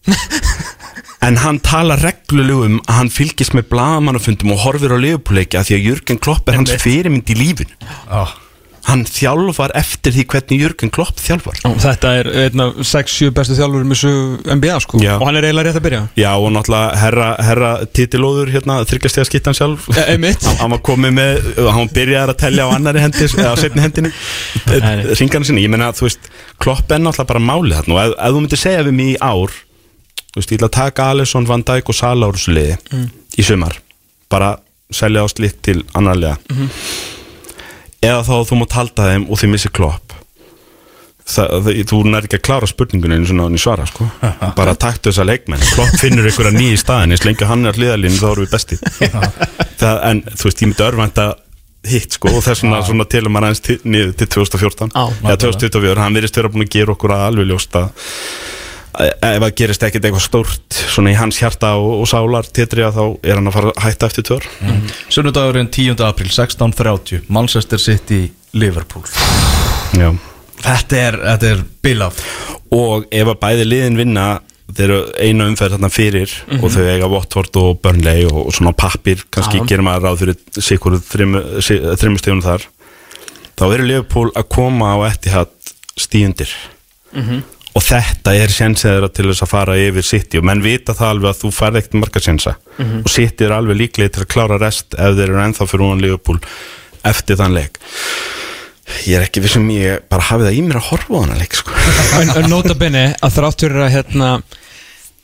en 1.25 1.39
hann 1.41 1.60
tala 1.65 1.97
reglulega 2.01 2.69
um 2.69 2.77
að 2.86 2.97
hann 2.99 3.12
fylgist 3.13 3.57
með 3.57 3.67
blagamannafundum 3.73 4.53
og 4.55 4.63
horfir 4.65 4.93
á 4.93 4.97
liðupúleiki 5.01 5.60
að 5.60 5.67
því 5.69 5.77
að 5.77 5.89
Jürgen 5.89 6.21
Klopp 6.21 6.49
er 6.49 6.57
hans 6.62 6.73
fyrirmynd 6.81 7.34
í 7.34 7.38
lífinu 7.38 7.91
ah. 8.10 8.34
Hann 8.88 9.04
þjálfar 9.06 9.72
eftir 9.78 10.12
því 10.15 10.24
hvernig 10.32 10.62
Jürgen 10.63 10.89
Klopp 10.94 11.20
þjálfar 11.22 11.60
Ó, 11.67 11.70
Þetta 11.84 12.12
er 12.17 12.30
einn 12.48 12.63
af 12.63 12.80
6-7 12.89 13.30
bestu 13.38 13.54
þjálfur 13.60 13.84
með 13.86 14.00
sögu 14.02 14.56
NBA 14.58 14.78
sko 14.82 15.02
Já. 15.04 15.13
og 15.20 15.26
hann 15.28 15.38
er 15.38 15.46
eiginlega 15.48 15.67
rétt 15.70 15.78
að 15.82 15.86
byrja 15.86 16.02
Já 16.17 16.32
og 16.41 16.48
náttúrulega 16.56 16.98
herra, 17.04 17.28
herra 17.46 17.72
titilóður 17.94 18.52
hérna 18.56 18.80
þryggjast 18.89 19.20
ég 19.20 19.26
að 19.26 19.30
skittan 19.30 19.58
sjálf 19.60 19.86
E- 19.94 20.08
einmitt. 20.15 20.41
hann, 20.48 20.58
hann 20.63 20.74
var 20.76 20.82
komið 20.89 21.13
með, 21.20 21.52
hann 21.78 21.91
byrjaði 21.94 22.34
að 22.36 22.39
tellja 22.41 22.65
á 22.65 22.70
annari 22.74 23.04
hendi 23.06 23.28
eða 23.30 23.54
setni 23.62 23.86
hendinni 23.86 24.12
nei. 24.82 25.06
ringarna 25.22 25.46
sinni, 25.52 25.65
ég 25.67 25.70
meina 25.76 25.91
þú 25.94 26.08
veist 26.10 26.32
klopp 26.62 26.89
er 26.91 27.04
náttúrulega 27.06 27.30
bara 27.36 27.46
málið 27.52 27.78
þarna 27.84 27.94
og 27.98 28.02
ef, 28.08 28.17
ef 28.17 28.34
þú 28.36 28.41
myndir 28.48 28.63
segja 28.65 28.84
við 28.89 28.98
mig 28.98 29.13
í 29.13 29.17
ár 29.22 29.54
þú 30.32 30.39
veist, 30.41 30.52
ég 30.52 30.58
ætla 30.58 30.72
að 30.72 30.76
taka 30.82 31.10
Alisson, 31.13 31.46
Van 31.50 31.63
Dijk 31.70 31.89
og 31.94 31.96
Sala 32.02 32.28
úr 32.32 32.38
þessu 32.41 32.58
liði 32.58 32.78
Mm. 32.91 33.08
í 33.38 33.44
sumar 33.46 33.78
bara 34.32 34.56
selja 34.91 35.22
á 35.24 35.28
slikt 35.30 35.62
til 35.70 35.84
annarlega 35.94 36.38
Mhm. 36.50 36.70
Eða 38.01 38.23
þá 38.27 38.33
þú 38.49 38.59
mátt 38.61 38.77
halda 38.77 39.11
þeim 39.11 39.27
og 39.29 39.41
þið 39.41 39.53
missir 39.53 39.73
klopp. 39.75 40.15
Það, 41.31 41.51
það, 41.63 41.77
þú 41.87 41.99
nær 42.09 42.25
ekki 42.27 42.37
að 42.39 42.43
klára 42.47 42.67
spurningunni 42.67 43.19
einu 43.19 43.29
svona 43.29 43.45
hann 43.45 43.55
í 43.55 43.61
svara 43.61 43.85
sko. 43.87 44.07
bara 44.59 44.73
taktu 44.75 45.11
þessa 45.11 45.27
leikmenn. 45.29 45.63
Klopp 45.75 46.01
finnur 46.01 46.27
ykkur 46.31 46.49
að 46.49 46.57
nýja 46.57 46.75
í 46.75 46.81
staðin 46.81 47.15
eins 47.15 47.23
lengi 47.27 47.47
hann 47.47 47.69
er 47.69 47.77
hliðalínu 47.77 48.19
þá 48.19 48.27
erum 48.31 48.47
við 48.47 48.55
besti 48.55 48.79
það, 49.81 50.01
en 50.09 50.23
þú 50.27 50.49
veist, 50.49 50.63
ég 50.63 50.71
myndi 50.71 50.87
örvænta 50.87 51.27
hitt 51.91 52.17
sko 52.17 52.29
og 52.29 52.43
þess 52.45 52.65
vegna 52.65 53.05
telur 53.09 53.33
maður 53.33 53.51
aðeins 53.51 53.85
niður 53.89 54.11
til 54.19 54.27
2014 54.35 54.91
Já. 54.93 55.05
eða 55.23 55.37
2024, 55.47 56.01
hann 56.03 56.17
virðist 56.17 56.37
vera 56.37 56.51
búin 56.53 56.65
að 56.67 56.75
gera 56.75 56.93
okkur 56.93 57.13
að 57.15 57.23
alveg 57.29 57.49
ljóst 57.49 57.77
að 57.79 57.87
að 57.87 58.59
ef 58.99 59.39
það 59.43 59.54
gerist 59.62 59.84
ekkert 59.88 60.06
eitthvað 60.08 60.25
stórt 60.25 60.80
svona 60.91 61.13
í 61.13 61.17
hans 61.17 61.39
hjarta 61.39 61.73
og, 61.80 62.01
og 62.04 62.10
sálar 62.12 62.47
tétri 62.51 62.84
að 62.86 62.97
þá 62.97 63.04
er 63.23 63.39
hann 63.39 63.47
að 63.47 63.56
fara 63.56 63.71
að 63.71 63.86
hætta 63.86 64.10
eftir 64.12 64.27
tvör 64.27 64.47
Sunnudagurinn 65.08 65.71
10. 65.71 65.95
april 66.06 66.32
16.30 66.32 67.30
Manchester 67.32 67.80
City 67.80 68.25
Liverpool. 68.51 69.06
Já. 69.95 70.10
Þetta 70.62 70.97
er, 70.99 71.17
þetta 71.23 71.51
er 71.54 71.62
bilaf 71.84 72.19
og 72.71 73.08
ef 73.12 73.32
að 73.32 73.39
bæði 73.41 73.67
liðin 73.67 73.99
vinna 73.99 74.25
þeir 74.71 74.86
eru 74.88 74.99
einu 75.19 75.47
umferð 75.51 75.75
þarna 75.75 75.89
fyrir 75.91 76.34
og 76.60 76.67
þau 76.71 76.84
eiga 76.88 77.10
Watford 77.12 77.58
og 77.60 77.80
Burnley 77.84 78.27
og, 78.27 78.38
og 78.47 78.54
svona 78.56 78.71
pappir, 78.77 79.25
kannski 79.34 79.60
Já. 79.60 79.65
gerir 79.67 79.84
maður 79.88 80.08
ráð 80.08 80.21
fyrir 80.21 80.62
sikur 80.63 80.95
þrimmustíðunum 81.01 82.43
þar. 82.45 82.67
Þá 83.60 83.65
eru 83.67 83.88
Liverpool 83.88 84.32
að 84.36 84.47
koma 84.54 84.93
á 84.95 84.97
Etihad 85.10 85.51
stíundir 85.99 86.54
og 87.71 87.86
þetta 87.86 88.34
er 88.36 88.51
sjensiður 88.51 89.07
til 89.15 89.29
þess 89.29 89.45
að 89.45 89.51
fara 89.51 89.77
yfir 89.79 90.05
City. 90.05 90.41
Og 90.41 90.47
menn 90.47 90.63
vita 90.63 90.95
það 90.97 91.13
alveg 91.15 91.31
að 91.31 91.41
þú 91.43 91.51
færð 91.55 91.79
ekkert 91.81 91.97
marga 92.01 92.23
sjensa 92.23 92.55
og 92.81 93.10
City 93.12 93.47
er 93.47 93.55
alveg 93.55 93.79
líklega 93.79 94.15
til 94.15 94.25
að 94.25 94.31
klára 94.34 94.60
rest 94.62 94.97
ef 94.97 95.17
þeir 95.17 95.29
eru 95.29 95.43
ennþá 95.45 95.67
fyrir 95.69 95.88
hún 95.88 96.03
Liverpool 96.03 96.41
eftir 97.07 97.39
þann 97.39 97.55
leik. 97.55 97.79
Ég 99.07 99.17
er 99.17 99.25
ekki 99.25 99.43
vissum 99.43 99.69
ég 99.71 100.03
bara 100.12 100.25
hafi 100.27 100.47
það 100.49 100.57
í 100.57 100.63
mér 100.65 100.81
að 100.81 100.89
horfa 100.89 101.15
á 101.15 101.21
hana 101.23 101.38
leik 101.39 101.55
sko. 101.55 101.77
en, 102.21 102.34
nota 102.51 102.75
bene 102.77 103.05
að 103.23 103.38
þrátt 103.38 103.65
fyrir 103.65 103.86
að 103.86 103.93
hérna 103.95 104.31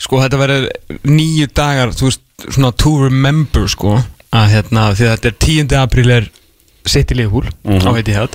sko 0.01 0.21
þetta 0.23 0.39
verður 0.39 0.69
nýju 1.09 1.49
dagar 1.57 1.91
þú 1.97 2.09
veist 2.09 2.23
svona 2.47 2.71
to 2.77 2.93
remember 3.01 3.65
sko 3.71 3.97
að 4.35 4.51
hérna 4.53 4.91
því 4.93 5.07
að 5.07 5.15
þetta 5.15 5.31
er 5.31 5.37
10. 5.47 5.75
apríl 5.81 6.11
er 6.13 6.29
sitt 6.87 7.11
í 7.11 7.17
liðhúl 7.17 7.47
á 7.47 7.89
heiti 7.95 8.15
hér 8.15 8.29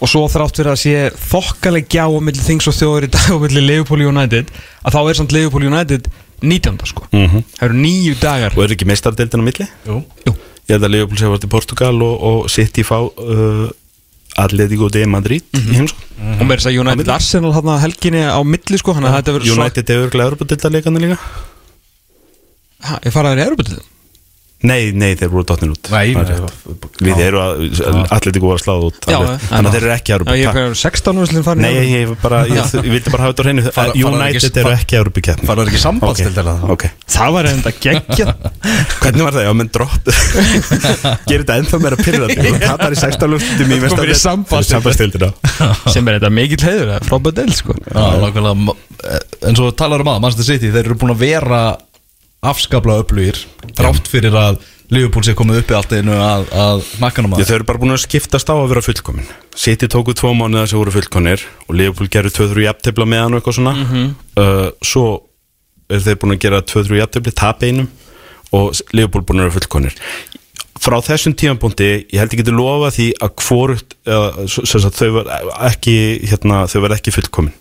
og 0.00 0.08
svo 0.08 0.22
þrátt 0.32 0.56
fyrir 0.56 0.72
að 0.72 0.80
sé 0.80 0.94
þokkaleg 1.30 1.88
gjá 1.92 2.04
á 2.08 2.20
milli 2.24 2.40
þings 2.42 2.68
og 2.70 2.74
þjóður 2.78 3.06
í 3.08 3.10
dag 3.16 3.26
á 3.30 3.36
milli 3.42 3.60
Liverpool 3.66 4.00
United 4.08 4.46
að 4.84 4.92
þá 4.96 5.00
er 5.10 5.14
samt 5.20 5.32
Liverpool 5.36 5.66
United 5.68 6.08
19. 6.42 6.78
sko 6.88 7.04
Mhm. 7.12 7.42
það 7.58 7.66
eru 7.68 7.74
nýju 7.84 8.14
dagar 8.20 8.52
og 8.56 8.64
er 8.64 8.72
ekki 8.76 8.86
meistardeildin 8.88 9.42
á 9.44 9.48
milli 9.48 9.66
Jú 9.86 9.98
Jú. 10.26 10.32
ég 10.32 10.72
held 10.76 10.84
að 10.88 10.90
Liverpool 10.94 11.18
sé 11.20 11.26
að 11.28 11.34
vera 11.34 11.44
til 11.44 11.52
Portugal 11.56 12.02
og, 12.02 12.16
og 12.30 12.50
City 12.50 12.82
fá 12.82 12.96
uh, 13.04 13.68
Atletico 14.38 14.88
de 14.88 15.04
Madrid 15.06 15.42
mm 15.52 15.60
Mhm. 15.60 15.84
-hmm. 15.86 16.40
og 16.40 16.46
með 16.46 16.56
þess 16.56 16.66
að 16.66 16.76
Á 16.76 16.80
United. 16.80 17.08
Arsenal 17.08 17.52
hann 17.52 17.80
helginni 17.80 18.22
á 18.24 18.40
milli 18.44 18.78
sko 18.78 18.92
hann 18.94 19.04
að 19.04 19.14
þetta 19.20 19.32
verður 19.36 19.46
svo 19.52 19.60
United 19.62 19.84
hefur 19.88 20.06
örglega 20.08 20.28
Europadeildarleikana 20.30 20.98
líka 21.00 21.18
ha, 22.80 22.98
ég 23.04 23.12
faraði 23.12 23.42
í 23.42 23.46
Europatið 23.48 23.78
nei, 24.66 24.90
nei, 24.92 25.14
þeir 25.16 25.30
voru 25.32 25.46
dotnir 25.48 25.70
út. 25.72 25.88
Nei, 25.92 26.12
Það 26.14 26.30
er 26.34 26.42
við 27.00 27.20
eru 27.24 27.40
að 27.40 27.62
Atletico 28.12 28.50
var 28.50 28.58
að 28.58 28.64
sláða 28.64 28.88
út. 28.90 28.98
Já, 29.08 29.16
alveg. 29.16 29.30
en- 29.30 29.48
þannig 29.50 29.70
að 29.70 29.76
þeir 29.76 29.84
eru 29.86 29.94
ekki 29.94 30.10
Já, 30.10 30.16
ég 30.20 30.44
Europa 30.44 30.60
er 30.60 30.74
16 30.80 31.20
úrslinn 31.22 31.46
farin 31.46 31.62
nei, 31.64 31.72
ég, 31.74 31.88
ég, 31.94 32.14
bara, 32.20 32.40
ég, 32.46 32.74
ég 32.76 32.90
vildi 32.92 33.10
bara 33.14 33.24
hafa 33.24 33.32
þetta 33.32 33.40
á 33.40 33.46
hreinu. 33.46 33.64
Fara- 33.72 33.94
United 33.96 34.36
ekki- 34.36 34.50
eru 34.60 34.68
fara- 34.68 34.80
ekki 34.80 34.98
Europakeppni 35.00 35.46
Fara 35.50 35.64
ekki 35.64 35.80
sambandsdeildar 35.80 36.50
okay. 36.50 36.60
það? 36.60 36.70
okay. 36.76 36.90
það 37.16 37.32
var 37.36 37.48
enda 37.50 37.72
geggja 37.80 38.26
hvernig 39.00 39.26
var 39.26 39.36
það, 39.38 39.44
já, 39.48 39.52
menn 39.60 39.72
dropp 39.72 40.10
gerir 41.30 41.44
þetta 41.44 41.58
ennþá 41.60 41.80
meira 41.84 42.00
pyrrandi 42.00 42.38
þú 42.44 42.60
tapar 42.66 42.96
í 42.96 43.00
16 43.00 43.32
lústum 43.34 43.74
í 43.74 44.16
sambandsdeildina 44.20 45.32
sem 45.94 46.08
er 46.10 46.18
þetta 46.20 46.32
mikill 46.36 46.64
heiður 46.66 46.92
það 46.92 46.96
er 47.00 47.08
frábæð 47.08 47.38
del 47.40 47.52
sko. 47.56 47.76
Já, 47.88 48.76
En 49.48 49.56
svo 49.56 49.70
talar 49.72 50.02
um 50.04 50.10
að 50.12 50.18
Manchester 50.20 50.44
City 50.44 50.68
Þeir 50.74 50.90
eru 50.90 50.96
búin 51.00 51.14
að 51.14 51.22
vera 51.22 51.60
afskaplega 52.40 53.04
upplugir 53.04 53.40
Þrátt 53.76 54.10
fyrir 54.10 54.36
að 54.38 54.60
Liverpool 54.90 55.22
sé 55.22 55.36
komið 55.38 55.60
uppi 55.62 55.76
allt 55.76 55.92
einu 55.94 56.16
að, 56.18 56.48
að 56.50 56.80
nakkanum 57.02 57.36
Já, 57.36 57.44
að 57.44 57.50
þau 57.50 57.56
eru 57.60 57.68
bara 57.68 57.82
búin 57.82 57.94
að 57.94 58.02
skiptast 58.02 58.48
á 58.50 58.54
að 58.56 58.70
vera 58.72 58.82
fullkomin. 58.82 59.28
City 59.54 59.86
tóku 59.92 60.16
tvo 60.18 60.32
mánuða 60.34 60.64
sem 60.72 60.80
voru 60.80 60.94
fullkonir 60.96 61.44
og 61.68 61.76
Liverpool 61.78 62.10
gerðu 62.10 62.32
2-3 62.40 62.64
jafntefla 62.64 63.06
með 63.06 63.22
hann 63.22 63.36
og 63.36 63.38
eitthvað 63.38 63.58
svona. 63.60 63.74
Uh, 64.34 64.66
svo 64.82 65.04
er 65.90 66.02
þeir 66.02 66.18
búin 66.22 66.34
að 66.34 66.42
gera 66.42 66.62
2-3 66.66 66.98
jafntöfli, 67.04 67.36
tap 67.38 67.62
einum 67.62 67.86
og 68.50 68.74
Liverpool 68.90 69.22
búin 69.28 69.44
að 69.44 69.50
vera 69.50 69.58
fullkonir 69.60 70.00
frá 70.80 70.96
þessum 71.04 71.34
tímapunkti, 71.36 71.88
ég 72.08 72.20
held 72.22 72.34
ég 72.34 72.40
geti 72.40 72.54
lofa 72.56 72.90
því 72.94 73.08
að 73.20 73.34
hvort 73.44 73.96
þau 74.96 75.10
var 75.18 75.32
ekki 75.68 75.96
hérna, 76.30 76.62
þau 76.70 76.80
var 76.86 76.94
ekki 76.96 77.12
fullkomin 77.14 77.52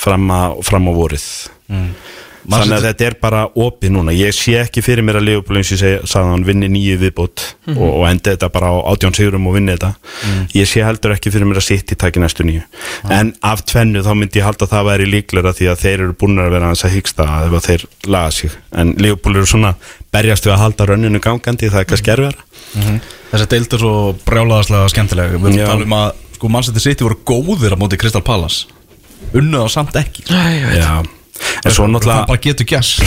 fram, 0.00 0.26
a, 0.32 0.40
fram 0.64 0.88
á 0.88 0.92
vorið. 0.96 1.24
Mm. 1.72 1.94
Þannig 2.46 2.76
að 2.76 2.86
þetta 2.88 3.06
er 3.06 3.16
bara 3.20 3.42
opið 3.52 3.92
núna. 3.94 4.14
Ég 4.16 4.34
sé 4.36 4.56
ekki 4.60 4.82
fyrir 4.84 5.04
mér 5.06 5.20
að 5.20 5.26
Liverpool 5.28 5.60
eins 5.60 5.72
og 5.74 5.80
segi 5.80 6.10
sagði 6.10 6.32
hann 6.34 6.46
vinni 6.48 6.70
nýju 6.72 6.96
viðbót 7.02 7.44
og, 7.74 7.82
og 7.86 8.06
endi 8.08 8.32
þetta 8.32 8.50
bara 8.54 8.72
á 8.72 8.76
átján 8.92 9.16
sigurum 9.16 9.48
og 9.50 9.56
vinni 9.58 9.76
þetta. 9.76 9.92
Ég 10.56 10.70
sé 10.70 10.84
heldur 10.86 11.14
ekki 11.16 11.32
fyrir 11.34 11.50
mér 11.50 11.60
að 11.60 11.68
sitt 11.68 11.94
í 11.94 11.98
taki 12.00 12.22
næstu 12.22 12.46
nýju 12.48 12.64
en 13.10 13.34
af 13.46 13.64
tvennu 13.68 14.04
þá 14.06 14.12
myndi 14.16 14.40
ég 14.40 14.48
halda 14.48 14.66
að 14.66 14.74
það 14.74 14.88
væri 14.90 15.10
líklega 15.10 15.54
því 15.56 15.70
að 15.72 15.82
þeir 15.84 15.96
eru 16.06 16.16
búin 16.20 16.40
að 16.40 16.52
vera 16.56 16.72
að 16.72 16.94
hyggsta 16.96 17.28
að 17.40 17.58
þeir 17.66 17.86
laga 18.08 18.34
sig. 18.34 18.56
En 18.72 18.94
Liverpool 18.98 19.36
eru 19.36 19.48
svona 19.48 19.74
berjast 20.14 20.46
við 20.46 20.56
að 20.56 20.62
halda 20.64 20.88
rönninu 20.90 21.20
gangandi 21.22 21.70
það 21.70 21.84
er 21.84 21.88
kannski 21.92 22.12
erfiðara. 22.14 22.48
Þessi 23.30 23.46
deild 23.50 23.76
er 23.76 23.82
svo 23.84 23.94
brjálaðaslega 24.26 24.90
skemmtileg. 24.90 25.36
Við 25.36 25.48
erum 25.52 25.58
Já. 25.58 25.64
að 25.64 25.72
tala 25.72 25.86
um 25.86 25.96
að 26.00 26.10
sko, 26.36 26.50
Manchester 26.50 26.84
City 26.84 27.06
voru 27.06 27.18
góðir 27.26 27.76
á 27.76 27.78
móti 27.78 27.98
Crystal 28.00 28.24
Palace. 28.26 28.66
Unnuð 29.36 29.66
á 29.66 29.68
samt 29.70 29.98
ekki. 30.00 30.24
Já, 30.26 31.02
en 31.64 31.74
svo 31.74 31.86
Það 31.86 31.92
náttúrulega 31.94 32.26
bara 32.30 32.42
getur 32.44 32.68
gæst 32.70 33.02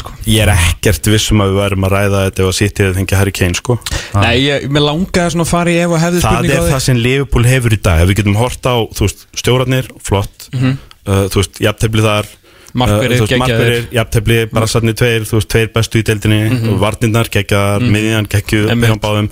sko. 0.00 0.14
Ég 0.28 0.44
er 0.44 0.52
ekkert 0.54 1.10
vissum 1.12 1.42
að 1.44 1.52
við 1.52 1.60
værum 1.62 1.86
að 1.88 1.94
ræða 1.94 2.24
þetta 2.26 2.44
ef 2.44 2.50
að 2.50 2.56
City 2.58 2.84
hefði 2.84 2.98
fengið 2.98 3.20
Harry 3.20 3.34
Kane 3.38 3.58
sko. 3.58 3.78
Nei, 4.18 4.34
ég, 4.44 4.66
mér 4.72 4.86
langaði 4.88 5.34
svona 5.34 5.46
að 5.46 5.52
fara 5.52 5.72
í 5.72 5.78
ef 5.82 5.94
og 5.94 6.02
hefði 6.02 6.24
Það 6.24 6.36
spurningu 6.36 6.56
er 6.56 6.68
á 6.68 6.72
það 6.72 6.84
sem 6.88 7.00
Liverpool 7.04 7.48
hefur 7.48 7.76
í 7.76 7.80
dag. 7.88 8.02
Ef 8.02 8.10
við 8.10 8.20
getum 8.22 8.38
hort 8.40 8.68
á, 8.68 8.76
veist, 9.00 9.24
stjórarnir 9.38 9.90
flott, 10.04 10.48
uh, 10.54 11.24
þú 11.28 11.42
veist, 11.42 11.62
jafntefli 11.64 12.04
þar 12.04 12.32
Markverðir, 12.78 13.24
geggjaðir. 13.30 13.88
jafntefli, 13.94 14.38
bara 14.52 14.68
sarnir 14.70 14.96
tveir 14.98 15.26
þú 15.28 15.38
veist, 15.38 15.48
tveir 15.52 15.72
bestu 15.74 16.00
í 16.00 16.04
deildinni, 16.06 16.40
mm 16.48 16.58
-hmm. 16.58 16.78
varnirnar 16.82 17.30
geggjaðar, 17.34 17.86
miðjan, 17.94 18.28
geggjuð, 18.28 18.70
Einmitt. 18.70 18.88
byggjum 18.88 19.02
báðum. 19.04 19.30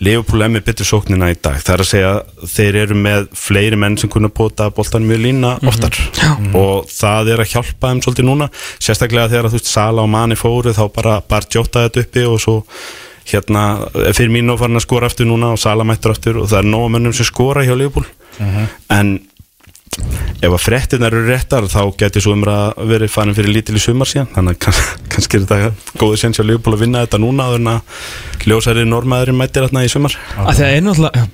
Liverpool 0.00 0.42
er 0.42 0.50
með 0.50 0.64
betur 0.66 0.86
sóknina 0.86 1.30
í 1.30 1.36
dag. 1.40 1.60
Það 1.62 1.74
er 1.74 1.82
að 1.84 1.90
segja, 1.92 2.12
þeir 2.56 2.76
eru 2.82 2.94
með 2.94 3.28
fleiri 3.38 3.76
menn 3.76 3.96
sem 3.96 4.10
kunna 4.10 4.28
pota 4.28 4.70
boltan 4.70 5.06
mjög 5.06 5.20
lína 5.22 5.58
oftar. 5.62 5.94
Og 6.54 6.88
það 6.90 7.32
er 7.32 7.44
að 7.44 7.52
hjálpa 7.54 7.92
þeim 7.92 8.02
svolítið 8.02 8.28
núna, 8.28 8.50
sérstaklega 8.78 9.28
þegar 9.28 9.50
þú 9.50 9.58
veist, 9.58 9.70
Sala 9.70 10.02
og 10.02 10.08
Mani 10.08 10.34
fóru, 10.34 10.74
þá 10.74 10.84
bara 10.94 11.20
bara 11.20 11.46
djóta 11.46 11.88
þetta 11.88 12.00
uppi 12.00 12.26
og 12.26 12.40
svo 12.42 12.64
hérna, 13.30 13.88
fyrir 14.12 14.32
mín 14.32 14.50
og 14.52 14.58
farin 14.60 14.76
að 14.76 14.84
skora 14.84 15.08
aftur 15.08 15.28
núna 15.28 15.54
og 15.54 15.60
Sala 15.62 15.86
mættur 15.86 16.12
aftur 16.12 16.42
og 16.42 16.50
það 16.50 16.58
er 16.60 16.70
nóga 16.74 16.90
mönnum 16.96 17.14
sem 17.16 17.28
skora 17.28 17.64
hjá 17.64 17.76
Liverpool. 17.76 18.06
En 18.90 19.20
ef 20.44 20.54
að 20.56 20.62
fréttinar 20.64 21.14
eru 21.16 21.24
réttar 21.28 21.66
þá 21.72 21.80
getur 22.00 22.24
svo 22.24 22.34
umræða 22.36 22.86
verið 22.90 23.12
farin 23.14 23.36
fyrir 23.36 23.54
lítil 23.56 23.78
í 23.78 23.82
sumar 23.82 24.10
síðan. 24.10 24.28
Þannig 24.34 24.56
að 24.56 24.60
kann- 24.66 24.84
kannski 25.14 25.40
er 25.40 25.46
þetta 25.48 25.98
góður 26.02 26.20
séns 26.22 26.38
hjá 26.40 26.44
Liverpool 26.46 26.76
að 26.76 26.84
vinna 26.84 27.04
þetta 27.06 27.20
núna 27.24 27.48
þannig 27.54 27.74
að 27.74 28.48
ljósæri 28.52 28.86
normaðurinn 28.90 29.38
mættir 29.40 29.66
þarna 29.68 29.84
í 29.86 29.92
sumar. 29.92 30.16
Að 30.44 30.60
það 30.60 30.70
er 30.78 30.86
náttúrulega 30.88 31.26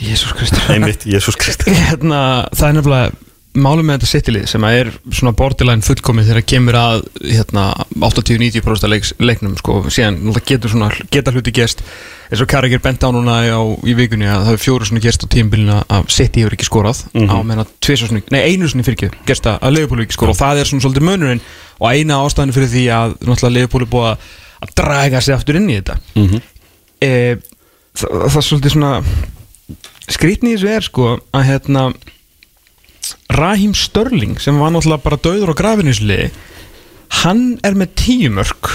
Jésús 0.00 0.32
Kristur. 0.38 0.68
Einmitt, 0.74 1.04
Jésús 1.08 1.36
Kristi 1.40 1.74
hérna, 1.76 2.20
það 2.56 2.68
er 2.72 2.78
nefnilega 2.80 3.10
málum 3.58 3.86
með 3.88 3.98
þetta 3.98 4.08
sittilið 4.10 4.44
sem 4.50 4.64
er 4.68 4.90
svona 5.10 5.32
borderline 5.34 5.82
fullkomið 5.82 6.28
þegar 6.30 6.44
kemur 6.52 6.76
að 6.78 7.00
hérna, 7.24 7.64
80-90% 7.98 8.86
af 8.86 8.92
leiks, 8.92 9.12
leiknum 9.18 9.56
sko, 9.58 9.80
síðan 9.90 10.20
getur 10.46 10.70
svona 10.70 10.90
geta 11.10 11.32
hluti 11.34 11.54
gerst. 11.54 11.82
Eins 12.30 12.44
og 12.44 12.50
Karagir 12.50 12.78
bent 12.82 13.02
á 13.02 13.10
núna 13.10 13.40
á, 13.50 13.58
í 13.82 13.94
vikunni 13.98 14.28
að 14.30 14.44
það 14.46 14.54
er 14.54 14.62
fjóru 14.62 14.86
svona 14.86 15.02
gerst 15.02 15.26
á 15.26 15.32
tímbilina 15.34 15.80
að 15.90 16.12
City 16.14 16.44
hefur 16.44 16.54
ekki 16.54 16.68
skorað. 16.68 17.00
Á 17.10 17.36
meðan 17.42 17.64
að 17.64 17.72
tvisar 17.82 18.12
svona, 18.12 18.22
nei 18.30 18.40
einu 18.52 18.70
svona 18.70 18.86
fyrir 18.86 19.16
gerst 19.26 19.50
að 19.50 19.80
hefur 19.80 20.04
ekki 20.04 20.14
skorað. 20.14 20.36
Og 20.36 20.40
það 20.44 20.60
er 20.62 20.70
svona 20.70 20.86
svolítið 20.86 21.08
munurinn 21.08 21.42
og 21.80 21.88
eina 21.90 22.20
ástæðinu 22.22 22.54
fyrir 22.54 22.70
því 22.70 22.84
að 22.94 23.18
Leifupúl 23.50 23.82
er 23.82 23.90
búið 23.90 24.12
að- 24.12 24.74
draga 24.76 25.20
sig 25.20 25.34
aftur 25.34 25.56
inn 25.56 25.70
í 25.70 25.80
þetta. 25.80 25.98
Mhm. 26.14 26.40
e, 27.00 27.36
það, 27.96 28.10
það 28.30 28.36
er 28.36 28.46
svolítið 28.46 28.74
svona 28.74 29.04
skrítni 30.10 30.52
í 30.52 30.56
þessu 30.56 30.68
er 30.76 30.86
sko 30.86 31.18
að 31.32 31.46
hérna 31.48 31.84
Raheem 33.30 33.74
Störling 33.74 34.38
sem 34.42 34.58
var 34.58 34.70
náttúrulega 34.74 35.04
bara 35.04 35.18
döður 35.24 35.52
á 35.52 35.60
grafinisli 35.60 36.30
hann 37.22 37.58
er 37.66 37.74
með 37.78 37.94
tíu 37.98 38.30
mörg 38.30 38.70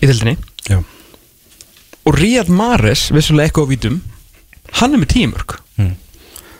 í 0.00 0.06
deildinni. 0.08 0.36
Já. 0.68 0.80
og 2.06 2.18
Riyad 2.18 2.48
Mahrez 2.52 3.08
vissulega 3.14 3.48
eitthvað 3.50 3.68
á 3.68 3.72
vítum 3.72 4.00
hann 4.80 4.94
er 4.94 5.02
með 5.02 5.12
tíu 5.16 5.30
mörg 5.34 5.58
Mm. 5.76 5.92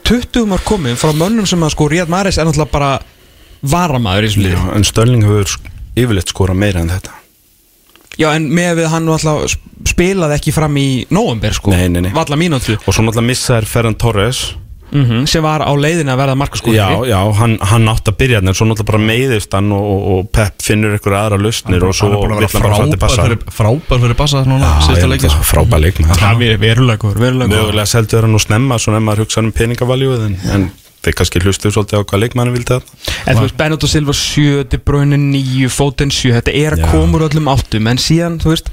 20 0.04 0.44
mörg 0.44 0.60
komið 0.68 0.98
frá 1.00 1.12
mönnum 1.16 1.46
sem 1.48 1.62
að 1.64 1.72
sko 1.72 1.86
Riyad 1.88 2.10
Mahrez 2.12 2.36
er 2.38 2.44
náttúrulega 2.44 2.70
bara 2.74 2.90
varamaður 3.64 4.26
í 4.26 4.28
þessu 4.28 4.42
liði. 4.44 4.58
En 4.76 4.84
Störling 4.84 5.24
hefur 5.24 5.54
yfirleitt 5.96 6.28
skora 6.28 6.54
meira 6.54 6.82
en 6.84 6.90
þetta. 6.92 7.14
Já 8.20 8.28
en 8.36 8.50
með 8.52 8.82
við 8.82 8.90
hann 8.92 9.08
spilaði 9.88 10.36
ekki 10.36 10.52
fram 10.52 10.76
í 10.76 11.06
november 11.10 11.56
sko. 11.56 11.72
Nei, 11.72 11.88
nei, 11.88 12.02
nei. 12.04 12.12
Og 12.12 12.92
svo 12.94 13.02
náttúrulega 13.04 13.26
missaður 13.30 13.68
Ferran 13.72 13.96
Torres 13.96 14.42
mm 14.92 15.26
sem 15.26 15.42
var 15.42 15.64
á 15.66 15.72
leiðinu 15.74 16.12
að 16.12 16.20
verða 16.20 16.36
markaskóri 16.38 16.76
já, 16.76 16.86
já, 17.08 17.18
hann, 17.40 17.56
hann 17.60 17.88
átt 17.90 18.08
að 18.08 18.16
byrja 18.20 18.38
en 18.42 18.54
svo 18.54 18.68
náttúrulega 18.68 18.90
bara 18.92 19.02
meiðist 19.02 19.56
hann 19.56 19.72
og, 19.74 19.84
og, 19.92 20.06
og 20.12 20.30
Pep 20.32 20.62
finnur 20.62 20.96
ykkur 20.98 21.16
aðra 21.18 21.40
lausnir 21.40 21.84
og 21.84 21.94
svo 21.96 22.10
Hann 22.12 22.36
að 22.36 22.42
vill 22.44 22.50
hann 22.52 22.62
bara 22.62 22.78
frábær 22.78 23.02
bassa 23.02 23.26
fyrir, 23.26 23.42
frábær 23.58 24.02
fyrir 24.04 24.18
bassa 24.20 24.44
núna 24.46 24.72
síðustu 24.86 25.10
leikir 25.10 25.34
sko. 25.34 25.46
frábær 25.50 25.82
leikmaður. 25.82 26.22
Það 26.22 26.42
er 26.46 26.96
góður 27.02 27.22
mögulega 27.42 27.86
seldu 27.90 28.16
þeirra 28.16 28.30
nú 28.30 28.42
snemma 28.42 28.78
svona 28.78 29.02
ef 29.02 29.06
maður 29.08 29.26
hugsa 29.26 29.42
um 29.42 29.52
peningavaljú 29.56 30.18
en, 30.26 30.38
en 30.54 30.68
þeir 31.06 31.16
kannski 31.20 31.42
hlustu 31.44 31.70
svolítið 31.70 32.02
á 32.02 32.06
hvað 32.06 32.22
leikmannu 32.24 32.54
vildi 32.54 32.74
það 32.74 32.82
En 33.26 33.38
þú 33.38 33.44
veist, 33.46 33.56
Benito 33.58 33.90
Silva 33.90 34.14
7, 34.16 34.66
De 34.70 34.80
Bruyne 34.82 35.18
9, 35.20 35.70
Foden 35.72 36.12
7 36.14 36.34
Þetta 36.38 36.56
er 36.56 36.76
að 36.78 37.16
úr 37.18 37.26
öllum 37.28 37.50
áttum 37.52 37.90
En 37.90 38.00
síðan, 38.02 38.40
þú 38.42 38.54
veist, 38.54 38.72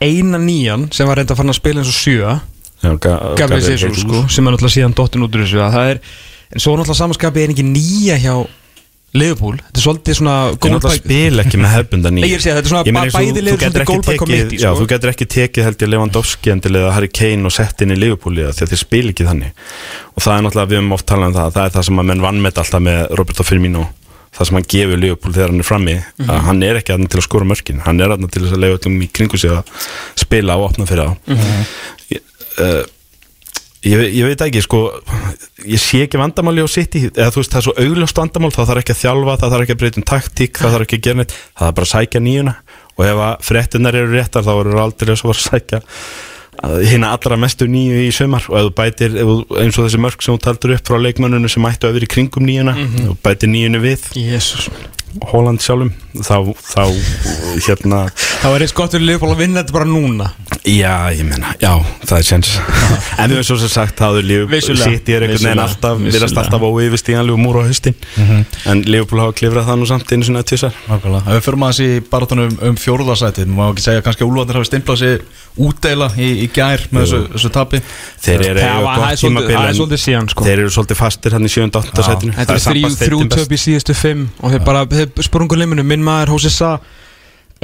eina 0.00 0.40
nýjan 0.40 0.88
sem 0.94 1.08
var 1.08 1.20
reynda 1.20 1.36
að 1.36 1.42
fara 1.42 1.54
að 1.54 1.60
spila 1.60 1.82
eins 1.82 1.92
og 1.92 1.98
7 2.00 2.16
Já, 2.16 2.32
ga, 2.32 2.53
Gabriel 3.38 3.64
Jesus, 3.70 4.02
sko, 4.04 4.24
sem 4.28 4.46
er 4.46 4.54
náttúrulega 4.56 4.76
síðan 4.78 4.94
dottin 4.98 5.24
út 5.26 5.34
úr 5.38 5.44
þessu. 5.46 5.62
Er, 5.90 6.00
en 6.52 6.60
svo 6.62 6.76
náttúrulega 6.76 7.00
samanskapi 7.00 7.42
er 7.46 7.54
ekki 7.54 7.64
nýja 7.66 8.18
hjá 8.22 8.36
Liverpool? 9.14 9.54
Þetta 9.62 9.78
er 9.78 9.84
svolítið 9.84 10.16
svona 10.18 10.32
Ég 10.50 10.56
náttúrulega 10.58 10.80
goalbike- 10.82 11.04
spil 11.04 11.42
ekki 11.44 11.58
með 11.62 11.70
hefbunda 11.76 12.10
ný 12.10 12.20
Nei, 12.24 12.28
ég 12.32 12.34
er 12.34 12.42
segja, 12.42 12.54
þetta 12.56 12.66
er 12.66 12.72
svona 12.72 12.84
meina, 12.84 13.12
bæði 13.14 13.34
Já, 14.58 14.70
sko. 14.72 14.80
þú 14.80 14.86
getur 14.90 15.10
ekki 15.12 15.26
tekið 15.34 15.62
held 15.68 15.78
ég 15.84 15.90
Lewandowski 15.92 16.50
endilega 16.50 16.90
Harry 16.96 17.08
Kane 17.14 17.44
og 17.46 17.52
sett 17.54 17.80
inn 17.86 17.94
í 17.94 17.98
því 18.00 18.64
að 18.64 18.72
þeir 18.74 18.80
spil 18.82 19.08
ekki 19.12 19.24
þannig. 19.28 19.52
Og 20.16 20.22
það 20.24 20.34
er 20.34 20.42
náttúrulega, 20.48 20.70
við 20.74 20.78
höfum 20.82 20.92
oft 20.98 21.06
talað 21.06 21.26
um 21.30 21.34
það 21.38 21.52
það 21.54 21.64
er 21.64 21.70
það 21.78 21.84
sem 21.84 21.98
að 22.02 22.04
menn 22.10 22.20
vannmet 22.26 22.58
alltaf 22.58 22.82
með 22.82 23.06
Roberto 23.14 23.42
Firmino. 23.46 23.86
Það 24.34 24.46
sem 24.48 24.56
hann 24.58 24.66
gefur 24.66 24.98
Liverpool 24.98 25.32
þegar 25.32 25.48
hann 25.54 25.60
er 25.60 25.62
frammi 25.70 25.94
Mhm. 26.18 26.26
að 26.34 26.40
hann 26.42 26.62
er 26.64 26.74
ekki 26.82 26.90
aðna 26.96 27.06
til 27.08 27.20
að 27.20 27.22
skora 27.28 27.44
mörkin. 27.46 27.80
Hann 27.86 28.00
er 28.00 28.08
aðna 28.10 28.26
til 28.28 28.42
að 28.42 28.58
leiða 28.58 28.78
öllum 28.82 28.98
í 28.98 29.12
kringu 29.14 29.38
sig 29.38 29.50
að 29.50 29.62
spila 30.18 30.56
og 30.58 30.72
opna 30.72 30.86
fyrir 30.90 31.06
þá. 31.06 31.16
Mhm. 31.30 31.38
ég, 31.38 32.03
uh, 32.62 32.82
ég, 33.84 34.04
ég 34.16 34.24
veit 34.28 34.44
ekki 34.46 34.62
sko 34.64 34.80
ég 35.64 35.80
sé 35.82 36.04
ekki 36.06 36.20
vandamáli 36.20 36.64
á 36.64 36.68
City 36.70 37.06
eða 37.10 37.30
þú 37.34 37.42
veist 37.42 37.52
það 37.54 37.60
er 37.60 37.66
svo 37.68 37.74
augljóst 37.84 38.20
vandamál 38.20 38.52
það 38.54 38.70
þarf 38.70 38.82
ekki 38.84 38.94
að 38.96 39.02
þjálfa, 39.04 39.38
það 39.42 39.54
þarf 39.54 39.64
ekki 39.66 39.76
að 39.76 39.80
breyta 39.82 40.00
um 40.02 40.08
taktík 40.12 40.60
það 40.62 40.74
þarf 40.76 40.86
ekki 40.88 40.98
að 41.00 41.04
gera 41.08 41.20
neitt, 41.22 41.34
það 41.54 41.66
þarf 41.66 41.74
bara 41.80 41.88
að 41.88 41.92
sækja 41.94 42.20
nýjuna. 42.28 42.54
Og 42.94 43.02
ef 43.08 43.20
að 43.26 43.34
fréttunar 43.42 43.96
eru 43.98 44.12
réttar 44.14 44.44
þá 44.46 44.52
eru 44.60 44.78
aldrei 44.78 45.16
svo 45.18 45.32
að 45.34 45.40
sækja 45.42 45.80
hérna 46.64 47.08
allra 47.10 47.36
mestu 47.36 47.66
nýju 47.66 48.04
í 48.06 48.10
sumar. 48.14 48.44
Og 48.48 48.54
ef 48.60 48.68
þú 48.68 48.74
bætir, 48.78 49.16
ef 49.18 49.32
eins 49.60 49.78
og 49.80 49.88
þessi 49.88 49.98
mörg 50.04 50.22
sem 50.22 50.36
þú 50.36 50.42
taldur 50.46 50.74
upp 50.76 50.86
frá 50.86 51.00
leikmönnunum 51.02 51.50
sem 51.50 51.66
ættu 51.66 51.88
að 51.90 51.96
vera 51.98 52.06
í 52.06 52.12
kringum 52.14 52.46
nýjuna 52.46 52.74
Mhm. 52.78 53.08
og 53.10 53.18
bætir 53.26 53.50
nýjunu 53.50 53.80
við. 53.82 54.06
Jésús 54.14 54.68
Holland 55.22 55.62
sjálfum. 55.62 55.92
Þá, 56.14 56.36
þá 56.62 56.82
hérna. 57.66 58.00
Það 58.14 58.52
var 58.54 58.64
eins 58.64 58.74
gott 58.76 58.94
fyrir 58.94 59.06
Liverpool 59.08 59.32
að 59.34 59.40
vinna 59.44 59.62
þetta 59.62 59.74
bara 59.74 59.88
núna. 59.88 60.28
Já, 60.64 61.10
ég 61.12 61.26
menna, 61.28 61.50
já, 61.60 61.72
það 62.06 62.18
er 62.18 62.26
séns. 62.28 62.50
En 63.20 63.30
við 63.30 63.36
höfum 63.40 63.46
svo 63.50 63.56
sem 63.60 63.72
sagt 63.74 63.98
það 64.00 64.18
er 64.20 64.28
Liverpool. 64.30 64.78
City 64.80 65.16
er 65.16 65.26
einhvern 65.26 65.44
veginn 65.44 65.62
alltaf 65.64 65.98
Við 66.00 66.18
erum 66.18 66.38
alltaf 66.40 66.66
óyfirstíðanlegu 66.68 67.38
múr 67.40 67.58
á 67.60 67.62
haustin. 67.68 67.96
En 68.70 68.82
Liverpool 68.86 69.20
hafa 69.24 69.36
klifrað 69.40 69.68
það 69.70 69.80
nú 69.82 69.88
samt 69.90 70.14
einu 70.14 70.28
svona 70.28 70.44
tvisar 70.46 70.74
Nákvæmlega. 70.88 71.24
Ef 71.24 71.32
við 71.38 71.46
förum 71.48 71.66
aðeins 71.68 71.82
í 71.84 71.88
barátunum 72.14 72.48
um, 72.48 72.56
um 72.70 72.76
fjórðarsætið 72.80 73.50
Má 73.54 73.64
ekki 73.70 73.84
segja 73.84 74.04
kannski 74.06 74.24
að 74.24 74.30
Úlfandir 74.30 74.60
hafi 74.60 74.70
stimplað 74.70 75.02
sig 75.02 75.12
útdeila 75.54 76.08
í, 76.18 76.28
í 76.42 76.48
gær 76.50 76.82
með 76.90 77.04
þessu, 77.04 77.20
þessu 77.36 77.50
tapi. 77.54 77.78
Þeir 78.24 78.40
eru 78.48 78.62
er 78.64 79.18
svolítið- 79.20 79.92
er 79.94 80.00
síðan, 80.02 80.30
sko. 80.32 80.46
Þeir 80.48 80.62
eru 80.64 80.72
svolítið 80.74 80.98
fastir 80.98 81.36
hann 81.36 81.46
í 81.46 81.50
7. 81.52 81.68
og 81.70 81.84
8. 81.84 81.94
Já. 81.94 82.06
sætinu 82.08 82.32
Þetta 85.04 85.20
er 85.20 85.24
þrjú, 85.24 85.24
þrjú 85.24 85.24
töp 85.24 85.24
í 85.24 85.24
síðustu 85.24 85.24
fimm 85.24 85.24
og 85.24 85.24
þeir 85.24 85.24
bara, 85.24 85.24
þeir 85.24 85.28
sprungu 85.28 85.58
liminu. 85.58 85.84
Minn 85.84 86.04
maður 86.04 86.34
Hósi 86.34 86.50
Sa 86.50 86.80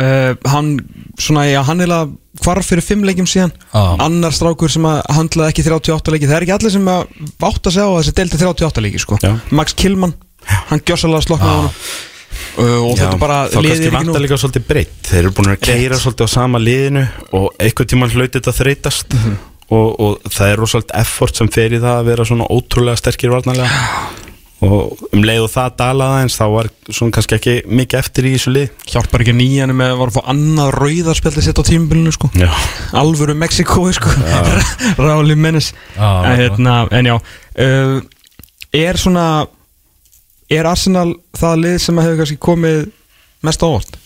uh, 0.01 0.35
hann, 0.51 0.81
svona, 1.21 1.47
já, 1.49 1.63
hann 1.67 1.81
að 1.81 2.15
hvarf 2.41 2.67
fyrir 2.67 2.85
fimm 2.85 3.05
leikjum 3.05 3.27
síðan. 3.27 3.53
Já. 3.75 3.97
annar 4.01 4.33
strákur 4.33 4.71
sem 4.71 4.85
að 4.85 5.03
handlaði 5.09 5.49
ekki 5.51 5.67
38 5.67 6.15
leiki. 6.15 6.27
Það 6.27 6.37
er 6.37 6.43
ekki 6.43 6.57
allir 6.57 6.71
sem 6.71 6.89
að 6.89 7.03
vátt 7.41 7.67
að 7.67 7.73
segja 7.77 7.89
á 7.89 7.99
þessi 7.99 8.15
delti 8.17 8.41
38 8.45 8.81
leiki, 8.81 8.99
sko. 8.99 9.19
Já. 9.23 9.33
Max 9.51 9.75
Kilman, 9.75 10.15
hann 10.71 10.81
gjössalega 10.87 11.21
sloknaði 11.27 11.57
hann 11.57 11.71
uh, 12.59 12.89
og 12.89 12.97
Já, 12.97 13.05
þetta 13.05 13.19
bara 13.21 13.49
þá 13.51 13.61
kannski 13.61 13.93
vantar 13.93 14.21
líka 14.25 14.39
svolítið 14.41 14.67
breytt 14.69 15.11
Þeir 15.11 15.21
eru 15.21 15.33
búin 15.37 15.53
að 15.53 15.61
keira 15.61 15.99
svolítið 16.01 16.25
á 16.25 16.31
sama 16.31 16.59
liðinu 16.59 17.03
Og 17.37 17.51
einhvern 17.59 17.89
tímann 17.89 18.11
hlaut 18.15 18.33
þetta 18.33 18.53
þreytast. 18.53 19.15
Mhm. 19.15 19.37
og, 19.71 20.01
og 20.01 20.33
það 20.33 20.49
er 20.51 20.57
rosalega 20.59 20.99
effort 20.99 21.37
sem 21.37 21.49
fer 21.49 21.71
í 21.77 21.79
það 21.79 22.01
að 22.01 22.05
vera 22.05 22.25
svona 22.25 22.49
ótrúlega 22.51 22.97
sterkir 22.99 23.31
varnarlega 23.31 24.20
og 24.61 25.01
um 25.15 25.23
leið 25.25 25.47
og 25.47 25.53
það 25.55 25.77
dalaði 25.79 26.25
eins 26.25 26.37
þá 26.37 26.45
var 26.53 26.69
svona 26.91 27.15
kannski 27.17 27.37
ekki 27.39 27.55
mikið 27.81 28.01
eftir 28.03 28.29
í 28.29 28.35
þessu 28.35 28.53
lið. 28.53 28.75
Hjálpar 28.93 29.25
ekki 29.25 29.35
nýjan 29.39 29.73
með 29.77 29.95
að 29.95 30.01
var 30.03 30.13
að 30.13 30.19
fá 30.19 30.31
annað 30.35 30.73
rauðarspjaldi 30.77 31.45
sett 31.47 31.63
á 31.63 31.65
tímabilinu 31.65 32.13
sko. 32.13 32.29
Já, 32.37 32.51
Alvöru 33.01 33.37
Mexiko 33.41 33.87
sko. 33.97 34.13
Ráli 35.01 35.37
mennis 35.37 35.73
Já, 35.97 36.25
en, 36.25 36.37
hérna, 36.39 36.89
en 36.91 37.07
já 37.07 37.17
uh, 37.17 38.01
Er 38.73 38.97
svona 39.01 39.47
Er 40.51 40.67
Arsenal 40.67 41.15
það 41.39 41.65
lið 41.65 41.77
sem 41.85 42.01
hefur 42.03 42.21
kannski 42.21 42.39
komið 42.43 42.87
mest 43.47 43.63
á 43.63 43.67
óvart? 43.71 43.99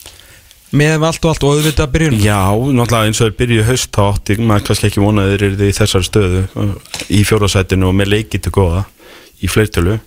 Með 0.75 1.05
allt 1.07 1.25
og 1.25 1.31
allt 1.31 1.45
og 1.47 1.55
auðvitað 1.55 1.93
byrjun 1.95 2.17
Já, 2.23 2.41
náttúrulega 2.51 3.11
eins 3.11 3.21
og 3.21 3.29
þeir 3.29 3.37
byrjuðu 3.41 3.69
haust 3.69 3.93
þá 3.95 4.03
átti 4.09 4.39
maður 4.41 4.67
kannski 4.71 4.91
ekki 4.91 5.05
eru 5.25 5.53
í 5.55 5.77
þessari 5.77 6.09
stöðu 6.09 6.43
uh, 6.61 6.75
í 7.09 7.23
fjórðasætinu 7.27 7.91
og 7.91 7.97
með 7.99 8.13
leikið 8.17 8.47
til 8.47 8.55
góða 8.55 8.85
í 9.41 9.51
fleirtölu 9.51 10.01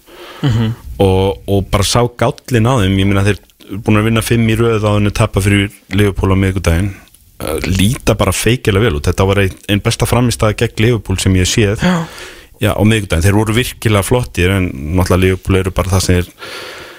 og, 0.43 1.43
og 1.47 1.67
bara 1.71 1.83
sá 1.85 2.01
gállin 2.05 2.69
á 2.69 2.73
þeim 2.83 2.97
ég 3.01 3.09
meina 3.09 3.25
þeir 3.25 3.41
búin 3.83 3.99
að 3.99 4.07
vinna 4.09 4.23
fimm 4.23 4.47
í 4.49 4.55
röð 4.57 4.87
á 4.87 4.95
henni 4.95 5.11
tappa 5.11 5.43
fyrir 5.43 5.69
Liverpool 5.91 6.33
á 6.33 6.37
miðgudaginn 6.39 6.89
uh, 6.93 7.59
líta 7.67 8.15
bara 8.17 8.31
feikilega 8.35 8.87
vel 8.87 8.99
út. 8.99 9.09
Þetta 9.09 9.27
var 9.27 9.43
einn 9.43 9.61
ein 9.67 9.83
besta 9.83 10.07
framistæða 10.09 10.57
gegn 10.63 10.83
Liverpool 10.85 11.19
sem 11.21 11.35
ég 11.35 11.49
séð. 11.49 11.83
Já. 11.83 12.03
Já, 12.57 12.71
á 12.73 12.81
miðgudaginn, 12.81 13.25
þeir 13.27 13.37
voru 13.37 13.53
virkilega 13.53 14.05
flottir 14.05 14.55
en 14.55 14.71
náttúrulega 14.97 15.23
Liverpool 15.25 15.59
eru 15.59 15.73
bara 15.77 15.97
það 15.97 16.05
sem 16.07 16.21
er 16.23 16.31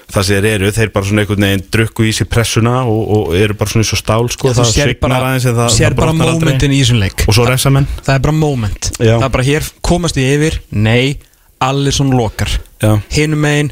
það 0.09 0.25
sem 0.25 0.39
þeir 0.39 0.47
eru, 0.53 0.69
þeir 0.73 0.91
bara 0.93 1.09
svona 1.09 1.23
einhvern 1.25 1.45
veginn 1.45 1.65
drukku 1.75 2.05
í 2.07 2.13
sér 2.15 2.29
pressuna 2.31 2.77
og, 2.89 3.01
og 3.15 3.35
eru 3.37 3.57
bara 3.59 3.73
svona 3.73 3.85
eins 3.85 3.91
og 3.93 4.01
stál 4.01 4.29
sko, 4.31 4.53
þú 4.53 4.61
það 4.61 4.71
svignar 4.71 5.25
aðeins 5.27 5.49
en 5.51 5.57
það, 5.59 5.73
sér 5.75 5.97
bara 5.99 6.15
momentin 6.17 6.73
í 6.73 6.79
þessum 6.81 7.01
leik. 7.03 7.25
Og 7.27 7.37
svo 7.37 7.45
resamenn 7.49 7.89
það 7.99 8.15
er 8.15 8.23
bara 8.25 8.37
moment. 8.39 8.89
Já. 8.95 9.13
það 9.17 9.27
er 9.27 9.35
bara 9.35 9.47
hér 9.51 9.69
komast 9.91 10.17
í 10.17 10.25
yfir. 10.31 10.61
Nei, 10.71 11.19
Alisson 11.67 12.15
lokar. 12.15 12.55
Já. 12.55 12.68
Hinum 13.13 13.39
megin 13.43 13.71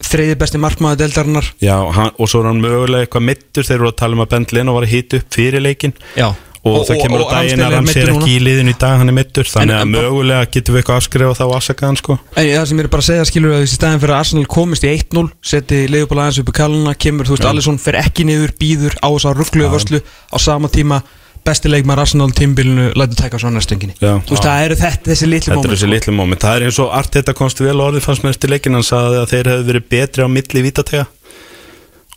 þriði 0.00 0.36
besti 0.40 0.58
markmaður 0.60 1.02
deildarinnar. 1.02 1.48
Já, 1.60 1.76
hann, 1.92 2.14
og 2.16 2.28
svo 2.30 2.40
er 2.40 2.50
hann 2.50 2.62
mögulega 2.62 3.04
eitthvað 3.04 3.26
mittur 3.26 3.66
þeir 3.68 3.76
eru 3.82 3.90
að 3.90 3.98
tala 4.00 4.16
um 4.16 4.22
að 4.24 4.30
Bent 4.32 4.54
Leno 4.56 4.72
var 4.76 4.86
að 4.86 4.94
hita 4.94 5.20
upp 5.20 5.34
fyrir 5.36 5.60
leikin 5.64 5.92
já. 6.16 6.30
Og, 6.60 6.82
það 6.84 6.98
kemur 7.00 7.22
á 7.24 7.40
daginn 7.40 7.62
að 7.64 7.74
hann 7.78 7.86
sér 7.88 8.10
ekki 8.12 8.32
í 8.34 8.40
liðin 8.44 8.68
í 8.68 8.74
dag 8.76 8.98
hann 9.00 9.08
er 9.08 9.14
mittur, 9.16 9.48
þannig 9.48 9.78
En- 9.78 9.80
að 9.80 9.92
mögulega 9.94 10.48
getum 10.52 10.74
við 10.74 10.82
eitthvað 10.82 10.98
afskrifa 11.00 11.36
þá 11.38 11.44
afsakaðan 11.56 11.96
sko. 11.96 12.16
En 12.36 12.48
það 12.50 12.66
sem 12.68 12.80
ég 12.80 12.84
er 12.84 12.90
bara 12.92 13.00
að 13.00 13.08
segja 13.08 13.28
skilur 13.30 13.54
að 13.54 13.62
þessi 13.62 13.78
staðin 13.78 14.02
fyrir 14.02 14.12
að 14.12 14.20
Arsenal 14.24 14.50
komist 14.56 14.84
í 14.84 14.90
1-0 14.92 15.22
seti 15.40 15.78
Leifbóla 15.88 16.26
aðeins 16.26 16.40
upp 16.42 16.52
í 16.52 16.56
kalluna 16.60 16.94
kemur, 17.00 17.24
þú 17.30 17.36
veist, 17.38 17.48
Alisson 17.48 17.80
fer 17.80 17.96
ekki 18.02 18.26
niður, 18.28 18.52
býður 18.60 18.98
á 19.00 19.08
þess 19.08 19.30
að 19.30 19.40
ruggluðu 19.40 19.72
vörslu 19.72 20.02
á 20.04 20.36
sama 20.36 20.68
tíma 20.68 21.00
besti 21.46 21.70
leikmar 21.70 22.00
Arsenal 22.02 22.32
tímbilinu 22.36 22.90
lætur 22.98 23.18
tæka 23.20 23.38
svo 23.40 23.52
næstunginni. 23.54 23.96
Já. 24.00 24.18
Þú 24.26 24.34
veist, 24.34 24.44
það 24.46 24.64
eru 24.66 24.80
þetta, 24.80 25.10
þessi 25.12 25.30
litlu 25.30 25.54
Þetta 25.54 25.70
er 25.70 25.74
þessi 25.76 25.88
litlu 25.90 26.14
moment, 26.16 26.42
það 26.44 26.58
er 26.58 26.66
eins 26.68 26.80
og 26.82 26.92
Arteta 26.96 27.36
komst 27.36 27.62
vel 27.62 27.78
á 27.80 27.86
orðið 27.86 28.06
fannst 28.06 28.26
með 28.26 28.36
eftir 28.36 28.52
leikin 28.54 28.78
hann 28.78 28.86
sagði 28.86 29.22
að 29.22 29.32
þeir 29.32 29.50
hefðu 29.52 29.66
verið 29.70 29.88
betri 29.94 30.26
á 30.26 30.28
milli 30.30 30.64
vítatega. 30.66 31.06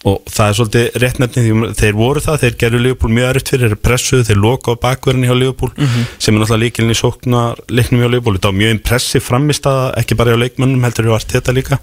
Og 0.03 0.19
það 0.27 0.49
er 0.49 0.55
svolítið 0.57 0.97
réttnefni 0.99 1.41
því 1.45 1.67
þeir 1.79 1.93
voru 1.95 2.21
það, 2.23 2.41
þeir 2.41 2.55
gerðu 2.59 2.79
Liverpool 2.83 3.13
mjög 3.15 3.29
erfitt 3.29 3.51
fyrir 3.53 3.71
þeir 3.71 3.81
pressuðu, 3.87 4.25
þeir 4.27 4.41
loka 4.43 4.75
á 4.75 4.81
bakverðinni 4.83 5.29
hjá 5.29 5.35
Liverpool 5.37 5.71
sem 5.77 6.33
er 6.33 6.41
náttúrulega 6.41 6.59
líkilin 6.65 6.91
í 6.91 6.97
sókna 6.99 7.43
leiknum 7.71 8.03
hjá 8.03 8.09
Liverpool, 8.09 8.35
þetta 8.35 8.51
var 8.51 8.57
mjög 8.59 8.73
impressiv 8.75 9.23
framistæða, 9.23 9.85
ekki 10.01 10.17
bara 10.19 10.35
hjá 10.35 10.41
leikmönnum, 10.43 10.83
heldur 10.83 11.07
hjá 11.07 11.15
Arteta 11.21 11.55
líka. 11.55 11.79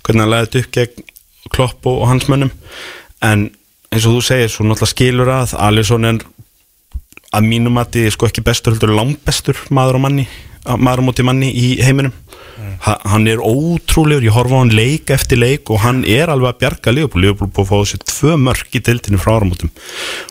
Hvernig 0.00 0.24
hann 0.24 0.32
læði 0.32 0.62
upp 0.62 0.72
gegn 0.78 1.04
Klopp 1.52 1.90
og, 1.90 2.00
og 2.00 2.08
hans 2.08 2.28
mönnum. 2.32 2.54
En 3.20 3.50
eins 3.92 4.06
og 4.08 4.16
þú 4.16 4.24
segir, 4.24 4.48
svo 4.48 4.64
náttúrulega 4.64 4.94
skilur 4.94 5.30
að 5.34 5.52
Alisson 5.60 6.08
er 6.08 6.22
að 7.32 7.48
mínum 7.48 7.78
að 7.80 7.92
þið 7.96 8.10
sko 8.16 8.26
ekki 8.30 8.44
bestur 8.44 8.74
heldur 8.76 8.94
langbestur 8.98 9.56
maður 9.70 10.00
og 10.00 10.06
manni 10.08 10.26
maður 10.78 11.00
á 11.02 11.06
móti 11.08 11.24
manni 11.26 11.48
í 11.58 11.68
heiminum 11.82 12.12
ha, 12.84 12.92
hann 13.10 13.24
er 13.30 13.40
ótrúlegur, 13.42 14.22
ég 14.22 14.34
horfa 14.34 14.54
á 14.54 14.62
hann 14.62 14.70
leik 14.74 15.10
eftir 15.10 15.38
leik 15.40 15.70
og 15.74 15.80
hann 15.82 16.04
er 16.06 16.30
alveg 16.30 16.52
að 16.52 16.58
bjarga 16.60 16.92
Leopold, 16.94 17.24
Leopold 17.24 17.50
búið 17.56 17.64
að 17.64 17.70
fá 17.72 17.90
sér 17.90 18.02
tvö 18.06 18.36
mörg 18.38 18.76
í 18.78 18.82
dildinu 18.86 19.18
frá 19.22 19.32
áramótum 19.40 19.70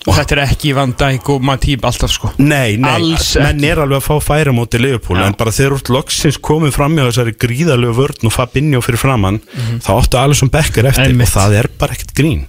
og 0.08 0.16
þetta 0.16 0.36
er 0.38 0.42
ekki 0.46 0.72
Van 0.78 0.94
Dijk 1.02 1.32
og 1.36 1.44
Matip 1.48 1.84
alltaf 1.90 2.14
sko 2.16 2.32
Nei, 2.40 2.78
nei, 2.80 2.94
Alls 2.94 3.34
menn 3.42 3.60
ekki. 3.60 3.72
er 3.74 3.82
alveg 3.84 4.00
að 4.00 4.08
fá 4.08 4.16
færa 4.30 4.54
móti 4.56 4.80
Leopold, 4.80 5.20
Já. 5.20 5.26
en 5.28 5.36
bara 5.42 5.52
þegar 5.58 5.76
úr 5.80 5.92
loksins 5.98 6.40
komið 6.40 6.76
fram 6.78 6.96
hjá 6.96 7.08
þessari 7.10 7.36
gríðalegu 7.44 7.98
vörn 8.00 8.30
og 8.32 8.36
Fabinho 8.38 8.84
fyrir 8.86 9.04
framann, 9.04 9.42
þá 9.84 9.92
áttu 9.98 10.22
Alisson 10.22 10.52
Becker 10.54 10.88
eftir 10.92 11.10
Mhm. 11.12 11.18
Einmitt. 11.18 11.36
og 11.36 11.42
það 11.42 11.60
er 11.60 11.70
bara 11.82 11.94
ekkert 11.98 12.16
grín 12.16 12.46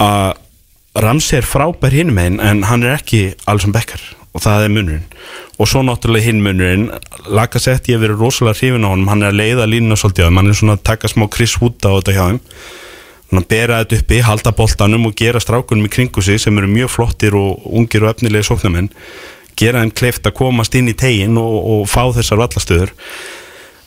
að 0.00 0.40
Ramsey 0.94 1.40
er 1.40 1.46
frábær 1.46 1.94
hinn 1.94 2.12
megin 2.14 2.38
en 2.38 2.62
hann 2.68 2.84
er 2.86 3.00
ekki 3.00 3.34
Alisson 3.50 3.74
Becker 3.74 4.02
og 4.34 4.42
það 4.42 4.66
er 4.66 4.72
munurinn. 4.74 5.04
Og 5.58 5.68
svo 5.70 5.82
náttúrulega 5.86 6.28
hinn 6.28 6.42
munurinn 6.42 6.88
Lacazette 7.34 7.90
ég 7.90 7.98
hef 7.98 8.04
verið 8.04 8.22
rosalega 8.22 8.58
hrifin 8.60 8.86
á 8.86 8.92
honum 8.92 9.10
hann 9.10 9.22
er 9.22 9.32
að 9.32 9.40
leiða 9.40 9.68
línuna 9.70 9.98
svolítið 9.98 10.26
á 10.26 10.28
þeim 10.28 10.40
hann 10.40 10.50
er 10.50 10.58
svona 10.60 10.76
að 10.78 10.84
taka 10.90 11.10
smá 11.10 11.26
Chris 11.30 11.56
Wood 11.60 11.78
á 11.82 11.90
þetta 11.98 12.16
hjá 12.16 12.24
hann 12.28 12.40
að 13.34 13.46
bera 13.50 13.78
þetta 13.82 13.98
uppi, 13.98 14.18
halda 14.22 14.52
boltanum 14.54 15.06
og 15.08 15.16
gera 15.18 15.40
strákunum 15.42 15.88
í 15.88 15.90
kringu 15.90 16.22
sig 16.22 16.38
sem 16.42 16.58
eru 16.58 16.70
mjög 16.70 16.92
flottir 16.94 17.34
og 17.38 17.64
ungir 17.66 18.04
og 18.04 18.12
efnilegi 18.14 18.46
sóknamenn 18.50 18.90
gera 19.58 19.82
þeim 19.82 19.94
kleift 19.94 20.26
að 20.28 20.36
komast 20.38 20.74
inn 20.78 20.90
í 20.90 20.94
tegin 20.98 21.38
og, 21.40 21.56
og 21.58 21.88
fá 21.90 22.04
þessar 22.14 22.42
vallastöður 22.42 22.94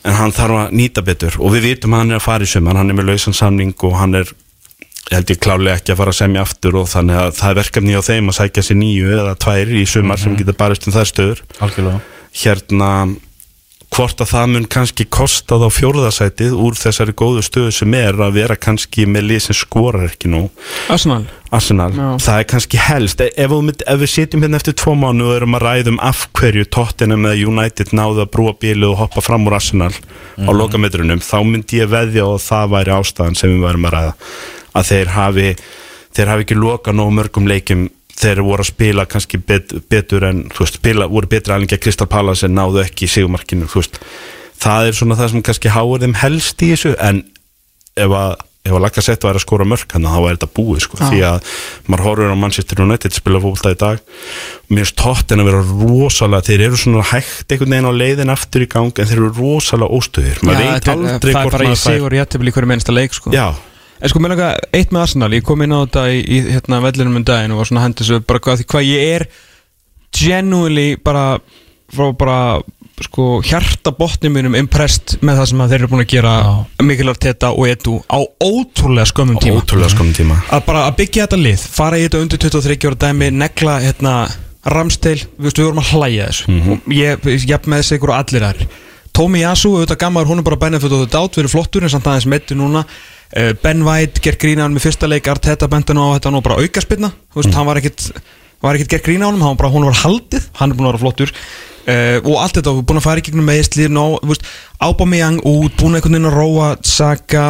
en 0.08 0.18
hann 0.20 0.36
þarf 0.36 0.60
að 0.62 0.76
nýta 0.80 1.03
betur. 1.03 1.36
Og 1.43 1.55
við 1.55 1.72
vitum 1.72 1.95
að 1.95 2.03
hann 2.03 2.14
er 2.14 2.20
að 2.22 2.28
fara 2.28 2.47
í 2.47 2.51
sumar 2.51 2.80
hann 2.80 2.91
er 2.91 2.97
með 2.97 3.10
lausan 3.12 3.36
samning 3.36 3.74
og 3.84 3.97
hann 3.99 4.16
er 4.22 4.32
held 5.12 5.30
ég 5.32 5.39
klálega 5.43 5.78
ekki 5.80 5.93
að 5.93 6.01
fara 6.01 6.14
að 6.16 6.20
semja 6.22 6.43
aftur 6.47 6.80
og 6.82 6.89
þannig 6.91 7.20
að 7.22 7.30
það 7.38 7.49
er 7.53 7.60
verkefni 7.62 7.95
á 7.95 8.01
þeim 8.10 8.32
að 8.34 8.38
sækja 8.41 8.66
sér 8.68 8.80
nýju 8.82 9.14
eða 9.22 9.38
tvær 9.45 9.72
í 9.72 9.86
sumar 9.88 10.20
sem 10.20 10.36
geta 10.39 10.58
barist 10.60 10.88
um 10.89 10.95
þær 10.97 11.12
stöður. 11.14 11.45
Algjörlega. 11.64 12.01
Hérna 12.43 12.91
hvort 13.95 14.20
að 14.20 14.28
það 14.34 14.49
mun 14.51 14.66
kannski 14.68 15.05
kosta 15.08 15.55
þá 15.62 15.70
fjórðasætið 15.72 16.51
úr 16.60 16.76
þessari 16.76 17.14
góðu 17.18 17.41
stöðu 17.47 17.72
sem 17.72 17.93
er 17.95 18.18
að 18.20 18.34
vera 18.36 18.58
kannski 18.60 19.05
með 19.10 19.24
lið 19.30 19.39
sem 19.45 19.55
skorar 19.58 20.10
ekki 20.10 20.28
nú. 20.30 20.41
Arsenal. 20.91 21.24
Arsenal, 21.55 21.93
Já. 21.95 22.10
það 22.26 22.41
er 22.41 22.47
kannski 22.51 22.82
helst. 22.84 23.22
Ef, 23.24 23.32
ef, 23.39 23.49
við- 23.55 23.86
ef 23.88 24.01
við 24.03 24.12
sitjum 24.12 24.43
hérna 24.43 24.60
eftir 24.60 24.76
tvo 24.76 24.91
mánu 24.99 25.30
og 25.30 25.38
erum 25.38 25.55
að 25.55 25.64
ræðum 25.70 26.01
af 26.03 26.26
hverju 26.36 26.68
Tottenham 26.68 27.24
eða 27.32 27.47
United 27.47 27.95
náðu 27.95 28.26
að 28.26 28.32
brúa 28.36 28.53
bílu 28.60 28.91
og 28.91 28.97
hoppa 29.05 29.24
fram 29.24 29.47
úr 29.47 29.55
Arsenal 29.55 29.93
á 29.95 30.51
lokametrunum, 30.51 31.24
þá 31.24 31.38
myndi 31.47 31.80
ég 31.80 31.88
veðja 31.89 32.28
og 32.28 32.43
það 32.43 32.70
væri 32.76 32.91
ástæðan 32.99 33.39
sem 33.39 33.55
við 33.55 33.64
værum 33.70 33.88
að 33.88 33.95
ræða 33.95 34.14
að 34.74 34.89
þeir 34.91 35.13
hafi 35.15 35.47
þeir 36.18 36.32
hafi 36.34 36.47
ekki 36.47 36.57
loka 36.57 36.91
nóg 36.95 37.13
mörgum 37.13 37.47
leikjum. 37.47 37.88
Þeir 38.18 38.39
voru 38.41 38.63
að 38.63 38.72
spila 38.72 39.03
kannski 39.05 39.38
bet, 39.38 39.76
betur 39.91 40.24
en 40.26 40.39
veist, 40.57 40.80
spila, 40.80 41.05
voru 41.05 41.30
betri 41.30 41.53
alveg 41.53 41.76
að 41.76 41.84
Kristal 41.84 42.07
Palace 42.09 42.47
en 42.47 42.55
náðu 42.57 42.82
ekki 42.82 43.05
í 43.05 43.11
sigumarkinu 43.13 43.68
það 44.57 44.89
er 44.89 44.97
svona 44.97 45.18
það 45.20 45.32
sem 45.36 45.43
kannski 45.45 45.70
háir 45.70 46.01
þeim 46.01 46.15
helst 46.24 46.63
í 46.65 46.72
þessu 46.74 46.95
en 46.97 47.24
ef 47.97 48.13
að 48.18 48.36
að 48.68 48.82
laka 48.84 48.99
sett 48.99 49.24
væri 49.24 49.39
að 49.39 49.43
skora 49.45 49.63
mörk 49.63 49.93
hann 49.95 50.03
þá 50.03 50.18
væri 50.20 50.36
þetta 50.36 50.47
búið 50.57 50.82
sko, 50.84 50.97
því 50.99 51.20
að 51.24 51.51
maður 51.88 52.01
horfur 52.03 52.34
á 52.36 52.41
Manchester 52.41 52.82
United 52.84 53.15
spila 53.15 53.39
fólkta 53.39 53.72
í 53.72 53.78
dag. 53.80 54.01
Mér 54.68 54.82
finnst 54.84 54.97
tóttin 54.99 55.39
að 55.39 55.47
vera 55.47 55.61
rosalega 55.63 56.47
þeir 56.49 56.63
eru 56.65 56.80
svona 56.82 57.05
hægt 57.13 57.53
einhvern 57.55 57.76
veginn 57.78 57.88
á 57.88 57.93
leiðin 58.01 58.34
aftur 58.34 58.65
í 58.65 58.68
gang 58.74 58.91
en 58.91 59.07
þeir 59.07 59.22
eru 59.22 59.32
rosalega 59.38 59.99
óstöðir. 60.01 60.41
Maður 60.43 60.59
veit 60.59 60.74
þetta 60.74 60.91
er- 60.91 60.97
aldrei 60.97 61.32
það 61.32 61.39
er 61.39 61.47
hvort 61.47 61.55
bara 61.55 61.63
í 61.63 61.72
maður 61.72 61.80
fær 61.86 61.95
sigur 61.95 62.18
jættibli 62.20 62.55
hverju 62.57 62.72
mennsta 62.74 62.97
leik 62.97 63.15
sko. 63.15 63.32
Já, 63.32 63.47
En 63.98 64.12
sko, 64.12 64.22
mér 64.22 64.36
langa 64.36 64.50
eitt 64.76 64.91
með 64.93 65.04
Arsenal, 65.04 65.32
ég 65.34 65.45
kom 65.45 65.62
inn 65.66 65.74
á 65.74 65.82
þetta 65.82 66.08
í, 66.14 66.20
í 66.22 66.41
hérna, 66.52 66.82
vellinum 66.86 67.20
um 67.20 67.28
daginn 67.28 67.54
og 67.56 67.64
var 67.64 67.70
svona 67.72 67.86
hendis 67.86 68.12
bara 68.30 68.41
hvað, 68.43 68.62
því 68.62 68.68
hvað 68.74 68.89
ég 68.89 69.14
er 69.16 69.28
genuinely 70.18 70.89
bara 71.02 71.39
frá 71.93 72.12
bara 72.18 72.39
sko 73.06 73.41
hjarta 73.45 73.91
botnum 73.93 74.34
mínum 74.34 74.56
impressed 74.58 75.20
með 75.22 75.39
það 75.39 75.50
sem 75.52 75.62
þeir 75.64 75.78
eru 75.78 75.89
búin 75.91 76.04
að 76.04 76.14
gera 76.16 76.32
Mikil 76.82 77.12
Arteta 77.12 77.52
og 77.54 77.70
Edu 77.70 78.00
á 78.10 78.18
ótrúlega 78.41 79.06
skömmum 79.12 79.38
tíma. 79.41 79.62
Ótrúlega 79.62 79.93
skomum 79.93 80.16
tíma. 80.18 80.39
Að 80.50 80.66
bara 80.66 80.88
að 80.88 80.98
byggja 81.04 81.28
þetta 81.28 81.39
lið 81.43 81.66
fara 81.78 82.00
í 82.00 82.08
þetta 82.08 82.22
undir 82.26 82.41
23 82.41 82.89
ára 82.89 83.00
dæmi 83.06 83.30
negla 83.38 83.78
hérna 83.86 84.16
Ramsdale 84.68 85.30
við, 85.38 85.52
við 85.54 85.64
vorum 85.68 85.84
að 85.84 85.91
hlæja 85.93 86.30
þessu. 86.32 86.48
Mhm. 86.52 86.74
og 86.74 86.98
ég, 86.98 87.30
jafn 87.48 87.72
með 87.72 87.84
þessu 87.84 88.00
ykkur 88.00 88.14
og 88.14 88.18
allir 88.18 88.48
þar 88.48 88.66
Tómi 89.18 89.39
Yasu, 89.41 89.72
auðvitað 89.74 89.98
gammar, 89.98 90.28
hún 90.30 90.41
er 90.41 90.45
bara 90.45 90.60
benefit 90.62 90.91
og 90.93 91.08
þetta 91.08 91.22
átt, 91.24 91.38
við 91.38 91.41
erum 91.41 91.54
flottur 91.56 91.86
en 91.86 91.89
samt 91.89 92.06
aðeins 92.06 92.28
meittu 92.30 92.58
núna 92.58 92.84
Ben 93.63 93.82
White, 93.84 94.21
ger 94.23 94.38
grína 94.39 94.63
hann 94.63 94.75
með 94.75 94.86
fyrsta 94.88 95.07
leik 95.09 95.28
Arteta 95.28 95.67
bentan 95.67 95.99
á 95.99 96.15
þetta 96.15 96.32
nú 96.32 96.39
bara 96.45 96.61
aukaspinna 96.63 97.09
þú 97.34 97.41
veist, 97.41 97.55
hann 97.57 97.67
var 97.67 97.82
ekkit 97.82 98.11
var 98.63 98.78
ekkit 98.78 98.95
gert 98.95 99.07
grína 99.07 99.28
á 99.28 99.30
honum, 99.30 99.43
hann 99.43 99.55
var 99.55 99.63
bara, 99.65 99.73
hún 99.73 99.88
var 99.88 99.97
haldið 100.01 100.45
hann 100.57 100.71
er 100.71 100.78
búin 100.78 100.88
að 100.88 100.95
vera 100.95 101.03
flottur. 101.05 101.34
Uh, 101.88 102.17
og 102.25 102.41
allt 102.41 102.57
þetta, 102.57 102.71
við 102.71 102.80
erum 102.82 102.88
búin 102.89 102.99
að 102.99 103.05
fara 103.05 103.21
í 103.21 103.25
gegnum 103.28 103.47
meðsli 103.47 103.86
Ábameyang 104.84 105.41
út, 105.47 105.75
búin 105.80 105.95
einhvern 105.95 106.17
veginn 106.17 106.30
að 106.30 106.36
róa 106.36 106.71
Saka 106.86 107.45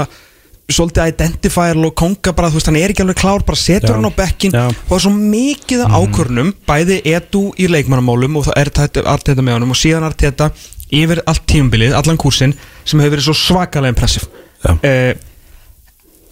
svolítið 0.67 1.13
identifier 1.13 1.79
og 1.79 1.93
konga 1.97 2.33
bara, 2.35 2.51
þú 2.51 2.59
veist, 2.59 2.69
hann 2.69 2.77
er 2.79 2.91
ekki 2.91 3.03
alveg 3.05 3.19
klár 3.21 3.45
bara 3.47 3.59
setur 3.59 3.95
hann 3.95 4.07
á 4.07 4.11
bekkin 4.13 4.55
og 4.57 4.75
það 4.89 4.95
er 4.97 5.03
svo 5.05 5.11
mikið 5.15 5.83
af 5.85 5.95
ákvörnum 5.95 6.51
bæði 6.67 6.97
edu 7.15 7.43
í 7.55 7.69
leikmannamálum 7.71 8.35
og 8.39 8.49
það 8.49 8.59
er 8.61 8.71
þetta 8.81 9.05
Arteta 9.13 9.45
með 9.45 9.57
honum 9.57 9.71
og 9.73 9.79
síðan 9.79 10.07
Arteta 10.09 10.49
yfir 10.91 11.23
allt 11.23 11.45
tímabilið, 11.47 11.95
allan 11.95 12.19
kúrsinn 12.19 12.55
sem 12.83 12.99
hefur 12.99 13.15
verið 13.15 13.29
svo 13.29 13.37
svakalega 13.39 13.95
impressiv 13.95 14.27
uh, 14.67 15.13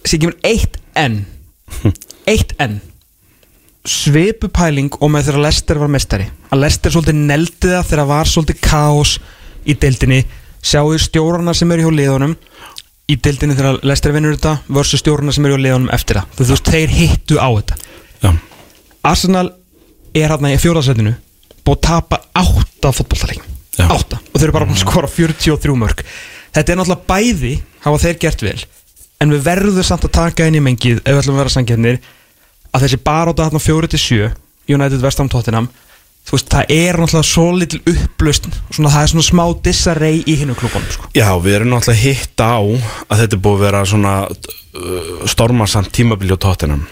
sem 0.06 0.20
kemur 0.22 0.36
eitt 0.46 0.78
enn 0.96 1.24
eitt 2.30 2.54
enn 2.62 2.78
svipupæling 3.86 4.96
og 4.98 5.10
með 5.12 5.28
þegar 5.28 5.44
Lester 5.46 5.80
var 5.82 5.90
mestari 5.92 6.26
að 6.50 6.62
Lester 6.64 6.94
svolítið 6.94 7.20
neldi 7.28 7.70
það 7.70 7.88
þegar 7.90 8.08
var 8.10 8.30
svolítið 8.30 8.60
kaos 8.66 9.16
í 9.66 9.74
deildinni. 9.74 10.20
Sjáu 10.66 10.96
stjórarna 10.98 11.54
sem 11.54 11.70
eru 11.74 11.86
hjá 11.86 11.94
liðunum? 11.94 12.34
Í 13.06 13.16
dildinni 13.22 13.54
þegar 13.58 13.80
Lester 13.86 14.14
vinnur 14.14 14.34
þetta 14.34 14.56
versus 14.78 15.02
stjórna 15.02 15.34
sem 15.34 15.46
eru 15.46 15.58
á 15.58 15.62
liðanum 15.62 15.92
eftir 15.94 16.18
það. 16.18 16.32
Þú 16.38 16.46
veist, 16.50 16.70
þeir 16.70 16.94
hittu 16.94 17.38
á 17.38 17.48
þetta. 17.50 17.78
Já, 18.22 18.30
Arsenal 19.06 19.46
er 20.16 20.32
hérna 20.32 20.54
í 20.54 20.58
fjóðarsætinu 20.62 21.12
búið 21.66 21.76
að 21.76 21.84
tapa 21.86 22.20
átta 22.34 22.92
fótballtalegjum 22.94 23.52
Já. 23.76 23.86
átta. 23.90 24.18
Og 24.32 24.38
þeir 24.38 24.48
eru 24.48 24.56
bara 24.56 24.70
að 24.70 24.80
skora 24.82 25.10
43 25.10 25.78
mörg 25.78 26.02
þetta 26.56 26.72
er 26.72 26.80
náttúrulega 26.80 27.08
bæði 27.10 27.52
hafa 27.84 28.02
þeir 28.06 28.18
gert 28.22 28.44
vel 28.46 28.58
en 29.22 29.32
við 29.32 29.46
verðum 29.46 29.86
samt 29.86 30.06
að 30.08 30.16
taka 30.18 30.46
inn 30.48 30.58
í 30.58 30.64
mengið 30.64 31.00
ef 31.02 31.08
við 31.08 31.22
ætlum 31.22 31.36
að 31.36 31.42
vera 31.42 31.54
sangjarnir 31.54 32.00
að 32.72 32.84
þessi 32.84 33.00
baróta 33.06 33.46
hérna 33.46 33.62
4-7 33.62 34.30
United 34.76 35.02
Vestham 35.02 35.30
Tottenham 35.32 35.68
þú 36.26 36.34
veist 36.34 36.50
það 36.50 36.72
er 36.74 36.98
náttúrulega 36.98 37.28
svo 37.28 37.46
litil 37.54 37.80
upplöst 37.92 38.48
svona, 38.74 38.90
það 38.90 39.02
er 39.02 39.10
svona 39.12 39.26
smá 39.28 39.44
disarray 39.62 40.22
í 40.26 40.36
hinnu 40.40 40.56
klubunum 40.58 40.88
sko. 40.90 41.10
Já, 41.14 41.28
við 41.42 41.60
erum 41.60 41.72
náttúrulega 41.72 42.02
hitt 42.02 42.42
á 42.42 42.58
að 42.58 43.20
þetta 43.22 43.40
búið 43.44 43.58
að 43.58 43.66
vera 43.68 43.82
svona 43.86 44.14
uh, 44.26 45.12
stormarsamt 45.30 45.92
tímabili 45.94 46.34
á 46.34 46.38
tóttinam 46.42 46.82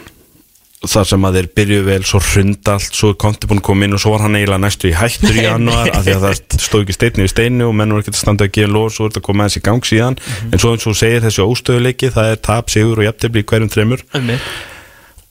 þar 0.90 1.08
sem 1.10 1.26
að 1.28 1.38
þeir 1.38 1.48
byrjuðu 1.58 1.86
vel 1.88 2.06
svo 2.08 2.20
hrund 2.24 2.70
allt, 2.74 2.96
svo 2.98 3.12
Konti 3.24 3.48
búin 3.50 3.60
að 3.62 3.66
koma 3.68 3.86
inn 3.86 3.96
og 3.96 4.02
svo 4.02 4.14
var 4.14 4.24
hann 4.26 4.38
eiginlega 4.38 4.62
næstu 4.64 4.90
í 4.90 4.96
hættur 4.98 5.38
í 5.38 5.44
januar 5.48 5.92
af 5.92 6.04
því 6.06 6.16
að 6.16 6.26
það 6.26 6.58
stóð 6.66 6.84
ekki 6.84 6.96
steinni 6.98 7.26
við 7.26 7.32
steinu 7.34 7.68
og 7.68 7.76
menn 7.78 7.94
voru 7.94 8.04
ekki 8.04 8.14
að 8.14 8.20
standa 8.20 8.48
að 8.48 8.54
gefa 8.58 8.84
svo 8.94 9.06
er 9.06 9.12
þetta 9.12 9.22
að 9.22 9.28
koma 9.28 9.44
aðeins 9.44 9.60
í 9.60 9.64
gang 9.68 9.88
síðan. 9.90 10.18
En 10.50 10.62
svo 10.62 10.74
eins 10.74 10.88
og 10.90 10.98
segir 10.98 11.24
þessi 11.24 11.46
óstöðuleiki 11.46 12.12
það 12.14 12.34
er 12.34 12.42
tap, 12.50 12.74
sigur 12.74 13.00
og 13.02 13.08
jafntefli 13.08 13.44
í 13.44 13.48
hverjum 13.48 13.72
þreymur 13.74 14.04